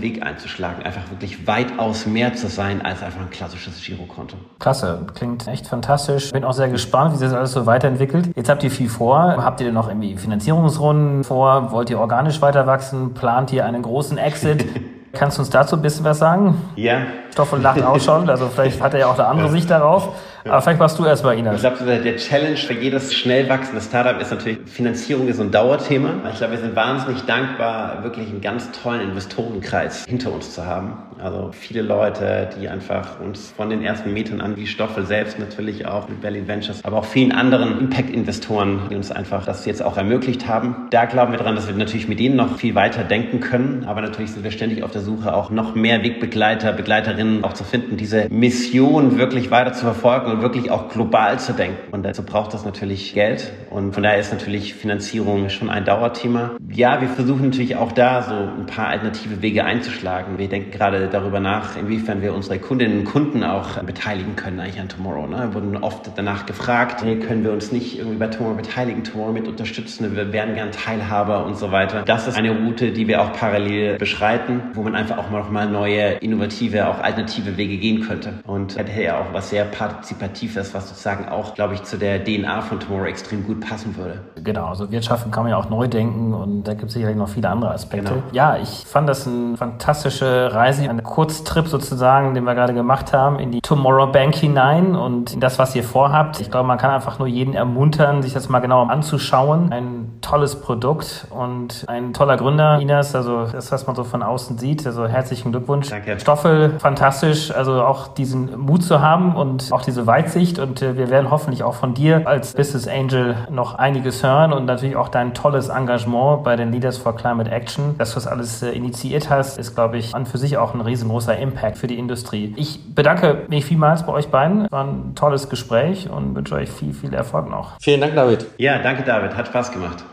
Weg 0.00 0.24
einzuschlagen, 0.24 0.82
einfach 0.82 1.10
wirklich 1.10 1.46
weitaus 1.46 2.06
mehr 2.06 2.34
zu 2.34 2.48
sein 2.48 2.82
als 2.82 3.02
einfach 3.02 3.20
ein 3.20 3.30
klassisches 3.30 3.82
Girokonto. 3.82 4.36
Klasse, 4.58 5.06
klingt 5.14 5.46
echt 5.46 5.66
fantastisch. 5.66 6.32
Bin 6.32 6.44
auch 6.44 6.52
sehr 6.52 6.68
gespannt, 6.68 7.14
wie 7.14 7.18
sich 7.18 7.28
das 7.28 7.36
alles 7.36 7.52
so 7.52 7.66
weiterentwickelt. 7.66 8.30
Jetzt 8.34 8.48
habt 8.48 8.64
ihr 8.64 8.70
viel 8.70 8.88
vor. 8.88 9.36
Habt 9.38 9.60
ihr 9.60 9.66
denn 9.66 9.74
noch 9.74 9.88
irgendwie 9.88 10.16
Finanzierungsrunden 10.16 11.24
vor? 11.24 11.70
Wollt 11.72 11.90
ihr 11.90 12.00
organisch 12.00 12.40
weiter 12.42 12.66
wachsen? 12.66 13.14
Plant 13.14 13.52
ihr 13.52 13.64
einen 13.64 13.82
großen 13.82 14.18
Exit? 14.18 14.64
Kannst 15.12 15.38
du 15.38 15.42
uns 15.42 15.50
dazu 15.50 15.76
ein 15.76 15.82
bisschen 15.82 16.04
was 16.04 16.18
sagen? 16.18 16.56
Ja. 16.76 16.98
Stoffel 17.32 17.60
lacht 17.60 17.82
auch 17.82 18.00
schon, 18.00 18.28
also 18.28 18.48
vielleicht 18.48 18.82
hat 18.82 18.94
er 18.94 19.00
ja 19.00 19.06
auch 19.06 19.18
eine 19.18 19.26
andere 19.26 19.50
Sicht 19.50 19.70
darauf. 19.70 20.10
Aber 20.48 20.62
vielleicht 20.62 20.80
machst 20.80 20.98
du 20.98 21.04
erstmal, 21.04 21.38
Ina. 21.38 21.54
Ich 21.54 21.60
glaube, 21.60 21.84
der 21.84 22.16
Challenge 22.16 22.56
für 22.56 22.74
jedes 22.74 23.14
schnell 23.14 23.48
wachsende 23.48 23.80
Startup 23.80 24.20
ist 24.20 24.30
natürlich, 24.30 24.58
Finanzierung 24.66 25.28
ist 25.28 25.40
ein 25.40 25.50
Dauerthema. 25.50 26.10
Ich 26.30 26.38
glaube, 26.38 26.52
wir 26.52 26.60
sind 26.60 26.76
wahnsinnig 26.76 27.22
dankbar, 27.22 28.02
wirklich 28.02 28.28
einen 28.28 28.40
ganz 28.40 28.70
tollen 28.72 29.00
Investorenkreis 29.00 30.04
hinter 30.06 30.32
uns 30.32 30.54
zu 30.54 30.64
haben. 30.64 30.94
Also 31.22 31.50
viele 31.52 31.80
Leute, 31.80 32.50
die 32.60 32.68
einfach 32.68 33.20
uns 33.20 33.52
von 33.56 33.70
den 33.70 33.82
ersten 33.82 34.12
Metern 34.12 34.42
an, 34.42 34.56
wie 34.56 34.66
Stoffel 34.66 35.06
selbst 35.06 35.38
natürlich 35.38 35.86
auch 35.86 36.08
mit 36.08 36.20
Berlin 36.20 36.46
Ventures, 36.46 36.84
aber 36.84 36.98
auch 36.98 37.04
vielen 37.06 37.32
anderen 37.32 37.78
Impact-Investoren, 37.80 38.82
die 38.90 38.96
uns 38.96 39.10
einfach 39.10 39.46
das 39.46 39.64
jetzt 39.64 39.82
auch 39.82 39.96
ermöglicht 39.96 40.46
haben. 40.46 40.88
Da 40.90 41.06
glauben 41.06 41.32
wir 41.32 41.38
dran, 41.38 41.54
dass 41.54 41.68
wir 41.68 41.74
natürlich 41.74 42.06
mit 42.06 42.20
denen 42.20 42.36
noch 42.36 42.58
viel 42.58 42.74
weiter 42.74 43.02
denken 43.02 43.40
können. 43.40 43.84
Aber 43.86 44.02
natürlich 44.02 44.32
sind 44.32 44.44
wir 44.44 44.50
ständig 44.50 44.82
auf 44.82 44.90
der 44.90 45.00
Suche, 45.00 45.34
auch 45.34 45.50
noch 45.50 45.74
mehr 45.74 46.02
Wegbegleiter, 46.02 46.72
Begleiterinnen 46.72 47.44
auch 47.44 47.54
zu 47.54 47.64
finden, 47.64 47.96
diese 47.96 48.28
Mission 48.28 49.16
wirklich 49.18 49.50
weiter 49.50 49.72
zu 49.72 49.84
verfolgen 49.84 50.35
und 50.36 50.42
wirklich 50.42 50.70
auch 50.70 50.88
global 50.88 51.38
zu 51.38 51.52
denken. 51.52 51.92
Und 51.92 52.04
dazu 52.04 52.22
braucht 52.22 52.54
das 52.54 52.64
natürlich 52.64 53.14
Geld. 53.14 53.52
Und 53.70 53.92
von 53.92 54.02
daher 54.02 54.18
ist 54.18 54.32
natürlich 54.32 54.74
Finanzierung 54.74 55.48
schon 55.48 55.70
ein 55.70 55.84
Dauerthema. 55.84 56.52
Ja, 56.70 57.00
wir 57.00 57.08
versuchen 57.08 57.46
natürlich 57.46 57.76
auch 57.76 57.92
da 57.92 58.22
so 58.22 58.34
ein 58.34 58.66
paar 58.66 58.88
alternative 58.88 59.42
Wege 59.42 59.64
einzuschlagen. 59.64 60.38
Wir 60.38 60.48
denken 60.48 60.70
gerade 60.70 61.08
darüber 61.08 61.40
nach, 61.40 61.76
inwiefern 61.76 62.22
wir 62.22 62.34
unsere 62.34 62.58
Kundinnen 62.58 63.00
und 63.00 63.04
Kunden 63.04 63.44
auch 63.44 63.82
beteiligen 63.82 64.36
können 64.36 64.60
eigentlich 64.60 64.80
an 64.80 64.88
Tomorrow. 64.88 65.26
Ne? 65.26 65.38
Wir 65.38 65.54
wurden 65.54 65.76
oft 65.78 66.10
danach 66.16 66.46
gefragt, 66.46 67.02
hey, 67.02 67.18
können 67.18 67.44
wir 67.44 67.52
uns 67.52 67.72
nicht 67.72 67.98
irgendwie 67.98 68.18
bei 68.18 68.28
Tomorrow 68.28 68.56
beteiligen, 68.56 69.04
Tomorrow 69.04 69.32
mit 69.32 69.48
unterstützen, 69.48 70.14
wir 70.14 70.32
wären 70.32 70.54
gern 70.54 70.70
Teilhaber 70.72 71.44
und 71.44 71.56
so 71.56 71.72
weiter. 71.72 72.02
Das 72.02 72.26
ist 72.26 72.36
eine 72.36 72.50
Route, 72.50 72.92
die 72.92 73.08
wir 73.08 73.22
auch 73.22 73.32
parallel 73.32 73.98
beschreiten, 73.98 74.62
wo 74.74 74.82
man 74.82 74.94
einfach 74.94 75.18
auch 75.18 75.30
mal 75.30 75.38
noch 75.38 75.50
mal 75.50 75.68
neue, 75.68 76.12
innovative, 76.14 76.88
auch 76.88 77.00
alternative 77.00 77.46
alternative 77.46 77.56
Wege 77.56 77.76
gehen 77.78 78.02
könnte. 78.02 78.34
Und 78.46 78.76
hätte 78.76 79.02
ja 79.02 79.20
auch 79.20 79.32
was 79.32 79.50
sehr 79.50 79.64
Partizipatives, 79.64 80.25
was 80.72 80.88
sozusagen 80.88 81.28
auch, 81.28 81.54
glaube 81.54 81.74
ich, 81.74 81.82
zu 81.82 81.98
der 81.98 82.24
DNA 82.24 82.62
von 82.62 82.80
Tomorrow 82.80 83.06
extrem 83.06 83.46
gut 83.46 83.60
passen 83.60 83.96
würde. 83.96 84.20
Genau, 84.42 84.66
also 84.66 84.90
Wirtschaften 84.90 85.30
kann 85.30 85.44
man 85.44 85.50
ja 85.50 85.56
auch 85.56 85.70
neu 85.70 85.88
denken 85.88 86.34
und 86.34 86.64
da 86.64 86.74
gibt 86.74 86.88
es 86.88 86.94
sicherlich 86.94 87.16
noch 87.16 87.28
viele 87.28 87.48
andere 87.48 87.72
Aspekte. 87.72 88.12
Genau. 88.12 88.22
Ja, 88.32 88.56
ich 88.56 88.84
fand 88.86 89.08
das 89.08 89.26
eine 89.26 89.56
fantastische 89.56 90.52
Reise, 90.52 90.88
ein 90.88 91.02
Kurztrip 91.02 91.68
sozusagen, 91.68 92.34
den 92.34 92.44
wir 92.44 92.54
gerade 92.54 92.74
gemacht 92.74 93.12
haben, 93.12 93.38
in 93.38 93.50
die 93.50 93.60
Tomorrow 93.60 94.10
Bank 94.10 94.34
hinein 94.34 94.94
und 94.94 95.34
in 95.34 95.40
das, 95.40 95.58
was 95.58 95.74
ihr 95.74 95.84
vorhabt. 95.84 96.40
Ich 96.40 96.50
glaube, 96.50 96.66
man 96.66 96.78
kann 96.78 96.90
einfach 96.90 97.18
nur 97.18 97.28
jeden 97.28 97.54
ermuntern, 97.54 98.22
sich 98.22 98.32
das 98.32 98.48
mal 98.48 98.60
genauer 98.60 98.90
anzuschauen. 98.90 99.72
Ein 99.72 100.18
tolles 100.20 100.60
Produkt 100.60 101.26
und 101.30 101.84
ein 101.88 102.12
toller 102.12 102.36
Gründer, 102.36 102.80
Inas, 102.80 103.14
also 103.14 103.46
das, 103.46 103.72
was 103.72 103.86
man 103.86 103.96
so 103.96 104.04
von 104.04 104.22
außen 104.22 104.58
sieht. 104.58 104.86
Also 104.86 105.06
herzlichen 105.06 105.52
Glückwunsch. 105.52 105.88
Danke. 105.88 106.18
Stoffel, 106.20 106.78
fantastisch, 106.78 107.50
also 107.50 107.82
auch 107.82 108.08
diesen 108.08 108.58
Mut 108.58 108.82
zu 108.82 109.00
haben 109.00 109.34
und 109.34 109.72
auch 109.72 109.82
diese 109.82 110.05
Weitsicht 110.06 110.58
und 110.58 110.82
äh, 110.82 110.96
wir 110.96 111.10
werden 111.10 111.30
hoffentlich 111.30 111.62
auch 111.62 111.74
von 111.74 111.94
dir 111.94 112.26
als 112.26 112.54
Business 112.54 112.88
Angel 112.88 113.36
noch 113.50 113.74
einiges 113.74 114.22
hören 114.22 114.52
und 114.52 114.64
natürlich 114.66 114.96
auch 114.96 115.08
dein 115.08 115.34
tolles 115.34 115.68
Engagement 115.68 116.44
bei 116.44 116.56
den 116.56 116.72
Leaders 116.72 116.98
for 116.98 117.16
Climate 117.16 117.50
Action. 117.50 117.96
Dass 117.98 118.10
du 118.10 118.14
das 118.16 118.26
alles 118.26 118.62
äh, 118.62 118.70
initiiert 118.70 119.30
hast, 119.30 119.58
ist, 119.58 119.74
glaube 119.74 119.98
ich, 119.98 120.14
an 120.14 120.26
für 120.26 120.38
sich 120.38 120.56
auch 120.56 120.74
ein 120.74 120.80
riesengroßer 120.80 121.36
Impact 121.36 121.78
für 121.78 121.86
die 121.86 121.98
Industrie. 121.98 122.54
Ich 122.56 122.94
bedanke 122.94 123.44
mich 123.48 123.64
vielmals 123.64 124.04
bei 124.04 124.12
euch 124.12 124.28
beiden. 124.28 124.70
War 124.70 124.84
ein 124.84 125.14
tolles 125.14 125.48
Gespräch 125.48 126.08
und 126.10 126.34
wünsche 126.34 126.54
euch 126.54 126.70
viel, 126.70 126.92
viel 126.92 127.14
Erfolg 127.14 127.50
noch. 127.50 127.80
Vielen 127.80 128.00
Dank, 128.00 128.14
David. 128.14 128.46
Ja, 128.58 128.78
danke, 128.78 129.02
David. 129.02 129.36
Hat 129.36 129.48
Spaß 129.48 129.72
gemacht. 129.72 130.04